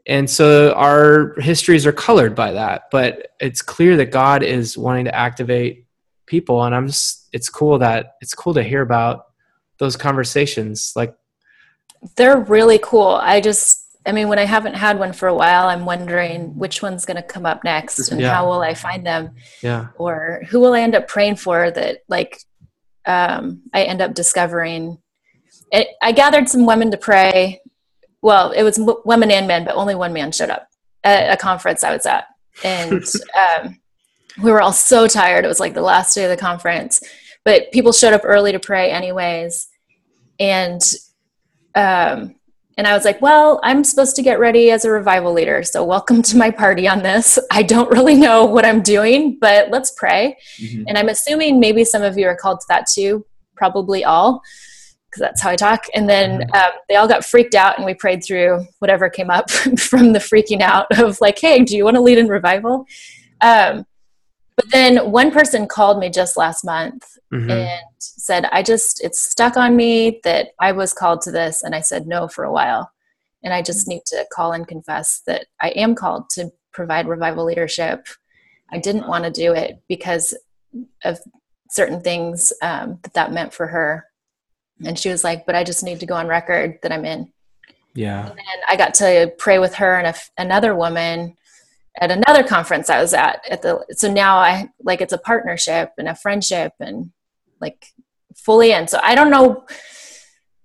and 0.06 0.30
so 0.30 0.74
our 0.74 1.34
histories 1.40 1.86
are 1.86 1.92
colored 1.94 2.36
by 2.36 2.52
that 2.52 2.84
but 2.92 3.30
it's 3.40 3.62
clear 3.62 3.96
that 3.98 4.08
god 4.12 4.44
is 4.44 4.78
wanting 4.78 5.06
to 5.06 5.16
activate 5.16 5.86
people 6.26 6.64
and 6.64 6.76
i'm 6.76 6.88
just 6.88 7.30
it's 7.34 7.50
cool 7.50 7.80
that 7.80 8.14
it's 8.22 8.34
cool 8.34 8.54
to 8.54 8.64
hear 8.64 8.82
about 8.82 9.26
those 9.80 9.96
conversations 9.96 10.94
like 10.96 11.16
They're 12.16 12.40
really 12.40 12.80
cool. 12.84 13.16
I 13.16 13.40
just, 13.42 13.98
I 14.06 14.12
mean, 14.12 14.28
when 14.28 14.38
I 14.38 14.46
haven't 14.46 14.76
had 14.76 15.00
one 15.00 15.14
for 15.14 15.28
a 15.30 15.34
while, 15.34 15.68
I'm 15.68 15.86
wondering 15.86 16.58
which 16.58 16.82
one's 16.82 17.06
going 17.06 17.16
to 17.18 17.24
come 17.24 17.46
up 17.46 17.64
next 17.64 18.12
and 18.12 18.20
Yeah. 18.22 18.34
how 18.36 18.46
will 18.46 18.62
I 18.62 18.74
find 18.74 19.06
them 19.06 19.32
yeah 19.62 19.88
or 19.96 20.44
who 20.50 20.60
will 20.60 20.74
I 20.74 20.82
end 20.82 20.96
up 20.96 21.08
praying 21.08 21.38
for 21.38 21.72
that, 21.72 22.00
like, 22.10 22.38
um, 23.06 23.62
I 23.74 23.84
end 23.84 24.02
up 24.02 24.14
discovering. 24.14 24.98
It, 25.72 25.88
I 26.02 26.12
gathered 26.12 26.50
some 26.50 26.66
women 26.66 26.92
to 26.92 26.98
pray. 26.98 27.62
Well, 28.24 28.52
it 28.52 28.64
was 28.64 28.80
women 29.04 29.30
and 29.30 29.48
men, 29.48 29.66
but 29.66 29.76
only 29.76 29.96
one 29.96 30.14
man 30.14 30.32
showed 30.32 30.50
up 30.50 30.70
at 31.04 31.32
a 31.32 31.38
conference 31.38 31.84
I 31.84 31.94
was 31.94 32.06
at. 32.06 32.26
And 32.64 33.04
um, 33.64 33.80
we 34.42 34.50
were 34.50 34.62
all 34.62 34.72
so 34.72 35.08
tired. 35.08 35.44
It 35.44 35.50
was 35.50 35.60
like 35.60 35.74
the 35.74 35.82
last 35.82 36.16
day 36.16 36.24
of 36.24 36.30
the 36.30 36.38
conference, 36.38 37.04
but 37.44 37.72
people 37.74 37.92
showed 37.92 38.14
up 38.14 38.22
early 38.24 38.54
to 38.54 38.60
pray 38.60 38.90
anyways. 38.90 39.68
And 40.40 40.82
um, 41.76 42.36
and 42.78 42.88
I 42.88 42.94
was 42.94 43.06
like, 43.06 43.22
well, 43.22 43.60
I'm 43.62 43.84
supposed 43.84 44.16
to 44.16 44.24
get 44.24 44.40
ready 44.40 44.72
as 44.72 44.86
a 44.86 44.90
revival 44.90 45.34
leader. 45.34 45.62
So 45.62 45.84
welcome 45.84 46.22
to 46.24 46.38
my 46.38 46.50
party 46.50 46.88
on 46.88 47.04
this. 47.04 47.38
I 47.52 47.62
don't 47.62 47.92
really 47.92 48.16
know 48.16 48.46
what 48.46 48.66
I'm 48.66 48.82
doing, 48.82 49.38
but 49.40 49.70
let's 49.70 49.92
pray. 49.92 50.38
Mhm. 50.60 50.86
And 50.88 50.98
I'm 50.98 51.10
assuming 51.10 51.60
maybe 51.60 51.84
some 51.84 52.02
of 52.02 52.18
you 52.18 52.26
are 52.26 52.36
called 52.36 52.62
to 52.62 52.66
that 52.70 52.88
too, 52.88 53.26
probably 53.56 54.04
all, 54.04 54.42
because 55.14 55.22
that's 55.22 55.42
how 55.42 55.52
I 55.52 55.56
talk. 55.56 55.86
And 55.94 56.10
then 56.10 56.50
um, 56.56 56.72
they 56.90 56.96
all 56.96 57.08
got 57.08 57.24
freaked 57.24 57.54
out, 57.54 57.78
and 57.78 57.86
we 57.86 57.94
prayed 57.94 58.24
through 58.24 58.66
whatever 58.80 59.10
came 59.10 59.30
up 59.30 59.50
from 59.78 60.14
the 60.14 60.20
freaking 60.20 60.62
out 60.62 60.88
of 61.00 61.22
like, 61.22 61.38
hey, 61.40 61.64
do 61.64 61.78
you 61.78 61.84
want 61.84 61.96
to 61.96 62.02
lead 62.02 62.18
in 62.18 62.28
revival? 62.28 62.86
Um, 63.42 63.86
but 64.56 64.70
then 64.72 65.12
one 65.12 65.32
person 65.32 65.68
called 65.68 66.00
me 66.00 66.10
just 66.10 66.38
last 66.38 66.64
month 66.64 67.04
Mhm. 67.32 67.52
and 67.52 67.82
said, 68.00 68.46
I 68.52 68.62
just, 68.62 69.04
it's 69.04 69.22
stuck 69.22 69.58
on 69.58 69.76
me 69.76 70.20
that 70.24 70.50
I 70.60 70.72
was 70.72 70.94
called 70.94 71.22
to 71.22 71.32
this. 71.32 71.64
And 71.64 71.74
I 71.74 71.82
said 71.82 72.06
no 72.06 72.28
for 72.28 72.44
a 72.44 72.52
while. 72.52 72.92
And 73.44 73.54
I 73.54 73.62
just 73.64 73.88
need 73.88 74.04
to 74.08 74.26
call 74.32 74.54
and 74.54 74.68
confess 74.68 75.22
that 75.26 75.48
I 75.62 75.70
am 75.70 75.96
called 75.96 76.30
to 76.32 76.52
provide 76.72 77.08
revival 77.08 77.46
leadership. 77.46 78.08
I 78.72 78.78
didn't 78.78 79.08
want 79.08 79.26
to 79.26 79.32
do 79.32 79.54
it 79.54 79.82
because 79.88 80.36
of 81.04 81.20
certain 81.72 82.02
things 82.02 82.54
um, 82.62 83.00
that 83.02 83.16
that 83.16 83.34
meant 83.34 83.54
for 83.54 83.68
her. 83.68 84.06
And 84.86 84.98
she 84.98 85.10
was 85.10 85.24
like, 85.24 85.46
but 85.46 85.56
I 85.56 85.64
just 85.64 85.84
need 85.84 86.00
to 86.00 86.06
go 86.06 86.16
on 86.16 86.28
record 86.28 86.80
that 86.82 86.92
I'm 86.92 87.06
in. 87.06 87.32
yeah 87.94 88.30
And 88.30 88.62
I 88.68 88.76
got 88.76 88.94
to 88.96 89.32
pray 89.38 89.60
with 89.60 89.76
her 89.76 89.98
and 89.98 90.08
a 90.08 90.16
another 90.38 90.76
woman 90.76 91.36
at 92.02 92.10
another 92.10 92.44
conference 92.44 92.90
I 92.90 93.00
was 93.00 93.14
at 93.14 93.42
at 93.50 93.62
the 93.62 93.86
so 93.92 94.12
now 94.12 94.38
I 94.38 94.70
like 94.82 95.02
it's 95.02 95.14
a 95.14 95.18
partnership 95.18 95.92
and 95.98 96.08
a 96.08 96.16
friendship 96.16 96.74
and 96.80 97.12
like 97.62 97.94
fully 98.36 98.72
in. 98.72 98.88
So 98.88 99.00
I 99.02 99.16
don't 99.16 99.30
know 99.30 99.66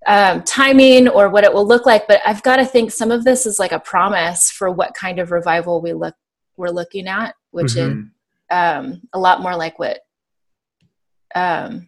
um, 0.07 0.43
timing 0.43 1.09
or 1.09 1.29
what 1.29 1.45
it 1.45 1.53
will 1.53 1.67
look 1.67 1.85
like, 1.85 2.09
but 2.09 2.21
I've 2.27 2.43
got 2.43 2.57
to 2.57 2.65
think 2.65 2.91
some 2.91 3.11
of 3.11 3.25
this 3.25 3.47
is 3.47 3.59
like 3.59 3.73
a 3.73 3.81
promise 3.81 4.51
for 4.51 4.71
what 4.71 4.95
kind 4.95 5.19
of 5.19 5.31
revival 5.31 5.81
we 5.81 5.93
look 5.93 6.15
we're 6.57 6.71
looking 6.71 7.07
at, 7.07 7.35
which 7.51 7.75
mm-hmm. 7.75 8.01
is 8.01 8.07
um, 8.51 9.03
a 9.13 9.19
lot 9.19 9.43
more 9.43 9.55
like 9.55 9.79
what 9.79 10.01
um, 11.35 11.87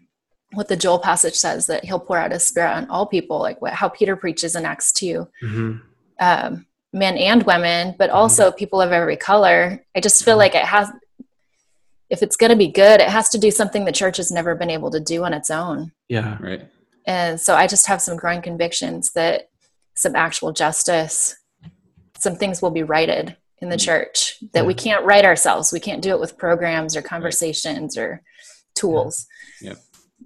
what 0.53 0.69
the 0.69 0.77
Joel 0.77 0.99
passage 0.99 1.35
says 1.35 1.67
that 1.67 1.85
He'll 1.85 2.01
pour 2.01 2.19
out 2.19 2.33
His 2.33 2.45
Spirit 2.45 2.73
on 2.73 2.89
all 2.91 3.07
people, 3.07 3.39
like 3.39 3.61
what 3.61 3.73
how 3.73 3.89
Peter 3.89 4.17
preaches 4.17 4.57
in 4.57 4.65
Acts 4.65 4.93
2 4.93 5.29
mm-hmm. 5.43 5.77
um, 6.21 6.67
men 6.93 7.17
and 7.17 7.43
women, 7.45 7.95
but 7.99 8.11
mm-hmm. 8.11 8.17
also 8.17 8.51
people 8.51 8.81
of 8.81 8.93
every 8.93 9.17
color. 9.17 9.85
I 9.95 10.01
just 10.01 10.25
feel 10.25 10.37
like 10.37 10.55
it 10.55 10.65
has, 10.65 10.91
if 12.09 12.23
it's 12.23 12.37
going 12.37 12.51
to 12.51 12.57
be 12.57 12.69
good, 12.69 13.01
it 13.01 13.09
has 13.09 13.29
to 13.31 13.39
do 13.39 13.51
something 13.51 13.85
the 13.85 13.93
church 13.93 14.17
has 14.17 14.33
never 14.33 14.55
been 14.55 14.71
able 14.71 14.91
to 14.91 15.01
do 15.01 15.25
on 15.25 15.33
its 15.33 15.51
own. 15.51 15.93
Yeah, 16.09 16.37
right. 16.41 16.67
And 17.07 17.41
so 17.41 17.55
I 17.55 17.67
just 17.67 17.87
have 17.87 18.03
some 18.03 18.17
growing 18.17 18.43
convictions 18.43 19.13
that 19.13 19.49
some 19.95 20.17
actual 20.17 20.53
justice, 20.53 21.37
some 22.19 22.37
things 22.37 22.61
will 22.61 22.71
be 22.71 22.83
righted 22.83 23.37
in 23.59 23.69
the 23.69 23.77
mm-hmm. 23.77 23.85
church 23.85 24.39
that 24.53 24.61
yeah. 24.61 24.67
we 24.67 24.75
can't 24.75 25.05
write 25.05 25.25
ourselves. 25.25 25.73
We 25.73 25.81
can't 25.81 26.03
do 26.03 26.11
it 26.11 26.21
with 26.21 26.39
programs 26.39 26.97
or 26.97 27.03
conversations 27.03 27.97
right. 27.97 28.05
or 28.05 28.23
tools. 28.75 29.27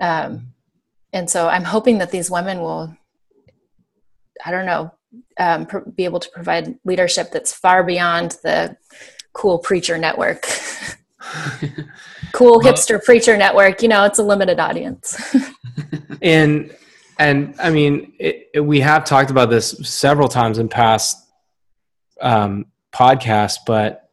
Um, 0.01 0.55
and 1.13 1.29
so 1.31 1.49
I'm 1.49 1.65
hoping 1.65 1.99
that 1.99 2.11
these 2.11 2.31
women 2.31 2.61
will, 2.61 2.97
I 4.45 4.51
don't 4.51 4.67
know, 4.67 4.93
um, 5.39 5.67
pr- 5.67 5.79
be 5.79 6.05
able 6.05 6.21
to 6.21 6.29
provide 6.31 6.77
leadership 6.85 7.31
that's 7.31 7.53
far 7.53 7.85
beyond 7.85 8.33
the 8.43 8.77
cool 9.33 9.59
preacher 9.59 9.97
network. 9.97 10.43
cool 12.33 12.61
hipster 12.61 13.03
preacher 13.03 13.37
network. 13.37 13.83
You 13.83 13.89
know, 13.89 14.05
it's 14.05 14.19
a 14.19 14.23
limited 14.23 14.59
audience. 14.59 15.17
and 16.23 16.75
and 17.19 17.55
I 17.61 17.71
mean, 17.71 18.15
it, 18.19 18.49
it, 18.55 18.61
we 18.61 18.81
have 18.81 19.05
talked 19.05 19.31
about 19.31 19.51
this 19.51 19.71
several 19.89 20.29
times 20.29 20.59
in 20.59 20.69
past 20.69 21.17
um, 22.21 22.67
podcasts, 22.93 23.59
but 23.65 24.09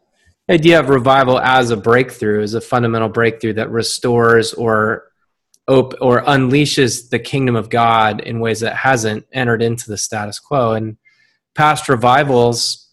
the 0.48 0.54
idea 0.56 0.80
of 0.80 0.90
revival 0.90 1.40
as 1.40 1.72
a 1.72 1.78
breakthrough 1.78 2.42
is 2.42 2.54
a 2.54 2.62
fundamental 2.62 3.10
breakthrough 3.10 3.54
that 3.54 3.72
restores 3.72 4.54
or 4.54 5.11
op- 5.72 5.95
or 6.01 6.22
unleashes 6.24 7.09
the 7.09 7.19
kingdom 7.19 7.55
of 7.55 7.69
God 7.69 8.22
in 8.22 8.39
ways 8.39 8.59
that 8.59 8.76
hasn't 8.76 9.26
entered 9.32 9.61
into 9.61 9.89
the 9.89 9.97
status 9.97 10.39
quo. 10.39 10.74
And 10.74 10.97
past 11.55 11.89
revivals, 11.89 12.89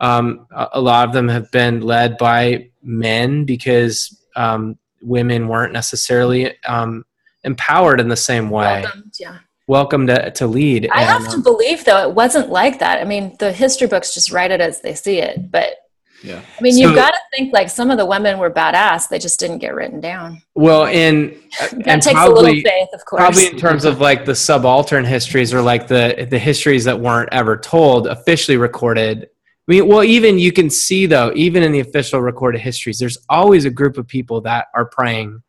um, 0.00 0.46
a 0.50 0.80
lot 0.80 1.06
of 1.08 1.14
them 1.14 1.28
have 1.28 1.50
been 1.50 1.80
led 1.80 2.18
by 2.18 2.70
men 2.82 3.44
because 3.44 4.18
um, 4.34 4.78
women 5.00 5.48
weren't 5.48 5.72
necessarily 5.72 6.54
um, 6.64 7.04
empowered 7.44 8.00
in 8.00 8.08
the 8.08 8.16
same 8.16 8.50
way. 8.50 8.82
Welcomed, 8.82 9.14
yeah. 9.18 9.38
Welcome 9.68 10.06
to, 10.06 10.30
to 10.30 10.46
lead. 10.46 10.88
I 10.92 11.02
and, 11.02 11.24
have 11.24 11.32
to 11.32 11.40
believe, 11.40 11.84
though, 11.84 12.08
it 12.08 12.14
wasn't 12.14 12.50
like 12.50 12.78
that. 12.78 13.00
I 13.00 13.04
mean, 13.04 13.36
the 13.40 13.52
history 13.52 13.88
books 13.88 14.14
just 14.14 14.30
write 14.30 14.52
it 14.52 14.60
as 14.60 14.80
they 14.80 14.94
see 14.94 15.18
it, 15.18 15.50
but 15.50 15.74
yeah. 16.22 16.40
I 16.58 16.62
mean, 16.62 16.72
so, 16.72 16.80
you've 16.80 16.94
got 16.94 17.10
to 17.10 17.18
think 17.34 17.52
like 17.52 17.68
some 17.68 17.90
of 17.90 17.98
the 17.98 18.06
women 18.06 18.38
were 18.38 18.50
badass. 18.50 19.08
They 19.08 19.18
just 19.18 19.38
didn't 19.38 19.58
get 19.58 19.74
written 19.74 20.00
down. 20.00 20.42
Well, 20.54 20.86
and 20.86 21.36
that 21.60 21.72
and 21.86 22.02
takes 22.02 22.14
probably, 22.14 22.50
a 22.50 22.54
little 22.54 22.70
faith, 22.70 22.88
of 22.92 23.04
course. 23.04 23.20
Probably 23.20 23.46
in 23.46 23.56
terms 23.56 23.84
of 23.84 24.00
like 24.00 24.24
the 24.24 24.34
subaltern 24.34 25.04
histories 25.04 25.52
or 25.52 25.62
like 25.62 25.86
the 25.86 26.26
the 26.28 26.38
histories 26.38 26.84
that 26.84 26.98
weren't 26.98 27.28
ever 27.32 27.56
told, 27.56 28.06
officially 28.06 28.56
recorded. 28.56 29.28
I 29.68 29.72
mean, 29.72 29.88
well, 29.88 30.04
even 30.04 30.38
you 30.38 30.52
can 30.52 30.70
see 30.70 31.06
though, 31.06 31.32
even 31.34 31.62
in 31.62 31.72
the 31.72 31.80
official 31.80 32.20
recorded 32.20 32.60
histories, 32.60 32.98
there's 32.98 33.18
always 33.28 33.64
a 33.64 33.70
group 33.70 33.98
of 33.98 34.06
people 34.06 34.40
that 34.42 34.66
are 34.74 34.86
praying 34.86 35.42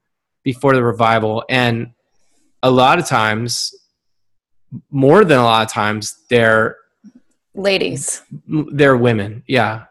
before 0.43 0.75
the 0.75 0.83
revival, 0.83 1.43
and 1.49 1.91
a 2.63 2.71
lot 2.71 2.99
of 2.99 3.05
times, 3.05 3.73
more 4.91 5.23
than 5.23 5.39
a 5.39 5.43
lot 5.43 5.65
of 5.65 5.71
times, 5.71 6.23
they're 6.29 6.77
ladies. 7.55 8.21
They're 8.47 8.97
women. 8.97 9.43
Yeah 9.47 9.86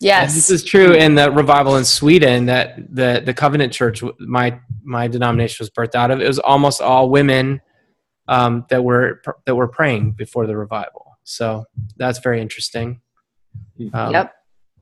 Yes, 0.00 0.30
and 0.30 0.36
this 0.36 0.50
is 0.50 0.64
true 0.64 0.92
in 0.92 1.14
the 1.14 1.30
revival 1.30 1.76
in 1.76 1.84
Sweden 1.84 2.46
that 2.46 2.76
the 2.94 3.22
the 3.24 3.34
Covenant 3.34 3.72
Church, 3.72 4.02
my 4.18 4.58
my 4.82 5.08
denomination 5.08 5.62
was 5.62 5.70
birthed 5.70 5.94
out 5.94 6.10
of. 6.10 6.20
It 6.20 6.26
was 6.26 6.38
almost 6.38 6.80
all 6.80 7.10
women 7.10 7.60
um, 8.28 8.64
that 8.70 8.82
were 8.82 9.20
that 9.44 9.54
were 9.54 9.68
praying 9.68 10.12
before 10.12 10.46
the 10.46 10.56
revival. 10.56 11.18
So 11.24 11.66
that's 11.96 12.18
very 12.18 12.40
interesting. 12.40 13.00
Um, 13.92 14.12
yep. 14.12 14.34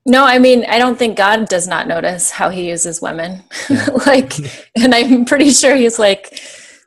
No, 0.05 0.25
I 0.25 0.39
mean, 0.39 0.65
I 0.67 0.77
don't 0.77 0.97
think 0.97 1.17
God 1.17 1.47
does 1.49 1.67
not 1.67 1.87
notice 1.87 2.31
how 2.31 2.49
He 2.49 2.69
uses 2.69 3.01
women. 3.01 3.43
Yeah. 3.69 3.85
like, 4.05 4.33
and 4.75 4.95
I'm 4.95 5.25
pretty 5.25 5.51
sure 5.51 5.75
He's 5.75 5.99
like 5.99 6.39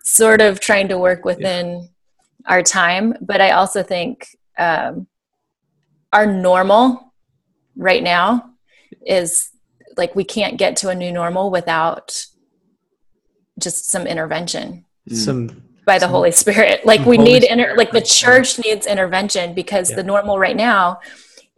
sort 0.02 0.40
of 0.40 0.60
trying 0.60 0.88
to 0.88 0.98
work 0.98 1.24
within 1.24 1.66
yeah. 1.66 2.52
our 2.52 2.62
time. 2.62 3.14
But 3.20 3.40
I 3.40 3.50
also 3.50 3.82
think 3.82 4.26
um, 4.58 5.06
our 6.12 6.26
normal 6.26 7.11
right 7.76 8.02
now 8.02 8.50
is 9.06 9.50
like 9.96 10.14
we 10.14 10.24
can't 10.24 10.58
get 10.58 10.76
to 10.76 10.88
a 10.88 10.94
new 10.94 11.12
normal 11.12 11.50
without 11.50 12.26
just 13.58 13.90
some 13.90 14.06
intervention 14.06 14.84
mm. 15.08 15.16
some 15.16 15.62
by 15.84 15.98
the 15.98 16.06
some, 16.06 16.10
holy 16.10 16.32
spirit 16.32 16.84
like 16.86 17.04
we 17.06 17.18
need 17.18 17.44
inter- 17.44 17.74
like 17.76 17.90
the 17.90 18.00
church 18.00 18.58
needs 18.64 18.86
intervention 18.86 19.54
because 19.54 19.90
yeah. 19.90 19.96
the 19.96 20.02
normal 20.02 20.38
right 20.38 20.56
now 20.56 20.98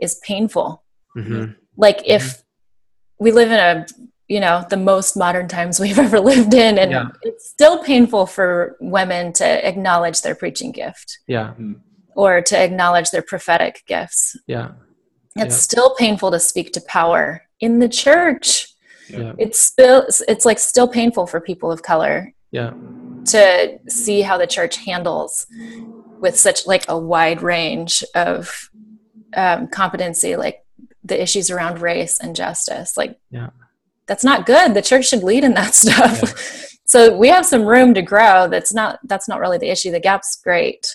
is 0.01 0.21
painful 0.25 0.83
mm-hmm. 1.17 1.53
like 1.77 2.03
if 2.05 2.23
mm-hmm. 2.23 3.25
we 3.25 3.33
live 3.33 3.51
in 3.51 3.59
a 3.59 3.87
you 4.29 4.41
know 4.41 4.65
the 4.71 4.77
most 4.77 5.17
modern 5.17 5.49
times 5.49 5.79
we've 5.79 5.99
ever 6.07 6.21
lived 6.21 6.55
in 6.55 6.79
and 6.79 6.91
yeah. 6.91 7.09
it's 7.23 7.49
still 7.49 7.83
painful 7.85 8.27
for 8.27 8.77
women 8.81 9.33
to 9.33 9.67
acknowledge 9.67 10.23
their 10.23 10.35
preaching 10.35 10.73
gift 10.73 11.19
yeah 11.27 11.55
mm. 11.59 11.79
or 12.17 12.41
to 12.41 12.59
acknowledge 12.59 13.11
their 13.11 13.23
prophetic 13.23 13.83
gifts 13.87 14.37
yeah 14.47 14.73
it's 15.37 15.57
still 15.57 15.95
painful 15.97 16.31
to 16.31 16.39
speak 16.39 16.73
to 16.73 16.81
power 16.83 17.43
in 17.61 17.79
the 17.79 17.89
church. 17.89 18.73
Yeah. 19.09 19.33
It's 19.39 19.59
still 19.59 20.07
it's 20.29 20.45
like 20.45 20.59
still 20.59 20.89
painful 20.89 21.27
for 21.27 21.41
people 21.41 21.71
of 21.71 21.83
color. 21.83 22.33
Yeah. 22.51 22.73
To 23.27 23.79
see 23.89 24.23
how 24.23 24.39
the 24.39 24.47
church 24.47 24.77
handles 24.77 25.47
with 26.21 26.39
such 26.39 26.67
like 26.67 26.85
a 26.89 26.99
wide 26.99 27.43
range 27.43 28.05
of 28.15 28.71
um, 29.37 29.67
competency, 29.69 30.37
like 30.37 30.65
the 31.03 31.21
issues 31.21 31.51
around 31.51 31.81
race 31.81 32.19
and 32.21 32.37
justice. 32.37 32.97
Like, 32.97 33.19
yeah. 33.31 33.51
that's 34.07 34.25
not 34.25 34.47
good. 34.47 34.75
The 34.75 34.83
church 34.83 35.09
should 35.09 35.23
lead 35.23 35.45
in 35.45 35.55
that 35.55 35.75
stuff. 35.75 36.23
Yeah. 36.23 36.79
so 36.85 37.17
we 37.17 37.29
have 37.29 37.47
some 37.47 37.65
room 37.65 37.95
to 37.95 38.03
grow. 38.03 38.49
That's 38.49 38.73
not 38.73 39.01
that's 39.05 39.29
not 39.29 39.41
really 39.41 39.59
the 39.59 39.71
issue. 39.71 39.91
The 39.91 40.01
gap's 40.01 40.37
great. 40.37 40.95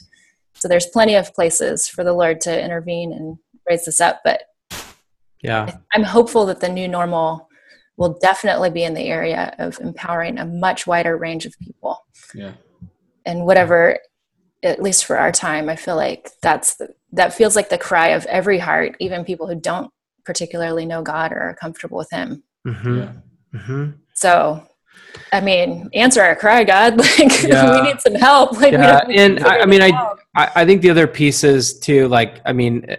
So 0.53 0.67
there's 0.67 0.87
plenty 0.87 1.15
of 1.15 1.33
places 1.33 1.87
for 1.87 2.03
the 2.03 2.13
Lord 2.13 2.41
to 2.41 2.63
intervene 2.63 3.13
and 3.13 3.37
raise 3.69 3.85
this 3.85 4.01
up. 4.01 4.21
But 4.23 4.43
yeah, 5.41 5.77
I'm 5.93 6.03
hopeful 6.03 6.45
that 6.47 6.59
the 6.59 6.69
new 6.69 6.87
normal 6.87 7.49
will 7.99 8.17
definitely 8.21 8.69
be 8.69 8.83
in 8.83 8.93
the 8.93 9.07
area 9.07 9.53
of 9.59 9.77
empowering 9.81 10.39
a 10.39 10.45
much 10.45 10.87
wider 10.87 11.17
range 11.17 11.45
of 11.45 11.53
people. 11.59 11.99
Yeah. 12.33 12.53
And 13.25 13.45
whatever, 13.45 13.99
at 14.63 14.81
least 14.81 15.05
for 15.05 15.17
our 15.17 15.33
time, 15.33 15.67
I 15.67 15.75
feel 15.75 15.97
like 15.97 16.29
that's 16.41 16.75
the, 16.75 16.89
that 17.11 17.33
feels 17.33 17.57
like 17.57 17.69
the 17.69 17.77
cry 17.77 18.09
of 18.09 18.25
every 18.27 18.57
heart, 18.57 18.95
even 18.99 19.25
people 19.25 19.47
who 19.47 19.59
don't 19.59 19.91
particularly 20.25 20.85
know 20.85 21.01
God 21.01 21.33
or 21.33 21.39
are 21.39 21.55
comfortable 21.55 21.97
with 21.97 22.09
Him. 22.09 22.41
Mm-hmm. 22.65 22.97
Yeah. 22.97 23.11
Mm-hmm. 23.53 23.89
So, 24.13 24.65
I 25.33 25.41
mean, 25.41 25.89
answer 25.93 26.21
our 26.21 26.37
cry, 26.37 26.63
God. 26.63 26.97
Like 27.19 27.43
yeah. 27.43 27.81
we 27.81 27.91
need 27.91 27.99
some 27.99 28.15
help. 28.15 28.53
Like, 28.53 28.71
yeah. 28.71 29.01
and 29.09 29.41
I, 29.45 29.59
I 29.59 29.65
mean, 29.65 29.81
I, 29.81 30.15
I 30.35 30.65
think 30.65 30.81
the 30.81 30.89
other 30.89 31.07
pieces 31.07 31.79
too, 31.79 32.07
like, 32.07 32.39
I 32.45 32.53
mean, 32.53 32.95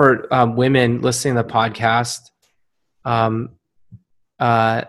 for 0.00 0.26
um, 0.32 0.56
women 0.56 1.02
listening 1.02 1.34
to 1.34 1.42
the 1.42 1.48
podcast, 1.52 2.30
um, 3.04 3.50
uh, 4.38 4.84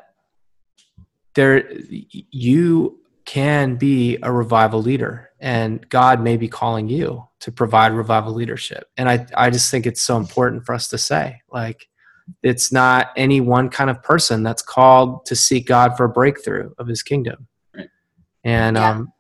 there 1.36 1.70
you 2.00 2.98
can 3.26 3.76
be 3.76 4.18
a 4.24 4.32
revival 4.32 4.82
leader, 4.82 5.32
and 5.38 5.86
God 5.90 6.24
may 6.24 6.38
be 6.38 6.48
calling 6.48 6.88
you 6.88 7.28
to 7.42 7.52
provide 7.52 7.92
revival 7.92 8.32
leadership. 8.32 8.86
And 8.96 9.10
I 9.10 9.28
I 9.36 9.50
just 9.50 9.70
think 9.70 9.86
it's 9.86 10.02
so 10.02 10.16
important 10.16 10.66
for 10.66 10.74
us 10.74 10.88
to 10.88 10.98
say, 10.98 11.42
like, 11.52 11.90
it's 12.42 12.72
not 12.72 13.10
any 13.18 13.42
one 13.42 13.68
kind 13.68 13.90
of 13.90 14.02
person 14.02 14.44
that's 14.44 14.62
called 14.62 15.26
to 15.26 15.36
seek 15.36 15.68
God 15.68 15.98
for 15.98 16.06
a 16.06 16.10
breakthrough 16.10 16.72
of 16.78 16.88
His 16.88 17.04
kingdom. 17.04 17.50
Right. 17.76 17.90
And 18.46 18.78
yeah. 18.78 18.92
um, 18.92 19.12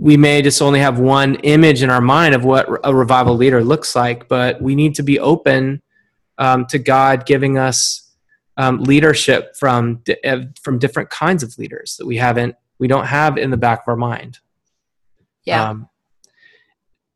we 0.00 0.16
may 0.16 0.42
just 0.42 0.62
only 0.62 0.80
have 0.80 0.98
one 0.98 1.36
image 1.36 1.82
in 1.82 1.90
our 1.90 2.00
mind 2.00 2.34
of 2.34 2.44
what 2.44 2.68
a 2.84 2.94
revival 2.94 3.36
leader 3.36 3.62
looks 3.62 3.94
like, 3.94 4.28
but 4.28 4.60
we 4.60 4.74
need 4.74 4.94
to 4.96 5.02
be 5.02 5.18
open 5.18 5.82
um, 6.38 6.66
to 6.66 6.78
God 6.78 7.26
giving 7.26 7.58
us 7.58 8.10
um, 8.56 8.82
leadership 8.82 9.56
from 9.56 10.02
from 10.60 10.78
different 10.78 11.10
kinds 11.10 11.42
of 11.42 11.56
leaders 11.58 11.96
that 11.96 12.06
we 12.06 12.16
haven't 12.16 12.54
we 12.78 12.88
don't 12.88 13.06
have 13.06 13.38
in 13.38 13.50
the 13.50 13.56
back 13.56 13.82
of 13.82 13.88
our 13.88 13.96
mind. 13.96 14.38
Yeah. 15.44 15.70
Um, 15.70 15.88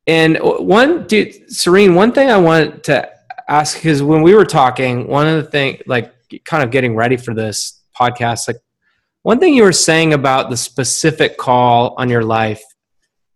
and 0.06 0.38
one, 0.40 1.06
dude, 1.06 1.50
Serene, 1.52 1.94
one 1.94 2.12
thing 2.12 2.30
I 2.30 2.36
want 2.36 2.84
to 2.84 3.10
ask 3.48 3.76
because 3.76 4.02
when 4.02 4.22
we 4.22 4.34
were 4.34 4.44
talking, 4.44 5.08
one 5.08 5.26
of 5.26 5.44
the 5.44 5.50
things, 5.50 5.82
like 5.86 6.12
kind 6.44 6.62
of 6.62 6.70
getting 6.70 6.94
ready 6.94 7.16
for 7.16 7.34
this 7.34 7.82
podcast, 7.98 8.46
like 8.46 8.58
one 9.26 9.40
thing 9.40 9.54
you 9.54 9.64
were 9.64 9.72
saying 9.72 10.12
about 10.12 10.50
the 10.50 10.56
specific 10.56 11.36
call 11.36 11.96
on 11.98 12.08
your 12.08 12.22
life 12.22 12.62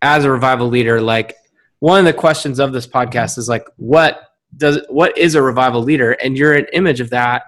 as 0.02 0.24
a 0.24 0.30
revival 0.30 0.68
leader, 0.68 1.00
like 1.00 1.34
one 1.80 1.98
of 1.98 2.04
the 2.04 2.12
questions 2.12 2.60
of 2.60 2.72
this 2.72 2.86
podcast 2.86 3.38
is 3.38 3.48
like, 3.48 3.66
what 3.74 4.22
does 4.56 4.78
what 4.88 5.18
is 5.18 5.34
a 5.34 5.42
revival 5.42 5.82
leader? 5.82 6.12
And 6.12 6.38
you're 6.38 6.52
an 6.52 6.66
image 6.74 7.00
of 7.00 7.10
that. 7.10 7.42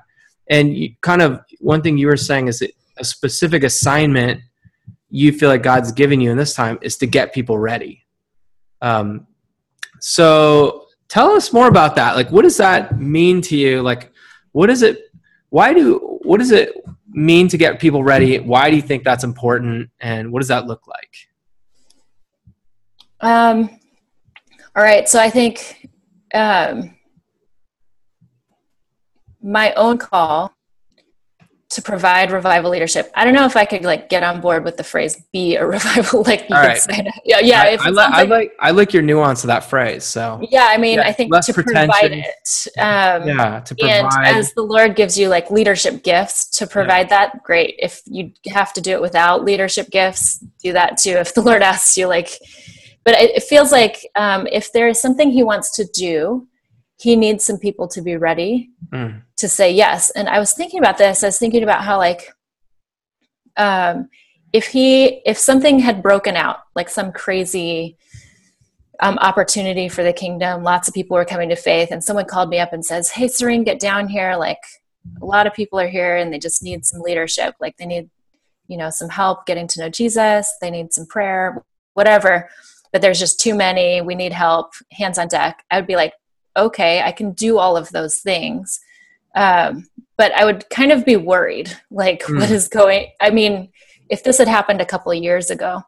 And 0.51 0.76
you 0.76 0.97
kind 1.03 1.22
of 1.22 1.38
one 1.61 1.82
thing 1.82 1.97
you 1.97 2.09
were 2.09 2.16
saying 2.16 2.49
is 2.49 2.59
that 2.59 2.72
a 2.97 3.05
specific 3.05 3.62
assignment 3.62 4.40
you 5.09 5.30
feel 5.30 5.49
like 5.49 5.62
God's 5.62 5.93
given 5.93 6.20
you 6.20 6.32
in 6.32 6.36
this 6.36 6.53
time 6.53 6.80
is 6.82 6.97
to 6.97 7.07
get 7.07 7.32
people 7.32 7.61
ready. 7.61 8.05
Um, 8.80 9.28
so 10.01 10.86
tell 11.09 11.30
us 11.30 11.53
more 11.53 11.68
about 11.68 11.95
that. 11.95 12.16
Like, 12.16 12.32
what 12.32 12.43
does 12.43 12.57
that 12.57 12.99
mean 12.99 13.40
to 13.43 13.57
you? 13.57 13.82
Like, 13.82 14.11
what 14.51 14.68
is 14.68 14.82
it? 14.82 15.12
Why 15.51 15.72
do 15.72 16.18
what 16.24 16.40
is 16.40 16.51
it 16.51 16.74
mean 17.12 17.48
to 17.48 17.58
get 17.58 17.78
people 17.78 18.02
ready? 18.02 18.38
Why 18.38 18.70
do 18.70 18.76
you 18.76 18.82
think 18.82 19.04
that's 19.04 19.24
important? 19.24 19.90
And 20.00 20.32
what 20.32 20.40
does 20.40 20.48
that 20.48 20.66
look 20.66 20.86
like? 20.86 21.28
Um, 23.20 23.70
all 24.74 24.82
right. 24.82 25.08
So 25.08 25.20
I 25.20 25.30
think 25.30 25.88
um, 26.34 26.94
my 29.42 29.72
own 29.74 29.98
call 29.98 30.52
to 31.72 31.80
provide 31.80 32.30
revival 32.30 32.70
leadership. 32.70 33.10
I 33.14 33.24
don't 33.24 33.32
know 33.32 33.46
if 33.46 33.56
I 33.56 33.64
could 33.64 33.82
like 33.82 34.10
get 34.10 34.22
on 34.22 34.42
board 34.42 34.62
with 34.64 34.76
the 34.76 34.84
phrase 34.84 35.16
"be 35.32 35.56
a 35.56 35.66
revival." 35.76 36.22
Like 36.22 36.48
you 36.48 36.54
All 36.54 36.66
could 36.66 36.78
say, 36.78 37.02
that. 37.02 37.20
yeah, 37.24 37.40
yeah. 37.40 37.62
I, 37.62 37.78
I, 37.80 37.90
li- 37.90 38.04
I, 38.06 38.22
like 38.24 38.52
I 38.60 38.70
like 38.70 38.92
your 38.92 39.02
nuance 39.02 39.42
of 39.42 39.48
that 39.48 39.64
phrase. 39.64 40.04
So 40.04 40.40
yeah, 40.50 40.66
I 40.68 40.76
mean, 40.76 40.98
yeah, 40.98 41.08
I 41.08 41.12
think 41.12 41.34
to 41.34 41.52
provide 41.54 42.12
it. 42.12 42.78
Um, 42.78 43.26
yeah, 43.26 43.60
to 43.60 43.74
provide. 43.74 44.26
And 44.26 44.36
as 44.36 44.52
the 44.52 44.62
Lord 44.62 44.96
gives 44.96 45.18
you 45.18 45.28
like 45.28 45.50
leadership 45.50 46.02
gifts 46.02 46.48
to 46.58 46.66
provide 46.66 47.10
yeah. 47.10 47.30
that, 47.30 47.42
great. 47.42 47.76
If 47.78 48.02
you 48.06 48.32
have 48.48 48.72
to 48.74 48.80
do 48.80 48.92
it 48.92 49.00
without 49.00 49.44
leadership 49.44 49.90
gifts, 49.90 50.38
do 50.62 50.72
that 50.74 50.98
too. 50.98 51.12
If 51.12 51.34
the 51.34 51.42
Lord 51.42 51.62
asks 51.62 51.96
you, 51.96 52.06
like, 52.06 52.38
but 53.04 53.14
it, 53.14 53.36
it 53.36 53.42
feels 53.42 53.72
like 53.72 54.06
um, 54.14 54.46
if 54.52 54.72
there 54.72 54.88
is 54.88 55.00
something 55.00 55.30
He 55.30 55.42
wants 55.42 55.74
to 55.76 55.84
do, 55.84 56.46
He 57.03 57.16
needs 57.16 57.44
some 57.44 57.59
people 57.59 57.88
to 57.88 58.00
be 58.00 58.16
ready. 58.16 58.70
Mm 58.90 59.22
to 59.42 59.48
say 59.48 59.72
yes. 59.72 60.11
And 60.11 60.28
I 60.28 60.38
was 60.38 60.53
thinking 60.53 60.78
about 60.78 60.98
this. 60.98 61.24
I 61.24 61.26
was 61.26 61.38
thinking 61.38 61.64
about 61.64 61.82
how 61.82 61.98
like 61.98 62.32
um, 63.57 64.09
if 64.53 64.68
he 64.68 65.20
if 65.26 65.36
something 65.36 65.80
had 65.80 66.00
broken 66.00 66.36
out, 66.36 66.61
like 66.76 66.88
some 66.88 67.11
crazy 67.11 67.98
um, 69.00 69.18
opportunity 69.18 69.88
for 69.88 70.05
the 70.05 70.12
kingdom, 70.12 70.62
lots 70.62 70.86
of 70.86 70.94
people 70.94 71.16
were 71.16 71.24
coming 71.24 71.48
to 71.48 71.57
faith, 71.57 71.88
and 71.90 72.03
someone 72.05 72.24
called 72.24 72.50
me 72.50 72.61
up 72.61 72.72
and 72.72 72.86
says, 72.86 73.11
"Hey, 73.11 73.26
Serene, 73.26 73.64
get 73.64 73.80
down 73.80 74.07
here. 74.07 74.36
Like 74.36 74.62
a 75.20 75.26
lot 75.26 75.48
of 75.48 75.55
people 75.55 75.78
are 75.80 75.88
here, 75.88 76.16
and 76.16 76.32
they 76.32 76.38
just 76.38 76.62
need 76.62 76.86
some 76.86 77.00
leadership. 77.03 77.55
Like 77.61 77.76
they 77.76 77.86
need." 77.86 78.09
you 78.68 78.78
know 78.78 78.90
some 78.90 79.09
help 79.09 79.44
getting 79.44 79.66
to 79.66 79.80
know 79.80 79.88
jesus 79.88 80.55
they 80.61 80.70
need 80.70 80.92
some 80.92 81.05
prayer 81.05 81.64
whatever 81.94 82.48
but 82.92 83.03
there's 83.03 83.18
just 83.18 83.40
too 83.40 83.57
many 83.57 84.00
we 84.00 84.14
need 84.14 84.32
help 84.32 84.72
hands 84.92 85.18
on 85.18 85.26
deck 85.26 85.64
i 85.72 85.76
would 85.76 85.86
be 85.86 85.96
like 85.96 86.12
okay 86.57 87.03
i 87.03 87.12
can 87.12 87.32
do 87.32 87.59
all 87.59 87.76
of 87.76 87.90
those 87.90 88.18
things 88.18 88.80
um, 89.34 89.86
but 90.16 90.32
I 90.32 90.44
would 90.44 90.68
kind 90.70 90.92
of 90.92 91.05
be 91.05 91.16
worried, 91.16 91.76
like 91.90 92.22
mm. 92.22 92.38
what 92.38 92.50
is 92.50 92.68
going. 92.68 93.11
I 93.20 93.30
mean, 93.30 93.70
if 94.09 94.22
this 94.22 94.38
had 94.38 94.48
happened 94.48 94.80
a 94.80 94.86
couple 94.86 95.12
of 95.12 95.22
years 95.22 95.50
ago, 95.50 95.82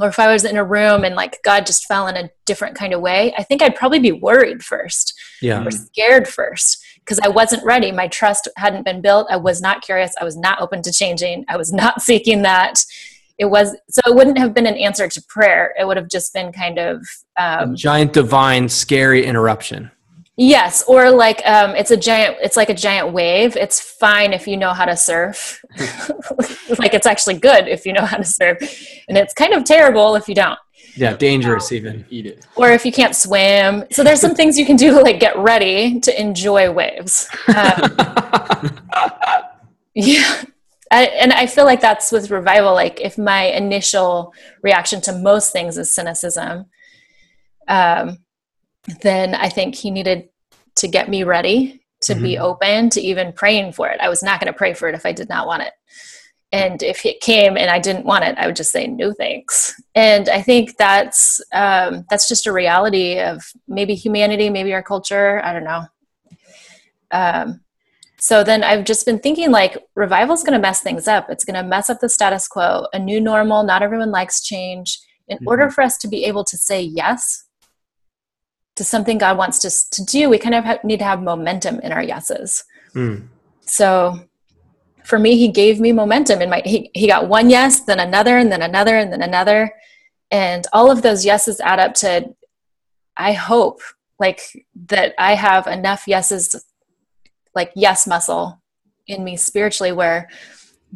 or 0.00 0.08
if 0.08 0.18
I 0.18 0.32
was 0.32 0.44
in 0.44 0.56
a 0.56 0.64
room 0.64 1.04
and 1.04 1.14
like 1.14 1.42
God 1.42 1.64
just 1.64 1.86
fell 1.86 2.06
in 2.06 2.16
a 2.16 2.30
different 2.44 2.76
kind 2.76 2.92
of 2.92 3.00
way, 3.00 3.32
I 3.36 3.42
think 3.42 3.62
I'd 3.62 3.76
probably 3.76 3.98
be 3.98 4.12
worried 4.12 4.62
first, 4.62 5.14
yeah, 5.40 5.64
or 5.64 5.70
scared 5.70 6.28
first, 6.28 6.84
because 6.96 7.18
I 7.20 7.28
wasn't 7.28 7.64
ready. 7.64 7.92
My 7.92 8.08
trust 8.08 8.48
hadn't 8.56 8.84
been 8.84 9.00
built. 9.00 9.26
I 9.30 9.36
was 9.36 9.60
not 9.60 9.82
curious. 9.82 10.14
I 10.20 10.24
was 10.24 10.36
not 10.36 10.60
open 10.60 10.82
to 10.82 10.92
changing. 10.92 11.44
I 11.48 11.56
was 11.56 11.72
not 11.72 12.02
seeking 12.08 12.42
that. 12.42 12.84
It 13.38 13.46
was 13.46 13.76
so 13.90 14.00
it 14.06 14.14
wouldn't 14.14 14.38
have 14.38 14.54
been 14.54 14.66
an 14.66 14.76
answer 14.76 15.08
to 15.08 15.22
prayer. 15.28 15.74
It 15.78 15.86
would 15.86 15.96
have 15.96 16.08
just 16.08 16.32
been 16.32 16.52
kind 16.52 16.78
of 16.78 17.06
um, 17.38 17.72
a 17.72 17.74
giant, 17.74 18.12
divine, 18.12 18.68
scary 18.68 19.24
interruption. 19.24 19.90
Yes, 20.38 20.82
or 20.86 21.10
like 21.10 21.40
um, 21.46 21.74
it's 21.76 21.90
a 21.90 21.96
giant. 21.96 22.36
It's 22.42 22.56
like 22.56 22.68
a 22.68 22.74
giant 22.74 23.12
wave. 23.12 23.56
It's 23.56 23.80
fine 23.80 24.32
if 24.32 24.46
you 24.46 24.56
know 24.56 24.72
how 24.72 24.84
to 24.84 24.96
surf. 24.96 25.62
like 26.78 26.94
it's 26.94 27.06
actually 27.06 27.38
good 27.38 27.68
if 27.68 27.86
you 27.86 27.92
know 27.92 28.04
how 28.04 28.18
to 28.18 28.24
surf, 28.24 28.58
and 29.08 29.16
it's 29.16 29.32
kind 29.32 29.54
of 29.54 29.64
terrible 29.64 30.14
if 30.14 30.28
you 30.28 30.34
don't. 30.34 30.58
Yeah, 30.96 31.14
dangerous 31.14 31.72
even. 31.72 32.06
Eat 32.10 32.26
it. 32.26 32.46
Or 32.56 32.70
if 32.70 32.86
you 32.86 32.92
can't 32.92 33.14
swim. 33.14 33.84
So 33.90 34.02
there's 34.02 34.20
some 34.20 34.34
things 34.34 34.58
you 34.58 34.64
can 34.64 34.76
do 34.76 34.92
to 34.92 35.00
like 35.00 35.20
get 35.20 35.36
ready 35.36 36.00
to 36.00 36.20
enjoy 36.20 36.70
waves. 36.70 37.28
Um, 37.56 38.78
yeah. 39.94 40.42
I, 40.90 41.04
and 41.06 41.32
I 41.32 41.46
feel 41.46 41.64
like 41.64 41.80
that's 41.80 42.12
with 42.12 42.30
revival. 42.30 42.74
Like 42.74 43.00
if 43.00 43.18
my 43.18 43.44
initial 43.44 44.32
reaction 44.62 45.00
to 45.02 45.12
most 45.12 45.52
things 45.52 45.78
is 45.78 45.94
cynicism, 45.94 46.66
um, 47.68 48.18
then 49.02 49.34
I 49.34 49.48
think 49.48 49.74
he 49.74 49.90
needed 49.90 50.28
to 50.76 50.88
get 50.88 51.08
me 51.08 51.24
ready 51.24 51.82
to 52.02 52.12
mm-hmm. 52.12 52.22
be 52.22 52.38
open 52.38 52.90
to 52.90 53.00
even 53.00 53.32
praying 53.32 53.72
for 53.72 53.88
it. 53.88 54.00
I 54.00 54.08
was 54.08 54.22
not 54.22 54.40
going 54.40 54.52
to 54.52 54.56
pray 54.56 54.74
for 54.74 54.88
it 54.88 54.94
if 54.94 55.06
I 55.06 55.12
did 55.12 55.28
not 55.28 55.46
want 55.46 55.62
it. 55.62 55.72
And 56.52 56.82
if 56.82 57.04
it 57.04 57.20
came 57.20 57.56
and 57.56 57.68
I 57.70 57.80
didn't 57.80 58.06
want 58.06 58.24
it, 58.24 58.38
I 58.38 58.46
would 58.46 58.56
just 58.56 58.70
say 58.70 58.86
no 58.86 59.12
thanks. 59.12 59.74
And 59.94 60.28
I 60.28 60.40
think 60.42 60.76
that's 60.76 61.42
um, 61.52 62.04
that's 62.08 62.28
just 62.28 62.46
a 62.46 62.52
reality 62.52 63.18
of 63.18 63.44
maybe 63.66 63.94
humanity, 63.94 64.48
maybe 64.48 64.72
our 64.72 64.82
culture. 64.82 65.42
I 65.44 65.52
don't 65.52 65.64
know. 65.64 65.84
Um, 67.10 67.60
so 68.18 68.42
then 68.42 68.64
I've 68.64 68.84
just 68.84 69.04
been 69.04 69.18
thinking 69.18 69.50
like 69.50 69.76
revival 69.94 70.34
is 70.34 70.42
going 70.42 70.54
to 70.54 70.58
mess 70.58 70.80
things 70.80 71.06
up. 71.06 71.28
It's 71.28 71.44
going 71.44 71.62
to 71.62 71.62
mess 71.62 71.90
up 71.90 72.00
the 72.00 72.08
status 72.08 72.48
quo, 72.48 72.86
a 72.92 72.98
new 72.98 73.20
normal. 73.20 73.62
Not 73.62 73.82
everyone 73.82 74.10
likes 74.10 74.42
change. 74.42 74.98
In 75.28 75.38
mm-hmm. 75.38 75.48
order 75.48 75.70
for 75.70 75.82
us 75.82 75.98
to 75.98 76.08
be 76.08 76.24
able 76.24 76.44
to 76.44 76.56
say 76.56 76.80
yes 76.80 77.44
to 78.76 78.84
something 78.84 79.18
God 79.18 79.36
wants 79.36 79.64
us 79.64 79.84
to 79.90 80.04
do, 80.04 80.28
we 80.28 80.38
kind 80.38 80.54
of 80.54 80.64
have, 80.64 80.84
need 80.84 80.98
to 80.98 81.04
have 81.04 81.22
momentum 81.22 81.80
in 81.80 81.92
our 81.92 82.02
yeses. 82.02 82.64
Mm. 82.94 83.28
So 83.62 84.20
for 85.04 85.18
me, 85.18 85.36
he 85.36 85.48
gave 85.48 85.80
me 85.80 85.92
momentum 85.92 86.40
in 86.40 86.50
my, 86.50 86.62
he, 86.64 86.90
he 86.94 87.06
got 87.06 87.28
one 87.28 87.50
yes, 87.50 87.80
then 87.80 88.00
another, 88.00 88.38
and 88.38 88.50
then 88.50 88.62
another, 88.62 88.96
and 88.96 89.12
then 89.12 89.22
another. 89.22 89.72
And 90.30 90.66
all 90.72 90.90
of 90.90 91.02
those 91.02 91.24
yeses 91.24 91.60
add 91.60 91.78
up 91.78 91.94
to, 91.94 92.34
I 93.16 93.32
hope 93.32 93.80
like 94.18 94.40
that 94.86 95.14
I 95.18 95.34
have 95.34 95.66
enough 95.66 96.08
yeses, 96.08 96.65
like 97.56 97.72
yes 97.74 98.06
muscle 98.06 98.62
in 99.08 99.24
me 99.24 99.36
spiritually 99.36 99.90
where 99.90 100.28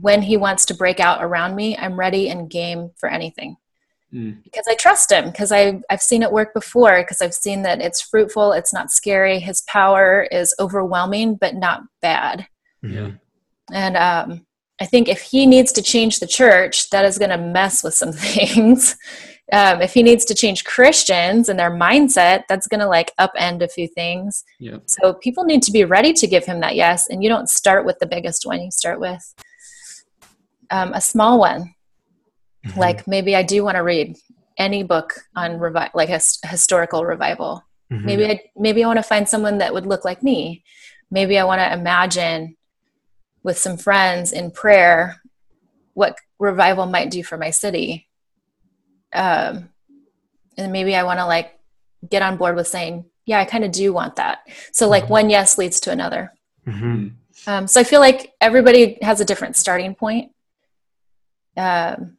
when 0.01 0.23
he 0.23 0.37
wants 0.37 0.67
to 0.67 0.75
break 0.75 1.01
out 1.01 1.23
around 1.23 1.57
me, 1.57 1.77
I'm 1.77 1.99
ready 1.99 2.29
and 2.29 2.49
game 2.49 2.91
for 2.97 3.09
anything 3.09 3.57
mm. 4.15 4.43
because 4.45 4.65
I 4.69 4.75
trust 4.75 5.11
him 5.11 5.27
because 5.27 5.51
I've, 5.51 5.83
I've 5.91 6.03
seen 6.03 6.23
it 6.23 6.33
work 6.33 6.55
before 6.55 7.03
because 7.03 7.21
I've 7.21 7.35
seen 7.35 7.63
that 7.63 7.81
it's 7.81 8.01
fruitful, 8.01 8.53
it's 8.53 8.73
not 8.73 8.91
scary, 8.91 9.41
his 9.41 9.63
power 9.63 10.29
is 10.31 10.55
overwhelming 10.61 11.35
but 11.35 11.55
not 11.55 11.83
bad. 12.01 12.47
Yeah. 12.83 13.13
And 13.73 13.97
um, 13.97 14.47
I 14.81 14.87
think 14.87 15.09
if 15.09 15.21
he 15.21 15.47
needs 15.47 15.73
to 15.73 15.83
change 15.83 16.21
the 16.21 16.27
church, 16.27 16.91
that 16.91 17.05
is 17.05 17.19
going 17.19 17.31
to 17.31 17.39
mess 17.39 17.83
with 17.83 17.95
some 17.95 18.13
things. 18.15 18.97
Um, 19.53 19.83
if 19.83 19.93
he 19.93 20.03
needs 20.03 20.25
to 20.27 20.35
change 20.35 20.65
Christians 20.65 21.49
and 21.49 21.59
their 21.59 21.71
mindset, 21.71 22.45
that's 22.49 22.69
going 22.69 22.81
to 22.81 22.87
like 22.87 23.13
upend 23.19 23.63
a 23.63 23.69
few 23.69 23.89
things. 23.89 24.45
Yeah. 24.59 24.79
So 24.87 25.15
people 25.15 25.45
need 25.45 25.63
to 25.65 25.73
be 25.73 25.85
ready 25.85 26.13
to 26.13 26.27
give 26.27 26.45
him 26.45 26.61
that 26.61 26.77
yes. 26.77 27.09
And 27.09 27.23
you 27.23 27.29
don't 27.29 27.49
start 27.49 27.85
with 27.85 27.99
the 27.99 28.07
biggest 28.07 28.47
one, 28.47 28.63
you 28.63 28.71
start 28.71 29.01
with 29.01 29.35
um, 30.71 30.93
a 30.95 31.01
small 31.01 31.39
one. 31.39 31.75
Mm-hmm. 32.67 32.79
Like 32.79 33.07
maybe 33.09 33.35
I 33.35 33.43
do 33.43 33.65
want 33.65 33.77
to 33.77 33.83
read 33.83 34.17
any 34.57 34.83
book 34.83 35.15
on 35.35 35.53
revi- 35.59 35.95
like 35.95 36.11
a 36.11 36.21
historical 36.49 37.05
revival. 37.05 37.65
Mm-hmm. 37.91 38.07
Maybe 38.07 38.27
I 38.27 38.41
maybe 38.57 38.85
I 38.85 38.87
want 38.87 38.99
to 38.99 39.03
find 39.03 39.29
someone 39.29 39.59
that 39.59 39.73
would 39.73 39.87
look 39.87 40.05
like 40.05 40.23
me. 40.23 40.63
Maybe 41.11 41.39
I 41.39 41.45
want 41.45 41.61
to 41.61 41.73
imagine 41.73 42.57
with 43.43 43.59
some 43.59 43.77
friends 43.77 44.33
in 44.33 44.51
prayer 44.51 45.21
what 45.95 46.17
revival 46.39 46.87
might 46.87 47.11
do 47.11 47.25
for 47.25 47.37
my 47.37 47.51
city. 47.51 48.07
Um, 49.13 49.71
and 50.57 50.73
maybe 50.73 50.95
I 50.95 51.05
want 51.05 51.19
to 51.19 51.27
like 51.27 51.59
get 52.09 52.23
on 52.23 52.37
board 52.37 52.57
with 52.57 52.69
saying, 52.69 53.07
yeah, 53.27 53.39
I 53.39 53.45
kind 53.45 53.65
of 53.65 53.73
do 53.73 53.93
want 53.93 54.17
that. 54.17 54.41
So 54.73 54.89
like 54.89 55.05
mm-hmm. 55.05 55.13
one 55.13 55.31
yes 55.31 55.59
leads 55.59 55.81
to 55.81 55.93
another. 55.93 56.33
Mm-hmm. 56.67 57.09
Um, 57.47 57.67
so 57.67 57.81
I 57.81 57.85
feel 57.85 58.01
like 58.01 58.33
everybody 58.41 58.99
has 59.03 59.21
a 59.21 59.25
different 59.25 59.57
starting 59.57 59.95
point. 59.95 60.33
Um, 61.57 62.17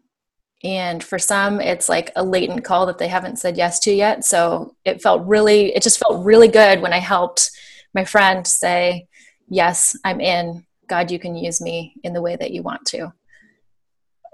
and 0.64 1.04
for 1.04 1.18
some 1.18 1.60
it's 1.60 1.90
like 1.90 2.12
a 2.16 2.24
latent 2.24 2.64
call 2.64 2.86
that 2.86 2.98
they 2.98 3.08
haven't 3.08 3.40
said 3.40 3.58
yes 3.58 3.80
to 3.80 3.92
yet 3.92 4.24
so 4.24 4.76
it 4.86 5.02
felt 5.02 5.26
really 5.26 5.76
it 5.76 5.82
just 5.82 6.00
felt 6.00 6.24
really 6.24 6.48
good 6.48 6.82
when 6.82 6.94
i 6.94 7.00
helped 7.00 7.52
my 7.94 8.06
friend 8.06 8.46
say 8.46 9.08
yes 9.50 9.98
i'm 10.04 10.22
in 10.22 10.66
god 10.88 11.10
you 11.10 11.20
can 11.20 11.36
use 11.36 11.62
me 11.62 11.96
in 12.04 12.14
the 12.14 12.22
way 12.22 12.36
that 12.36 12.52
you 12.52 12.62
want 12.62 12.86
to 12.86 12.98
yeah. 12.98 13.10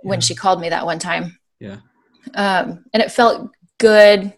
when 0.01 0.20
she 0.20 0.36
called 0.36 0.60
me 0.60 0.70
that 0.70 0.86
one 0.86 0.99
time 0.99 1.38
yeah 1.60 1.78
um, 2.36 2.86
and 2.93 3.01
it 3.03 3.11
felt 3.11 3.51
good 3.78 4.34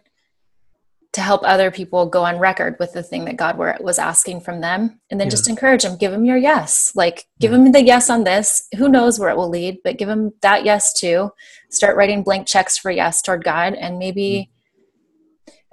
to 1.12 1.22
help 1.22 1.42
other 1.44 1.72
people 1.72 2.06
go 2.06 2.24
on 2.24 2.38
record 2.38 2.76
with 2.80 2.94
the 2.94 3.02
thing 3.02 3.26
that 3.26 3.36
God 3.36 3.58
were, 3.58 3.76
was 3.80 3.98
asking 3.98 4.42
from 4.42 4.62
them. 4.62 5.00
And 5.10 5.20
then 5.20 5.28
Yeah. 5.28 5.32
just 5.32 5.50
encourage 5.50 5.82
them, 5.82 5.98
give 5.98 6.12
them 6.12 6.24
your 6.24 6.38
yes. 6.38 6.92
Like, 6.94 7.28
give 7.40 7.52
Yeah. 7.52 7.58
them 7.58 7.72
the 7.72 7.84
yes 7.84 8.12
on 8.12 8.24
this. 8.24 8.68
Who 8.78 8.88
knows 8.90 9.20
where 9.20 9.30
it 9.32 9.38
will 9.38 9.50
lead, 9.50 9.80
but 9.84 9.98
give 9.98 10.08
them 10.08 10.34
that 10.42 10.66
yes 10.66 10.94
too. 10.94 11.32
Start 11.72 11.98
writing 11.98 12.22
blank 12.22 12.48
checks 12.48 12.78
for 12.78 12.92
yes 12.92 13.24
toward 13.24 13.44
God. 13.44 13.74
And 13.74 13.98
maybe 13.98 14.52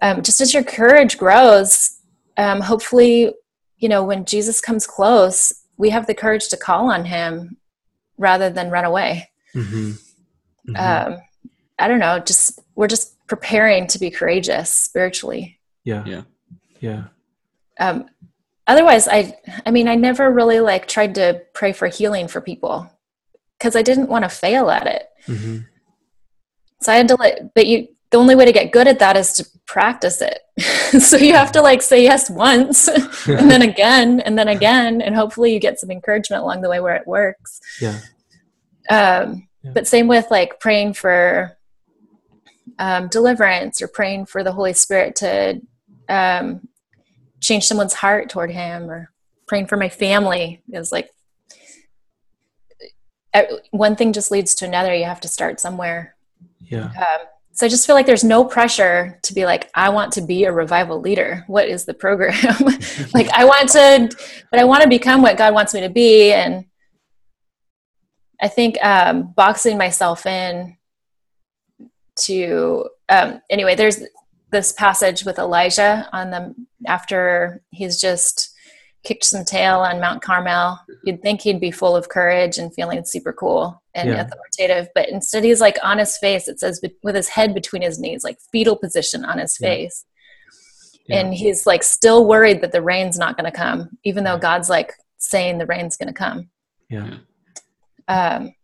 um, 0.01 0.23
just 0.23 0.41
as 0.41 0.55
your 0.55 0.63
courage 0.65 1.19
grows, 1.19 1.99
um, 2.39 2.61
hopefully, 2.61 3.33
you 3.77 3.89
know, 3.89 4.05
when 4.05 4.25
Jesus 4.25 4.61
comes 4.61 4.87
close, 4.87 5.53
we 5.77 5.91
have 5.91 6.07
the 6.07 6.15
courage 6.15 6.49
to 6.49 6.57
call 6.57 6.91
on 6.91 7.05
him 7.05 7.59
rather 8.17 8.49
than 8.49 8.71
run 8.71 8.85
away. 8.87 9.31
hmm 9.53 9.93
Um, 10.75 11.19
I 11.79 11.89
don't 11.89 11.99
know, 11.99 12.19
just 12.19 12.61
we're 12.75 12.89
just 12.89 13.15
preparing 13.27 13.87
to 13.89 13.99
be 13.99 14.11
courageous 14.11 14.71
spiritually. 14.71 15.59
yeah. 15.85 16.05
Yeah. 16.07 16.23
Yeah. 16.81 17.05
um, 17.81 18.07
otherwise 18.67 19.09
i 19.09 19.37
i 19.65 19.71
mean 19.71 19.89
i 19.89 19.95
never 19.95 20.31
really 20.31 20.61
like 20.61 20.87
tried 20.87 21.15
to 21.15 21.41
pray 21.55 21.73
for 21.73 21.89
healing 21.89 22.29
for 22.29 22.41
people 22.41 22.91
because 23.59 23.75
i 23.77 23.83
didn't 23.83 24.09
want 24.09 24.25
to 24.25 24.29
fail 24.29 24.71
at 24.71 24.87
it 24.87 25.05
hmm 25.27 25.59
so 26.83 26.93
i 26.93 26.97
had 26.97 27.09
to 27.09 27.17
like 27.17 27.39
but 27.55 27.67
you 27.67 27.89
the 28.11 28.19
only 28.19 28.35
way 28.35 28.45
to 28.45 28.53
get 28.53 28.73
good 28.73 28.87
at 28.87 28.99
that 28.99 29.17
is 29.17 29.33
to 29.33 29.47
practice 29.67 30.21
it 30.21 30.41
so 31.03 31.17
you 31.17 31.33
have 31.33 31.51
to 31.53 31.63
like 31.63 31.81
say 31.83 32.03
yes 32.03 32.29
once 32.31 32.89
and 33.27 33.51
then 33.51 33.63
again 33.63 34.21
and 34.21 34.39
then 34.39 34.49
again 34.49 35.01
and 35.01 35.15
hopefully 35.17 35.53
you 35.55 35.59
get 35.59 35.81
some 35.81 35.91
encouragement 35.91 36.43
along 36.43 36.61
the 36.61 36.69
way 36.69 36.79
where 36.81 36.95
it 36.95 37.07
works 37.07 37.61
Yeah. 37.81 37.99
um, 38.91 39.49
Yeah. 39.63 39.73
but 39.75 39.87
same 39.89 40.09
with 40.09 40.31
like 40.31 40.61
praying 40.61 40.93
for 40.95 41.56
um, 42.79 43.09
deliverance 43.09 43.81
or 43.81 43.89
praying 43.89 44.27
for 44.27 44.43
the 44.43 44.53
holy 44.53 44.73
spirit 44.73 45.17
to 45.17 45.61
um, 46.09 46.69
change 47.41 47.67
someone's 47.67 47.95
heart 47.95 48.29
toward 48.29 48.51
him 48.51 48.91
or 48.91 49.11
praying 49.47 49.67
for 49.67 49.77
my 49.77 49.89
family 49.89 50.63
is 50.73 50.93
like 50.93 51.11
uh, 53.35 53.43
one 53.71 53.97
thing 53.97 54.13
just 54.13 54.31
leads 54.31 54.55
to 54.57 54.65
another. 54.65 54.95
You 54.95 55.05
have 55.05 55.21
to 55.21 55.29
start 55.29 55.61
somewhere. 55.61 56.17
Yeah. 56.61 56.87
um, 56.87 57.27
so 57.53 57.65
i 57.65 57.69
just 57.69 57.87
feel 57.87 57.95
like 57.95 58.07
there's 58.07 58.25
no 58.25 58.45
pressure 58.45 59.19
to 59.23 59.33
be 59.33 59.45
like 59.45 59.71
i 59.75 59.89
want 59.89 60.13
to 60.13 60.21
be 60.21 60.45
a 60.45 60.53
revival 60.53 61.01
leader. 61.01 61.45
What 61.47 61.69
is 61.69 61.85
the 61.85 61.95
program? 61.95 62.35
Like 63.15 63.29
i 63.31 63.45
want 63.45 63.71
to 63.71 64.11
but 64.51 64.61
i 64.61 64.65
want 64.65 64.83
to 64.83 64.89
become 64.89 65.23
what 65.23 65.39
god 65.39 65.55
wants 65.55 65.73
me 65.75 65.81
to 65.81 65.89
be. 65.89 66.33
And 66.33 66.67
i 68.43 68.49
think 68.49 68.83
um, 68.85 69.33
boxing 69.37 69.79
myself 69.79 70.27
in 70.27 70.77
to 72.17 72.89
um, 73.09 73.41
anyway 73.51 73.75
there's 73.75 74.01
this 74.53 74.73
passage 74.73 75.25
with 75.25 75.39
elijah 75.39 76.09
on 76.13 76.31
the 76.31 76.55
after 76.87 77.63
he's 77.71 78.01
just 78.01 78.53
kicked 79.05 79.25
some 79.25 79.45
tail 79.45 79.79
on 79.81 80.01
mount 80.01 80.23
carmel 80.23 80.79
you'd 81.05 81.23
think 81.23 81.41
he'd 81.41 81.61
be 81.61 81.71
full 81.71 81.95
of 81.95 82.09
courage 82.09 82.59
and 82.59 82.75
feeling 82.75 83.05
super 83.05 83.33
cool 83.33 83.81
and 83.95 84.09
Yeah. 84.09 84.23
authoritative 84.23 84.89
but 84.95 85.09
instead 85.09 85.45
he's 85.45 85.61
like 85.61 85.77
on 85.83 85.99
his 85.99 86.17
face 86.19 86.49
it 86.49 86.59
says 86.59 86.81
with 87.03 87.15
his 87.15 87.29
head 87.29 87.55
between 87.55 87.83
his 87.83 87.99
knees 87.99 88.25
like 88.25 88.39
fetal 88.53 88.77
position 88.77 89.25
on 89.25 89.39
his 89.39 89.57
Yeah. 89.61 89.69
face 89.69 90.05
Yeah. 91.07 91.21
and 91.21 91.35
he's 91.35 91.67
like 91.67 91.83
still 91.85 92.27
worried 92.27 92.61
that 92.63 92.73
the 92.73 92.83
rain's 92.83 93.19
not 93.19 93.37
going 93.37 93.51
to 93.51 93.57
come 93.57 93.91
even 94.05 94.25
though 94.25 94.39
god's 94.39 94.69
like 94.71 94.93
saying 95.19 95.59
the 95.59 95.67
rain's 95.67 95.97
going 95.97 96.09
to 96.09 96.15
come 96.15 96.51
Yeah. 96.89 97.19
um, 98.09 98.55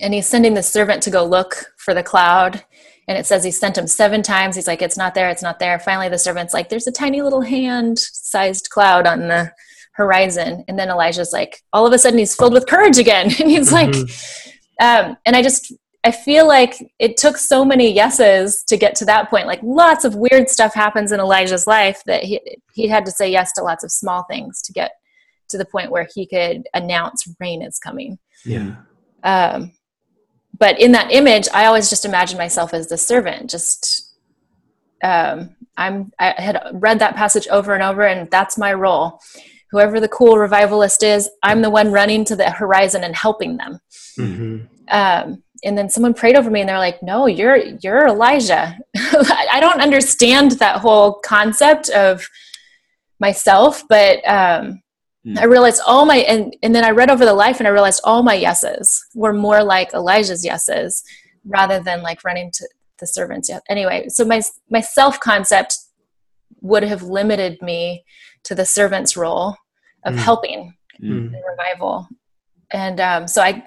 and 0.00 0.14
he's 0.14 0.26
sending 0.26 0.54
the 0.54 0.62
servant 0.62 1.02
to 1.02 1.10
go 1.10 1.24
look 1.24 1.72
for 1.78 1.94
the 1.94 2.02
cloud. 2.02 2.64
And 3.08 3.16
it 3.16 3.26
says 3.26 3.44
he 3.44 3.50
sent 3.50 3.78
him 3.78 3.86
seven 3.86 4.22
times. 4.22 4.56
He's 4.56 4.66
like 4.66 4.82
it's 4.82 4.96
not 4.96 5.14
there 5.14 5.28
it's 5.30 5.42
not 5.42 5.58
there. 5.58 5.78
Finally 5.78 6.08
the 6.08 6.18
servant's 6.18 6.54
like 6.54 6.68
there's 6.68 6.86
a 6.86 6.92
tiny 6.92 7.22
little 7.22 7.42
hand 7.42 7.98
sized 7.98 8.70
cloud 8.70 9.06
on 9.06 9.28
the 9.28 9.52
horizon. 9.92 10.64
And 10.68 10.78
then 10.78 10.90
elijah's 10.90 11.32
like 11.32 11.62
all 11.72 11.86
of 11.86 11.92
a 11.92 11.98
sudden 11.98 12.18
he's 12.18 12.34
filled 12.34 12.52
with 12.52 12.66
courage 12.66 12.98
again. 12.98 13.30
And 13.40 13.50
he's 13.50 13.72
like 13.72 13.94
um, 14.80 15.16
and 15.24 15.34
i 15.34 15.42
just 15.42 15.72
i 16.04 16.10
feel 16.10 16.46
like 16.46 16.74
it 16.98 17.16
took 17.16 17.36
so 17.38 17.64
many 17.64 17.90
yeses 17.92 18.62
to 18.64 18.76
get 18.76 18.94
to 18.96 19.04
that 19.04 19.30
point. 19.30 19.46
Like 19.46 19.60
lots 19.62 20.04
of 20.04 20.16
weird 20.16 20.50
stuff 20.50 20.74
happens 20.74 21.12
in 21.12 21.20
elijah's 21.20 21.66
life 21.66 22.02
that 22.06 22.24
he, 22.24 22.40
he 22.74 22.88
had 22.88 23.06
to 23.06 23.12
say 23.12 23.30
yes 23.30 23.52
to 23.52 23.62
lots 23.62 23.84
of 23.84 23.92
small 23.92 24.24
things 24.24 24.60
to 24.62 24.72
get 24.72 24.90
to 25.48 25.58
the 25.58 25.64
point 25.64 25.90
where 25.90 26.08
he 26.14 26.26
could 26.26 26.64
announce 26.74 27.26
rain 27.40 27.62
is 27.62 27.78
coming. 27.78 28.18
Yeah. 28.44 28.76
um, 29.22 29.72
but 30.58 30.80
in 30.80 30.92
that 30.92 31.10
image 31.12 31.48
i 31.52 31.66
always 31.66 31.90
just 31.90 32.04
imagine 32.04 32.38
myself 32.38 32.72
as 32.72 32.88
the 32.88 32.98
servant 32.98 33.50
just 33.50 34.14
um, 35.02 35.54
i'm 35.76 36.12
i 36.18 36.34
had 36.40 36.60
read 36.74 36.98
that 36.98 37.16
passage 37.16 37.46
over 37.48 37.74
and 37.74 37.82
over 37.82 38.02
and 38.02 38.30
that's 38.30 38.58
my 38.58 38.72
role. 38.72 39.20
Whoever 39.72 39.98
the 40.00 40.08
cool 40.08 40.38
revivalist 40.38 41.02
is 41.02 41.28
i'm 41.42 41.62
the 41.62 41.70
one 41.70 41.92
running 41.92 42.24
to 42.26 42.36
the 42.36 42.50
horizon 42.50 43.04
and 43.04 43.14
helping 43.14 43.56
them. 43.56 43.78
Hmm 44.16 44.58
um, 44.88 45.42
and 45.64 45.76
then 45.76 45.88
someone 45.88 46.14
prayed 46.14 46.36
over 46.36 46.48
me 46.50 46.60
and 46.60 46.68
they're 46.68 46.78
like 46.78 47.02
no 47.02 47.26
you're 47.26 47.56
you're 47.56 48.06
elijah. 48.06 48.78
I 48.96 49.58
don't 49.60 49.80
understand 49.80 50.52
that 50.52 50.80
whole 50.80 51.14
concept 51.14 51.88
of 51.90 52.28
myself 53.20 53.82
but 53.88 54.26
um. 54.28 54.82
I 55.38 55.44
realized 55.44 55.80
all 55.86 56.04
my 56.06 56.16
and, 56.18 56.54
and 56.62 56.74
then 56.74 56.84
i 56.84 56.90
read 56.90 57.10
over 57.10 57.24
the 57.24 57.34
life 57.34 57.58
and 57.58 57.66
i 57.66 57.70
realized 57.70 58.00
all 58.04 58.22
my 58.22 58.34
yeses 58.34 59.04
were 59.14 59.32
more 59.32 59.62
like 59.64 59.92
elijah's 59.94 60.44
yeses 60.44 61.02
rather 61.44 61.80
than 61.80 62.02
like 62.02 62.22
running 62.24 62.50
to 62.52 62.68
the 63.00 63.06
servants 63.06 63.48
yes 63.48 63.60
anyway 63.68 64.06
so 64.08 64.24
my 64.24 64.40
my 64.70 64.80
self 64.80 65.18
concept 65.20 65.78
would 66.60 66.82
have 66.82 67.02
limited 67.02 67.60
me 67.60 68.04
to 68.44 68.54
the 68.54 68.64
servant's 68.64 69.16
role 69.16 69.56
of 70.04 70.14
Mm. 70.14 70.18
helping 70.18 70.74
Mm. 71.02 71.34
in 71.34 71.42
revival 71.50 72.08
and 72.70 73.00
um, 73.00 73.28
so 73.28 73.42
i 73.42 73.62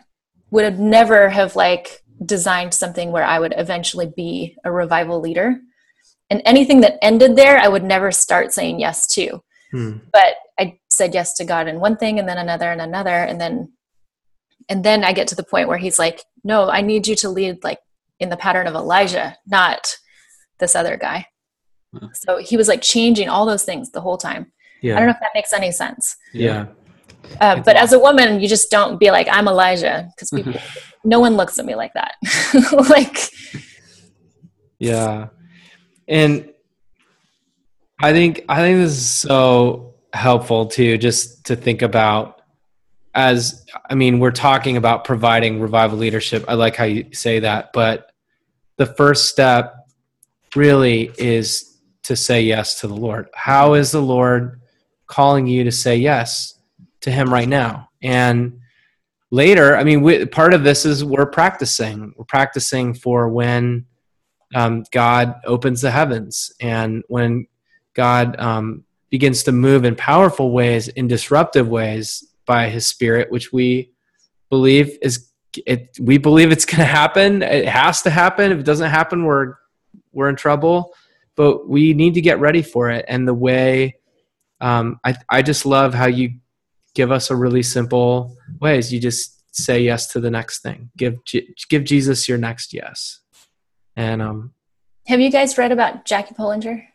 would 0.51 0.63
have 0.63 0.79
never 0.79 1.29
have 1.29 1.55
like 1.55 2.01
designed 2.25 2.73
something 2.73 3.11
where 3.11 3.23
i 3.23 3.37
would 3.37 3.53
eventually 3.57 4.11
be 4.15 4.55
a 4.63 4.71
revival 4.71 5.19
leader 5.19 5.57
and 6.31 6.41
anything 6.45 6.81
that 6.81 6.97
ended 7.03 7.35
there 7.35 7.57
i 7.59 7.67
would 7.67 7.83
never 7.83 8.11
start 8.11 8.53
saying 8.53 8.79
yes 8.79 9.05
to 9.07 9.41
Hmm. 9.71 9.97
but 10.11 10.33
i 10.59 10.77
said 10.89 11.13
yes 11.13 11.33
to 11.33 11.45
god 11.45 11.67
in 11.67 11.79
one 11.79 11.97
thing 11.97 12.19
and 12.19 12.27
then 12.27 12.37
another 12.37 12.71
and 12.71 12.81
another 12.81 13.09
and 13.29 13.39
then 13.39 13.71
and 14.69 14.83
then 14.83 15.03
i 15.03 15.13
get 15.13 15.27
to 15.27 15.35
the 15.35 15.43
point 15.43 15.67
where 15.67 15.77
he's 15.77 15.97
like 15.99 16.21
no 16.43 16.69
i 16.69 16.81
need 16.81 17.07
you 17.07 17.15
to 17.15 17.29
lead 17.29 17.63
like 17.63 17.79
in 18.19 18.29
the 18.29 18.37
pattern 18.37 18.67
of 18.67 18.75
elijah 18.75 19.35
not 19.47 19.95
this 20.59 20.75
other 20.75 20.97
guy 20.97 21.25
Wow. 21.91 22.09
so 22.13 22.37
he 22.37 22.55
was 22.55 22.67
like 22.67 22.83
changing 22.83 23.29
all 23.29 23.47
those 23.47 23.63
things 23.63 23.89
the 23.91 24.01
whole 24.01 24.17
time 24.17 24.51
Yeah. 24.81 24.95
i 24.95 24.99
don't 24.99 25.07
know 25.07 25.13
if 25.13 25.19
that 25.21 25.31
makes 25.33 25.53
any 25.53 25.71
sense 25.71 26.15
Yeah. 26.33 26.67
uh, 27.41 27.61
but 27.63 27.75
as 27.75 27.93
a 27.93 27.99
woman 27.99 28.39
you 28.39 28.47
just 28.47 28.69
don't 28.69 28.99
be 28.99 29.09
like 29.09 29.27
i'm 29.31 29.47
elijah 29.47 30.07
because 30.15 30.29
people 30.29 30.53
no 31.03 31.19
one 31.19 31.35
looks 31.35 31.57
at 31.57 31.65
me 31.65 31.73
like 31.73 31.93
that 31.93 32.13
like 32.89 33.17
Yeah. 34.79 35.27
And 36.07 36.49
I 38.01 38.13
think 38.13 38.45
I 38.47 38.57
think 38.61 38.77
this 38.79 38.91
is 38.91 39.09
so 39.09 39.88
helpful 40.13 40.65
too, 40.65 40.97
just 40.97 41.45
to 41.45 41.55
think 41.55 41.81
about 41.81 42.39
as 43.15 43.65
I 43.89 43.95
mean, 43.95 44.19
we're 44.19 44.31
talking 44.31 44.77
about 44.77 45.03
providing 45.03 45.59
revival 45.59 45.97
leadership. 45.97 46.45
I 46.47 46.53
like 46.53 46.75
how 46.75 46.85
you 46.85 47.13
say 47.13 47.39
that, 47.39 47.71
but 47.73 48.11
the 48.77 48.85
first 48.85 49.25
step 49.25 49.75
really 50.55 51.11
is 51.17 51.77
to 52.03 52.15
say 52.15 52.41
yes 52.41 52.79
to 52.81 52.87
the 52.87 52.95
Lord. 52.95 53.27
How 53.33 53.73
is 53.73 53.91
the 53.91 54.01
Lord 54.01 54.61
calling 55.07 55.47
you 55.47 55.63
to 55.63 55.71
say 55.71 55.97
yes 55.97 56.59
to 57.01 57.11
him 57.11 57.33
right 57.33 57.49
now? 57.49 57.89
And 58.01 58.59
later, 59.31 59.75
I 59.75 59.83
mean, 59.83 60.01
we, 60.01 60.25
part 60.25 60.53
of 60.53 60.63
this 60.63 60.85
is 60.85 61.03
we're 61.03 61.25
practicing. 61.25 62.13
We're 62.15 62.25
practicing 62.25 62.93
for 62.93 63.27
when 63.29 63.85
um, 64.55 64.83
God 64.91 65.35
opens 65.45 65.81
the 65.81 65.91
heavens 65.91 66.51
and 66.61 67.03
when 67.07 67.47
God 67.93 68.39
um, 68.39 68.85
begins 69.09 69.43
to 69.43 69.51
move 69.51 69.85
in 69.85 69.95
powerful 69.95 70.51
ways, 70.51 70.87
in 70.87 71.07
disruptive 71.07 71.67
ways 71.67 72.23
by 72.45 72.69
His 72.69 72.87
Spirit, 72.87 73.31
which 73.31 73.51
we 73.51 73.91
believe 74.49 74.97
is 75.01 75.29
it. 75.65 75.97
We 75.99 76.17
believe 76.17 76.51
it's 76.51 76.65
going 76.65 76.79
to 76.79 76.85
happen. 76.85 77.41
It 77.41 77.67
has 77.67 78.01
to 78.03 78.09
happen. 78.09 78.51
If 78.51 78.59
it 78.59 78.65
doesn't 78.65 78.89
happen, 78.89 79.25
we're 79.25 79.55
we're 80.11 80.29
in 80.29 80.35
trouble. 80.35 80.93
But 81.35 81.69
we 81.69 81.93
need 81.93 82.15
to 82.15 82.21
get 82.21 82.39
ready 82.39 82.61
for 82.61 82.89
it. 82.89 83.05
And 83.07 83.27
the 83.27 83.33
way 83.33 83.95
um, 84.61 84.99
I 85.03 85.15
I 85.29 85.41
just 85.41 85.65
love 85.65 85.93
how 85.93 86.07
you 86.07 86.33
give 86.93 87.11
us 87.11 87.29
a 87.29 87.35
really 87.35 87.63
simple 87.63 88.35
ways. 88.59 88.91
You 88.91 88.99
just 88.99 89.35
say 89.55 89.81
yes 89.81 90.07
to 90.07 90.19
the 90.19 90.29
next 90.29 90.61
thing. 90.61 90.91
Give 90.97 91.17
give 91.69 91.83
Jesus 91.83 92.27
your 92.27 92.37
next 92.37 92.73
yes. 92.73 93.19
And 93.95 94.21
um, 94.21 94.53
have 95.07 95.19
you 95.19 95.31
guys 95.31 95.57
read 95.57 95.71
about 95.71 96.05
jackie 96.05 96.35
Pullinger? 96.35 96.85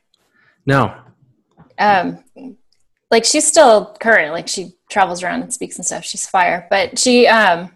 no, 0.66 0.94
um 1.78 2.22
like 3.10 3.24
she's 3.24 3.46
still 3.46 3.96
current 4.00 4.32
like 4.32 4.48
she 4.48 4.72
travels 4.90 5.22
around 5.22 5.42
and 5.42 5.52
speaks 5.52 5.76
and 5.76 5.86
stuff 5.86 6.04
she's 6.04 6.26
fire 6.26 6.66
but 6.70 6.98
she 6.98 7.26
um 7.26 7.70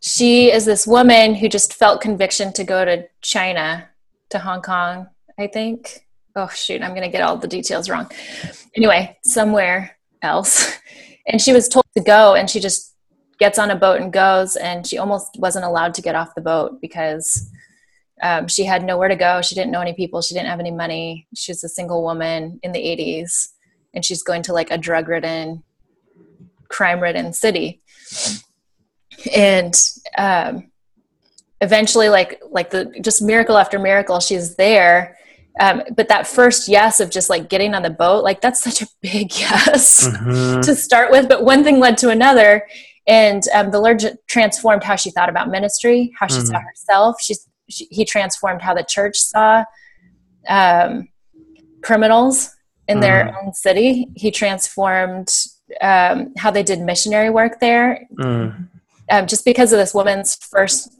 she 0.00 0.52
is 0.52 0.64
this 0.64 0.86
woman 0.86 1.34
who 1.34 1.48
just 1.48 1.74
felt 1.74 2.00
conviction 2.00 2.52
to 2.52 2.64
go 2.64 2.84
to 2.84 3.06
china 3.22 3.88
to 4.30 4.38
hong 4.38 4.62
kong 4.62 5.08
I 5.38 5.46
think. 5.46 6.06
Oh 6.34 6.48
shoot, 6.48 6.82
I'm 6.82 6.94
gonna 6.94 7.10
get 7.10 7.22
all 7.22 7.36
the 7.36 7.48
details 7.48 7.88
wrong. 7.88 8.10
Anyway, 8.74 9.16
somewhere 9.24 9.96
else, 10.22 10.78
and 11.26 11.40
she 11.40 11.52
was 11.52 11.68
told 11.68 11.86
to 11.96 12.02
go, 12.02 12.34
and 12.34 12.48
she 12.48 12.60
just 12.60 12.94
gets 13.38 13.58
on 13.58 13.70
a 13.70 13.76
boat 13.76 14.00
and 14.00 14.12
goes, 14.12 14.56
and 14.56 14.86
she 14.86 14.98
almost 14.98 15.38
wasn't 15.38 15.64
allowed 15.64 15.94
to 15.94 16.02
get 16.02 16.14
off 16.14 16.34
the 16.34 16.40
boat 16.40 16.80
because 16.80 17.50
um, 18.22 18.48
she 18.48 18.64
had 18.64 18.82
nowhere 18.82 19.08
to 19.08 19.16
go. 19.16 19.42
She 19.42 19.54
didn't 19.54 19.72
know 19.72 19.80
any 19.80 19.92
people. 19.92 20.22
She 20.22 20.34
didn't 20.34 20.48
have 20.48 20.60
any 20.60 20.70
money. 20.70 21.26
She's 21.34 21.62
a 21.62 21.68
single 21.68 22.02
woman 22.02 22.60
in 22.62 22.72
the 22.72 22.78
80s, 22.78 23.48
and 23.94 24.04
she's 24.04 24.22
going 24.22 24.42
to 24.42 24.52
like 24.52 24.70
a 24.70 24.78
drug-ridden, 24.78 25.62
crime-ridden 26.68 27.32
city, 27.32 27.82
and 29.34 29.74
um, 30.16 30.70
eventually 31.60 32.08
like 32.08 32.40
like 32.50 32.70
the 32.70 32.86
just 33.00 33.22
miracle 33.22 33.56
after 33.56 33.78
miracle 33.78 34.20
she's 34.20 34.56
there 34.56 35.16
um, 35.58 35.82
but 35.96 36.08
that 36.08 36.26
first 36.26 36.68
yes 36.68 37.00
of 37.00 37.10
just 37.10 37.30
like 37.30 37.48
getting 37.48 37.74
on 37.74 37.82
the 37.82 37.90
boat 37.90 38.22
like 38.22 38.40
that's 38.40 38.62
such 38.62 38.82
a 38.82 38.86
big 39.00 39.32
yes 39.38 40.06
mm-hmm. 40.06 40.60
to 40.60 40.74
start 40.74 41.10
with 41.10 41.28
but 41.28 41.44
one 41.44 41.64
thing 41.64 41.80
led 41.80 41.96
to 41.96 42.10
another 42.10 42.66
and 43.06 43.44
um, 43.54 43.70
the 43.70 43.80
lord 43.80 44.02
transformed 44.26 44.84
how 44.84 44.96
she 44.96 45.10
thought 45.10 45.30
about 45.30 45.48
ministry 45.48 46.12
how 46.18 46.26
she 46.26 46.40
mm. 46.40 46.46
saw 46.46 46.60
herself 46.60 47.16
she's 47.20 47.48
she, 47.68 47.86
he 47.90 48.04
transformed 48.04 48.62
how 48.62 48.74
the 48.74 48.84
church 48.84 49.18
saw 49.18 49.64
um, 50.48 51.08
criminals 51.82 52.54
in 52.88 52.98
mm. 52.98 53.02
their 53.02 53.36
own 53.42 53.52
city 53.52 54.08
he 54.14 54.30
transformed 54.30 55.32
um, 55.80 56.32
how 56.36 56.50
they 56.50 56.62
did 56.62 56.80
missionary 56.80 57.30
work 57.30 57.60
there 57.60 58.06
mm. 58.14 58.68
Um, 59.08 59.28
just 59.28 59.44
because 59.44 59.72
of 59.72 59.78
this 59.78 59.94
woman's 59.94 60.34
first 60.34 60.96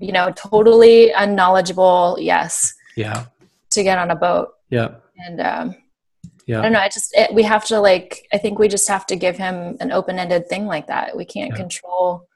you 0.00 0.12
know, 0.12 0.32
totally 0.34 1.12
unknowledgeable. 1.12 2.16
Yes. 2.18 2.74
Yeah. 2.96 3.26
To 3.70 3.82
get 3.82 3.98
on 3.98 4.10
a 4.10 4.16
boat. 4.16 4.48
Yeah. 4.70 4.94
And 5.18 5.40
um, 5.40 5.76
yeah. 6.46 6.58
I 6.58 6.62
don't 6.62 6.72
know. 6.72 6.80
I 6.80 6.88
just 6.88 7.14
it, 7.14 7.32
we 7.32 7.42
have 7.44 7.64
to 7.66 7.80
like. 7.80 8.26
I 8.32 8.38
think 8.38 8.58
we 8.58 8.66
just 8.66 8.88
have 8.88 9.06
to 9.06 9.16
give 9.16 9.36
him 9.36 9.76
an 9.80 9.92
open-ended 9.92 10.48
thing 10.48 10.66
like 10.66 10.86
that. 10.88 11.16
We 11.16 11.24
can't 11.24 11.50
yeah. 11.50 11.56
control 11.56 12.26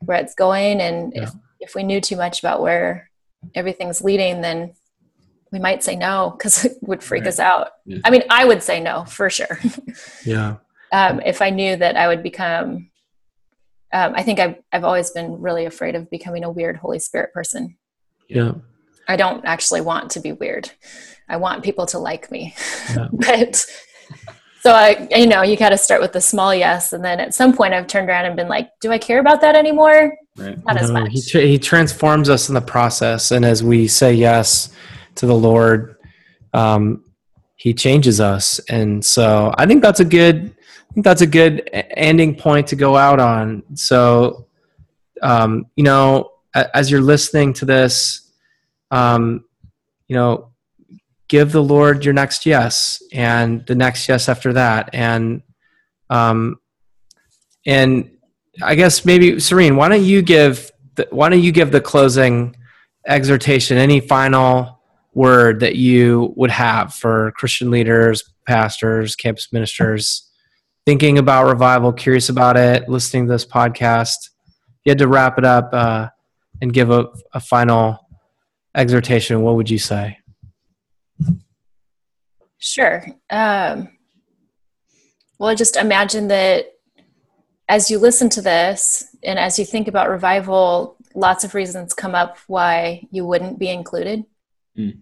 where 0.00 0.18
it's 0.18 0.34
going, 0.34 0.80
and 0.80 1.12
yeah. 1.14 1.24
if 1.24 1.30
if 1.60 1.74
we 1.74 1.82
knew 1.82 2.00
too 2.00 2.16
much 2.16 2.40
about 2.40 2.62
where 2.62 3.09
everything's 3.54 4.02
leading, 4.02 4.40
then 4.40 4.74
we 5.52 5.58
might 5.58 5.82
say 5.82 5.96
no 5.96 6.34
because 6.36 6.64
it 6.64 6.78
would 6.82 7.02
freak 7.02 7.22
right. 7.22 7.28
us 7.28 7.38
out. 7.38 7.70
Yeah. 7.84 7.98
I 8.04 8.10
mean, 8.10 8.22
I 8.30 8.44
would 8.44 8.62
say 8.62 8.80
no 8.80 9.04
for 9.04 9.30
sure. 9.30 9.58
yeah. 10.24 10.56
Um, 10.92 11.20
if 11.20 11.40
I 11.40 11.50
knew 11.50 11.76
that 11.76 11.96
I 11.96 12.08
would 12.08 12.22
become 12.22 12.90
um, 13.92 14.12
I 14.14 14.22
think 14.22 14.38
I've 14.38 14.56
I've 14.72 14.84
always 14.84 15.10
been 15.10 15.40
really 15.40 15.66
afraid 15.66 15.94
of 15.94 16.10
becoming 16.10 16.44
a 16.44 16.50
weird 16.50 16.76
Holy 16.76 16.98
Spirit 16.98 17.32
person. 17.32 17.76
Yeah. 18.28 18.52
I 19.08 19.16
don't 19.16 19.44
actually 19.44 19.80
want 19.80 20.10
to 20.12 20.20
be 20.20 20.32
weird. 20.32 20.70
I 21.28 21.36
want 21.36 21.64
people 21.64 21.86
to 21.86 21.98
like 21.98 22.30
me. 22.30 22.54
Yeah. 22.90 23.08
but 23.12 23.66
so 24.60 24.72
I 24.72 25.08
you 25.10 25.26
know, 25.26 25.42
you 25.42 25.56
got 25.56 25.70
to 25.70 25.78
start 25.78 26.00
with 26.00 26.12
the 26.12 26.20
small 26.20 26.54
yes 26.54 26.92
and 26.92 27.04
then 27.04 27.18
at 27.18 27.34
some 27.34 27.56
point 27.56 27.74
I've 27.74 27.88
turned 27.88 28.08
around 28.08 28.26
and 28.26 28.36
been 28.36 28.48
like, 28.48 28.70
do 28.80 28.92
I 28.92 28.98
care 28.98 29.18
about 29.18 29.40
that 29.40 29.56
anymore? 29.56 30.14
Right. 30.40 30.64
Not 30.64 30.76
no, 30.76 30.82
as 30.82 30.90
much. 30.90 31.12
He, 31.12 31.22
tra- 31.22 31.40
he 31.42 31.58
transforms 31.58 32.28
us 32.28 32.48
in 32.48 32.54
the 32.54 32.60
process 32.60 33.30
and 33.30 33.44
as 33.44 33.62
we 33.62 33.86
say 33.86 34.12
yes 34.12 34.74
to 35.16 35.26
the 35.26 35.34
Lord 35.34 35.96
um, 36.54 37.04
he 37.56 37.74
changes 37.74 38.20
us 38.20 38.58
and 38.70 39.04
so 39.04 39.54
i 39.58 39.66
think 39.66 39.82
that's 39.82 40.00
a 40.00 40.04
good 40.04 40.56
I 40.90 40.94
think 40.94 41.04
that's 41.04 41.20
a 41.20 41.26
good 41.26 41.70
ending 41.72 42.34
point 42.34 42.66
to 42.68 42.76
go 42.76 42.96
out 42.96 43.20
on. 43.20 43.62
So, 43.76 44.48
um, 45.22 45.66
you 45.76 45.84
know, 45.84 46.32
as 46.52 46.90
you're 46.90 47.00
listening 47.00 47.52
to 47.54 47.64
this, 47.64 48.32
um, 48.90 49.44
you 50.08 50.16
know, 50.16 50.50
give 51.28 51.52
the 51.52 51.62
Lord 51.62 52.04
your 52.04 52.12
next 52.12 52.44
yes, 52.44 53.00
and 53.12 53.64
the 53.66 53.76
next 53.76 54.08
yes 54.08 54.28
after 54.28 54.52
that, 54.54 54.90
and 54.92 55.42
um, 56.08 56.58
and 57.64 58.10
I 58.62 58.74
guess 58.74 59.04
maybe 59.04 59.40
Serene, 59.40 59.76
why 59.76 59.88
don't 59.88 60.04
you 60.04 60.22
give 60.22 60.70
the, 60.96 61.06
why 61.10 61.28
don't 61.28 61.42
you 61.42 61.52
give 61.52 61.72
the 61.72 61.80
closing 61.80 62.56
exhortation? 63.06 63.78
Any 63.78 64.00
final 64.00 64.80
word 65.14 65.60
that 65.60 65.76
you 65.76 66.32
would 66.36 66.50
have 66.50 66.94
for 66.94 67.32
Christian 67.32 67.70
leaders, 67.70 68.22
pastors, 68.46 69.16
campus 69.16 69.52
ministers? 69.52 70.30
thinking 70.86 71.18
about 71.18 71.46
revival, 71.46 71.92
curious 71.92 72.28
about 72.28 72.56
it, 72.56 72.88
listening 72.88 73.26
to 73.26 73.32
this 73.32 73.44
podcast, 73.44 74.30
you 74.84 74.90
had 74.90 74.98
to 74.98 75.08
wrap 75.08 75.38
it 75.38 75.44
up 75.44 75.70
uh, 75.72 76.08
and 76.60 76.72
give 76.72 76.90
a, 76.90 77.06
a 77.32 77.40
final 77.40 77.98
exhortation, 78.74 79.42
what 79.42 79.56
would 79.56 79.68
you 79.68 79.78
say? 79.78 80.18
Sure. 82.58 83.04
Um, 83.30 83.88
well, 85.38 85.54
just 85.54 85.76
imagine 85.76 86.28
that 86.28 86.66
as 87.70 87.88
you 87.88 88.00
listen 88.00 88.28
to 88.28 88.42
this 88.42 89.14
and 89.22 89.38
as 89.38 89.56
you 89.56 89.64
think 89.64 89.86
about 89.86 90.10
revival, 90.10 90.96
lots 91.14 91.44
of 91.44 91.54
reasons 91.54 91.94
come 91.94 92.16
up 92.16 92.36
why 92.48 93.06
you 93.12 93.24
wouldn't 93.24 93.60
be 93.60 93.68
included. 93.68 94.24
Mm. 94.76 94.98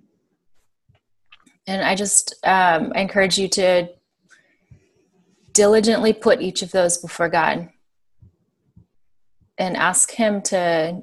And 1.66 1.82
I 1.82 1.94
just 1.94 2.34
um, 2.44 2.92
I 2.94 3.00
encourage 3.00 3.38
you 3.38 3.48
to 3.48 3.88
diligently 5.54 6.12
put 6.12 6.42
each 6.42 6.60
of 6.60 6.70
those 6.70 6.98
before 6.98 7.30
God 7.30 7.70
and 9.56 9.74
ask 9.74 10.10
Him 10.10 10.42
to, 10.42 11.02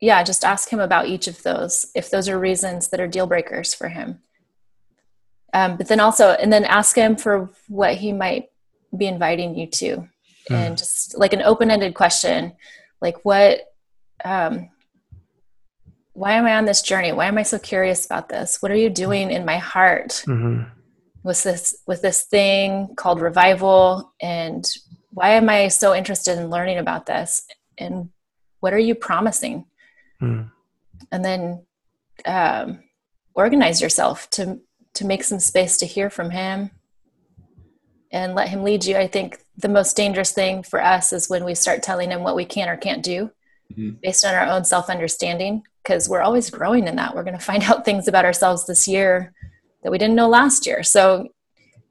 yeah, 0.00 0.22
just 0.22 0.44
ask 0.44 0.68
Him 0.68 0.80
about 0.80 1.08
each 1.08 1.28
of 1.28 1.42
those, 1.44 1.86
if 1.94 2.10
those 2.10 2.28
are 2.28 2.38
reasons 2.38 2.88
that 2.88 3.00
are 3.00 3.08
deal 3.08 3.26
breakers 3.26 3.72
for 3.72 3.88
Him. 3.88 4.20
Um, 5.54 5.78
but 5.78 5.88
then 5.88 5.98
also, 5.98 6.32
and 6.32 6.52
then 6.52 6.66
ask 6.66 6.94
Him 6.94 7.16
for 7.16 7.50
what 7.68 7.94
He 7.94 8.12
might 8.12 8.50
be 8.94 9.06
inviting 9.06 9.54
you 9.56 9.66
to. 9.68 10.08
Mm. 10.50 10.56
And 10.56 10.78
just 10.78 11.18
like 11.18 11.32
an 11.32 11.42
open 11.42 11.70
ended 11.70 11.94
question, 11.94 12.52
like, 13.00 13.24
what, 13.24 13.60
um, 14.24 14.70
why 16.12 16.32
am 16.32 16.46
I 16.46 16.56
on 16.56 16.64
this 16.64 16.82
journey? 16.82 17.12
Why 17.12 17.26
am 17.26 17.38
I 17.38 17.42
so 17.42 17.58
curious 17.58 18.06
about 18.06 18.28
this? 18.28 18.62
What 18.62 18.72
are 18.72 18.76
you 18.76 18.88
doing 18.88 19.30
in 19.30 19.44
my 19.44 19.58
heart? 19.58 20.24
Mm-hmm 20.26 20.70
with 21.26 21.42
this 21.42 21.82
with 21.88 22.00
this 22.02 22.22
thing 22.22 22.94
called 22.94 23.20
revival 23.20 24.14
and 24.22 24.70
why 25.10 25.30
am 25.30 25.48
i 25.48 25.66
so 25.66 25.92
interested 25.92 26.38
in 26.38 26.50
learning 26.50 26.78
about 26.78 27.04
this 27.04 27.44
and 27.78 28.08
what 28.60 28.72
are 28.72 28.78
you 28.78 28.94
promising 28.94 29.66
mm. 30.22 30.48
and 31.10 31.24
then 31.24 31.66
um, 32.26 32.78
organize 33.34 33.82
yourself 33.82 34.30
to 34.30 34.60
to 34.94 35.04
make 35.04 35.24
some 35.24 35.40
space 35.40 35.78
to 35.78 35.84
hear 35.84 36.08
from 36.08 36.30
him 36.30 36.70
and 38.12 38.36
let 38.36 38.48
him 38.48 38.62
lead 38.62 38.84
you 38.84 38.96
i 38.96 39.08
think 39.08 39.40
the 39.58 39.68
most 39.68 39.96
dangerous 39.96 40.32
thing 40.32 40.62
for 40.62 40.82
us 40.82 41.12
is 41.12 41.28
when 41.28 41.44
we 41.44 41.54
start 41.54 41.82
telling 41.82 42.10
him 42.10 42.22
what 42.22 42.36
we 42.36 42.44
can 42.44 42.68
or 42.68 42.76
can't 42.76 43.02
do 43.02 43.30
mm-hmm. 43.72 43.96
based 44.02 44.24
on 44.24 44.34
our 44.34 44.46
own 44.46 44.64
self 44.64 44.90
understanding 44.90 45.62
because 45.82 46.08
we're 46.08 46.22
always 46.22 46.50
growing 46.50 46.86
in 46.86 46.96
that 46.96 47.14
we're 47.14 47.24
going 47.24 47.38
to 47.38 47.44
find 47.44 47.62
out 47.64 47.84
things 47.84 48.08
about 48.08 48.24
ourselves 48.24 48.66
this 48.66 48.86
year 48.86 49.32
that 49.82 49.90
we 49.90 49.98
didn't 49.98 50.16
know 50.16 50.28
last 50.28 50.66
year. 50.66 50.82
So 50.82 51.28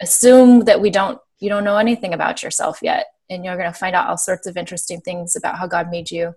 assume 0.02 0.62
that 0.62 0.82
we 0.82 0.90
don't 0.90 1.20
you 1.40 1.50
don't 1.50 1.64
know 1.64 1.78
anything 1.78 2.14
about 2.14 2.44
yourself 2.44 2.80
yet 2.82 3.08
and 3.30 3.44
you're 3.44 3.58
going 3.58 3.72
to 3.72 3.78
find 3.78 3.96
out 3.96 4.08
all 4.08 4.18
sorts 4.18 4.48
of 4.48 4.58
interesting 4.58 5.02
things 5.02 5.36
about 5.36 5.58
how 5.58 5.68
God 5.68 5.90
made 5.90 6.12
you 6.12 6.34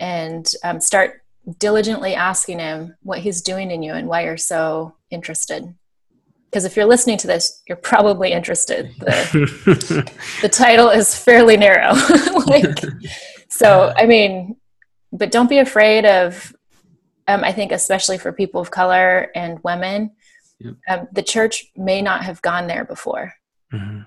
and 0.00 0.50
um, 0.62 0.80
start 0.80 1.22
diligently 1.58 2.14
asking 2.14 2.58
him 2.58 2.94
what 3.02 3.18
he's 3.18 3.42
doing 3.42 3.70
in 3.70 3.82
you 3.82 3.92
and 3.92 4.08
why 4.08 4.24
you're 4.24 4.36
so 4.36 4.94
interested 5.10 5.74
because 6.54 6.64
if 6.64 6.76
you're 6.76 6.86
listening 6.86 7.18
to 7.18 7.26
this 7.26 7.62
you're 7.66 7.76
probably 7.76 8.32
interested 8.32 8.94
the, 8.98 10.12
the 10.42 10.48
title 10.48 10.88
is 10.88 11.16
fairly 11.16 11.56
narrow 11.56 11.92
like 12.46 12.66
so 13.48 13.92
i 13.96 14.06
mean 14.06 14.56
but 15.12 15.30
don't 15.30 15.50
be 15.50 15.58
afraid 15.58 16.04
of 16.04 16.54
um, 17.26 17.42
I 17.44 17.52
think 17.52 17.72
especially 17.72 18.18
for 18.18 18.32
people 18.32 18.60
of 18.60 18.70
color 18.70 19.30
and 19.34 19.58
women, 19.64 20.12
yep. 20.58 20.74
um, 20.88 21.08
the 21.12 21.22
church 21.22 21.66
may 21.76 22.02
not 22.02 22.22
have 22.24 22.42
gone 22.42 22.66
there 22.66 22.84
before. 22.84 23.32
Mm-hmm. 23.72 24.02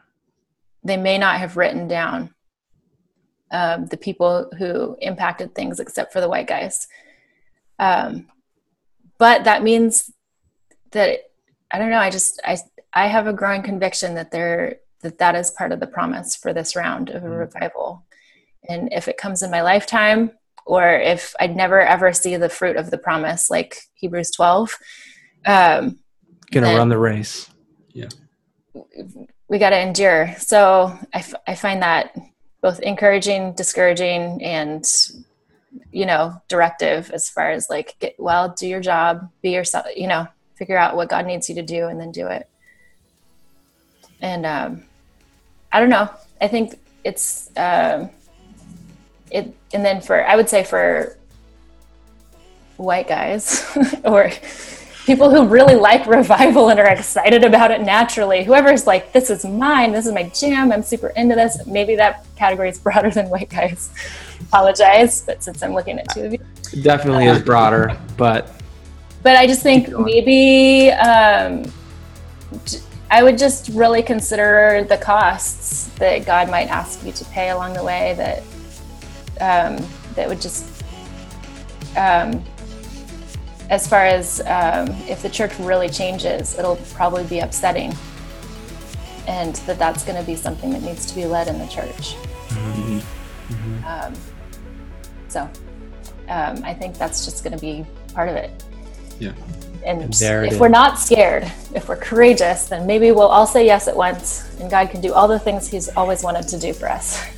They 0.84 0.98
may 0.98 1.18
not 1.18 1.38
have 1.38 1.58
written 1.58 1.88
down 1.88 2.34
um, 3.52 3.88
the 3.88 3.98
people 3.98 4.52
who 4.58 4.98
impacted 5.02 5.56
things, 5.56 5.80
except 5.80 6.14
for 6.14 6.22
the 6.22 6.30
white 6.30 6.48
guys. 6.48 6.88
Um, 7.80 8.28
but 9.18 9.46
that 9.46 9.64
means 9.64 10.12
that 10.92 11.27
I 11.72 11.80
don't 11.80 11.90
know. 11.90 12.00
I 12.00 12.10
just 12.10 12.42
I 12.46 12.58
I 12.94 13.08
have 13.08 13.28
a 13.28 13.34
growing 13.34 13.62
conviction 13.62 14.16
that 14.16 14.32
there 14.32 14.78
that 15.02 15.20
that 15.20 15.36
is 15.36 15.52
part 15.52 15.72
of 15.72 15.80
the 15.80 15.88
promise 15.88 16.36
for 16.36 16.54
this 16.54 16.76
round 16.76 17.10
of 17.10 17.24
a 17.24 17.28
mm-hmm. 17.28 17.36
revival. 17.36 18.06
And 18.68 18.92
if 18.92 19.08
it 19.08 19.18
comes 19.18 19.44
in 19.44 19.52
my 19.52 19.62
lifetime, 19.62 20.32
or 20.66 20.90
if 20.92 21.34
I'd 21.40 21.56
never 21.56 21.82
ever 21.82 22.12
see 22.14 22.36
the 22.36 22.50
fruit 22.50 22.76
of 22.76 22.92
the 22.92 22.98
promise, 22.98 23.50
like 23.50 23.78
Hebrews 23.96 24.32
12. 24.32 24.78
Um, 25.46 26.00
Gonna 26.52 26.76
run 26.76 26.90
the 26.90 26.98
race. 26.98 27.50
Yeah. 27.94 28.10
We 29.50 29.60
got 29.60 29.70
to 29.72 29.80
endure. 29.80 30.36
So 30.38 30.98
I, 31.14 31.20
f- 31.20 31.34
I 31.48 31.56
find 31.56 31.82
that 31.82 32.16
both 32.62 32.80
encouraging, 32.82 33.54
discouraging, 33.54 34.44
and 34.44 34.86
you 35.92 36.06
know, 36.06 36.42
directive 36.48 37.12
as 37.12 37.30
far 37.30 37.52
as 37.52 37.70
like, 37.70 37.96
get, 38.00 38.16
well, 38.18 38.54
do 38.58 38.68
your 38.68 38.82
job, 38.82 39.30
be 39.42 39.52
yourself, 39.52 39.86
you 39.96 40.08
know, 40.08 40.28
figure 40.58 40.78
out 40.78 40.96
what 40.96 41.10
God 41.10 41.26
needs 41.26 41.48
you 41.48 41.56
to 41.56 41.62
do 41.62 41.88
and 41.88 42.00
then 42.00 42.12
do 42.12 42.28
it. 42.28 42.50
And 44.22 44.46
um, 44.46 44.84
I 45.72 45.80
don't 45.80 45.90
know. 45.90 46.10
I 46.42 46.48
think 46.48 46.80
it's 47.04 47.52
um, 47.56 48.10
it, 49.32 49.56
and 49.74 49.86
then 49.86 50.02
for 50.02 50.26
I 50.26 50.36
would 50.36 50.50
say 50.50 50.64
for 50.64 51.16
white 52.78 53.08
guys 53.08 53.66
or 54.06 54.32
people 55.06 55.30
who 55.30 55.48
really 55.48 55.76
like 55.76 56.06
revival 56.06 56.70
and 56.70 56.80
are 56.80 56.90
excited 56.90 57.44
about 57.44 57.72
it 57.72 57.82
naturally. 57.82 58.44
Whoever's 58.44 58.86
like, 58.86 59.14
this 59.14 59.30
is 59.30 59.46
mine, 59.46 59.94
this 59.94 60.06
is 60.06 60.14
my 60.14 60.24
jam, 60.24 60.72
I'm 60.72 60.84
super 60.84 61.10
into 61.10 61.34
this. 61.34 61.66
Maybe 61.66 61.96
that 61.96 62.26
category 62.36 62.70
is 62.70 62.78
broader 62.78 63.10
than 63.10 63.30
white 63.30 63.50
guys. 63.50 63.90
Apologize, 64.42 65.22
but 65.22 65.42
since 65.44 65.64
I'm 65.64 65.74
looking 65.74 65.98
at 65.98 66.10
two 66.10 66.24
of 66.24 66.34
you, 66.34 66.40
definitely 66.82 67.26
is 67.26 67.42
broader, 67.42 67.98
but 68.18 68.57
but 69.28 69.36
I 69.36 69.46
just 69.46 69.62
think 69.62 69.90
maybe 69.90 70.90
um, 70.92 71.70
I 73.12 73.24
would 73.24 73.38
just 73.38 73.68
really 73.74 74.02
consider 74.02 74.86
the 74.88 74.98
costs 74.98 75.88
that 75.96 76.26
God 76.26 76.50
might 76.50 76.70
ask 76.70 77.04
you 77.04 77.12
to 77.12 77.26
pay 77.26 77.50
along 77.50 77.74
the 77.74 77.84
way. 77.84 78.14
That 78.16 78.40
um, 79.42 79.86
that 80.16 80.30
would 80.30 80.40
just 80.40 80.82
um, 81.98 82.42
as 83.70 83.86
far 83.86 84.06
as 84.06 84.40
um, 84.46 84.92
if 85.10 85.22
the 85.22 85.30
church 85.30 85.60
really 85.60 85.90
changes, 85.90 86.58
it'll 86.58 86.78
probably 86.94 87.26
be 87.26 87.40
upsetting, 87.40 87.94
and 89.28 89.56
that 89.68 89.78
that's 89.78 90.06
going 90.06 90.18
to 90.18 90.26
be 90.26 90.38
something 90.38 90.70
that 90.70 90.84
needs 90.84 91.06
to 91.06 91.14
be 91.14 91.26
led 91.26 91.50
in 91.50 91.60
the 91.60 91.68
church. 91.68 92.16
Mm-hmm. 92.48 93.00
Mm-hmm. 93.54 93.86
Um, 93.86 94.14
so 95.28 95.42
um, 96.30 96.64
I 96.64 96.74
think 96.74 96.98
that's 96.98 97.26
just 97.26 97.44
going 97.44 97.58
to 97.58 97.62
be 97.62 97.86
part 98.14 98.30
of 98.30 98.38
it. 98.38 98.64
Yeah. 99.20 99.34
And 99.86 100.04
if 100.04 100.22
is. 100.22 100.60
we're 100.60 100.68
not 100.68 101.00
scared, 101.00 101.50
if 101.74 101.88
we're 101.88 101.96
courageous, 101.96 102.66
then 102.68 102.86
maybe 102.86 103.12
we'll 103.12 103.28
all 103.28 103.48
say 103.48 103.66
yes 103.66 103.88
at 103.88 103.96
once, 103.96 104.54
and 104.60 104.70
God 104.70 104.90
can 104.90 105.00
do 105.00 105.14
all 105.14 105.30
the 105.30 105.40
things 105.40 105.68
He's 105.68 105.88
always 105.90 106.24
wanted 106.24 106.48
to 106.50 106.60
do 106.60 106.74
for 106.74 106.90
us. 106.90 107.24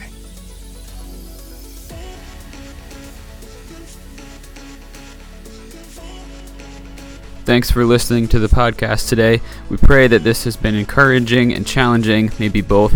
Thanks 7.49 7.71
for 7.71 7.83
listening 7.83 8.27
to 8.27 8.37
the 8.37 8.47
podcast 8.47 9.09
today. 9.09 9.41
We 9.71 9.77
pray 9.77 10.07
that 10.07 10.23
this 10.23 10.43
has 10.43 10.55
been 10.55 10.75
encouraging 10.75 11.51
and 11.53 11.65
challenging, 11.65 12.31
maybe 12.37 12.61
both. 12.61 12.95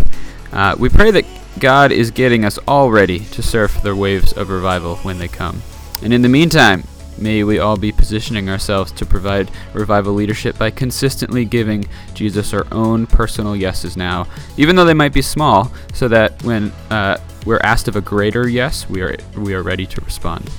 Uh, 0.52 0.76
we 0.78 0.88
pray 0.88 1.10
that 1.10 1.24
God 1.58 1.90
is 1.90 2.12
getting 2.12 2.44
us 2.44 2.56
all 2.68 2.92
ready 2.92 3.18
to 3.18 3.42
surf 3.42 3.82
the 3.82 3.96
waves 3.96 4.32
of 4.32 4.50
revival 4.50 4.94
when 4.98 5.18
they 5.18 5.26
come. 5.26 5.62
And 6.02 6.12
in 6.12 6.22
the 6.22 6.28
meantime, 6.28 6.84
may 7.18 7.44
we 7.44 7.58
all 7.58 7.76
be 7.76 7.92
positioning 7.92 8.48
ourselves 8.48 8.92
to 8.92 9.06
provide 9.06 9.50
revival 9.72 10.14
leadership 10.14 10.58
by 10.58 10.70
consistently 10.70 11.44
giving 11.44 11.86
Jesus 12.14 12.52
our 12.52 12.66
own 12.72 13.06
personal 13.06 13.56
yeses 13.56 13.96
now, 13.96 14.26
even 14.56 14.76
though 14.76 14.84
they 14.84 14.94
might 14.94 15.12
be 15.12 15.22
small, 15.22 15.72
so 15.92 16.08
that 16.08 16.42
when 16.42 16.72
uh, 16.90 17.18
we're 17.46 17.60
asked 17.60 17.88
of 17.88 17.96
a 17.96 18.00
greater 18.00 18.48
yes, 18.48 18.88
we 18.88 19.02
are 19.02 19.16
we 19.36 19.54
are 19.54 19.62
ready 19.62 19.86
to 19.86 20.00
respond. 20.02 20.50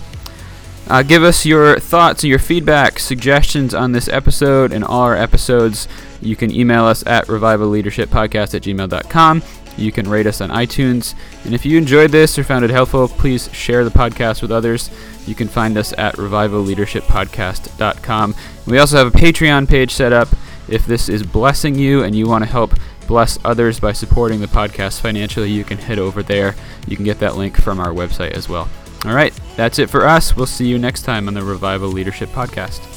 Uh, 0.87 1.01
give 1.01 1.23
us 1.23 1.45
your 1.45 1.79
thoughts 1.79 2.23
and 2.23 2.29
your 2.29 2.39
feedback, 2.39 2.99
suggestions 2.99 3.73
on 3.73 3.91
this 3.91 4.07
episode 4.07 4.71
and 4.71 4.83
all 4.83 5.01
our 5.01 5.15
episodes. 5.15 5.87
You 6.21 6.35
can 6.35 6.51
email 6.51 6.85
us 6.85 7.05
at 7.07 7.25
revivalleadershippodcast 7.25 8.53
at 8.53 8.61
gmail.com. 8.61 9.41
You 9.77 9.91
can 9.91 10.09
rate 10.09 10.25
us 10.27 10.39
on 10.41 10.49
iTunes. 10.49 11.13
And 11.43 11.53
if 11.53 11.65
you 11.65 11.77
enjoyed 11.77 12.11
this 12.11 12.39
or 12.39 12.43
found 12.43 12.65
it 12.65 12.71
helpful, 12.71 13.07
please 13.07 13.51
share 13.53 13.83
the 13.83 13.91
podcast 13.91 14.41
with 14.41 14.51
others. 14.51 14.89
You 15.27 15.35
can 15.35 15.47
find 15.47 15.77
us 15.77 15.93
at 15.97 16.15
revivalleadershippodcast.com. 16.15 18.35
We 18.67 18.77
also 18.77 18.97
have 18.97 19.07
a 19.07 19.17
Patreon 19.17 19.67
page 19.67 19.91
set 19.91 20.13
up. 20.13 20.27
If 20.67 20.85
this 20.85 21.09
is 21.09 21.23
blessing 21.23 21.75
you 21.75 22.03
and 22.03 22.15
you 22.15 22.27
want 22.27 22.43
to 22.43 22.49
help 22.49 22.73
bless 23.07 23.37
others 23.45 23.79
by 23.79 23.93
supporting 23.93 24.39
the 24.39 24.47
podcast 24.47 25.01
financially, 25.01 25.51
you 25.51 25.63
can 25.63 25.77
head 25.77 25.99
over 25.99 26.23
there. 26.23 26.55
You 26.87 26.95
can 26.95 27.05
get 27.05 27.19
that 27.19 27.37
link 27.37 27.57
from 27.57 27.79
our 27.79 27.91
website 27.91 28.31
as 28.31 28.49
well. 28.49 28.67
All 29.05 29.13
right, 29.13 29.33
that's 29.55 29.77
it 29.77 29.89
for 29.89 30.07
us. 30.07 30.35
We'll 30.35 30.47
see 30.47 30.67
you 30.67 30.79
next 30.79 31.03
time 31.03 31.27
on 31.27 31.35
the 31.35 31.43
Revival 31.43 31.89
Leadership 31.89 32.29
Podcast. 32.29 32.94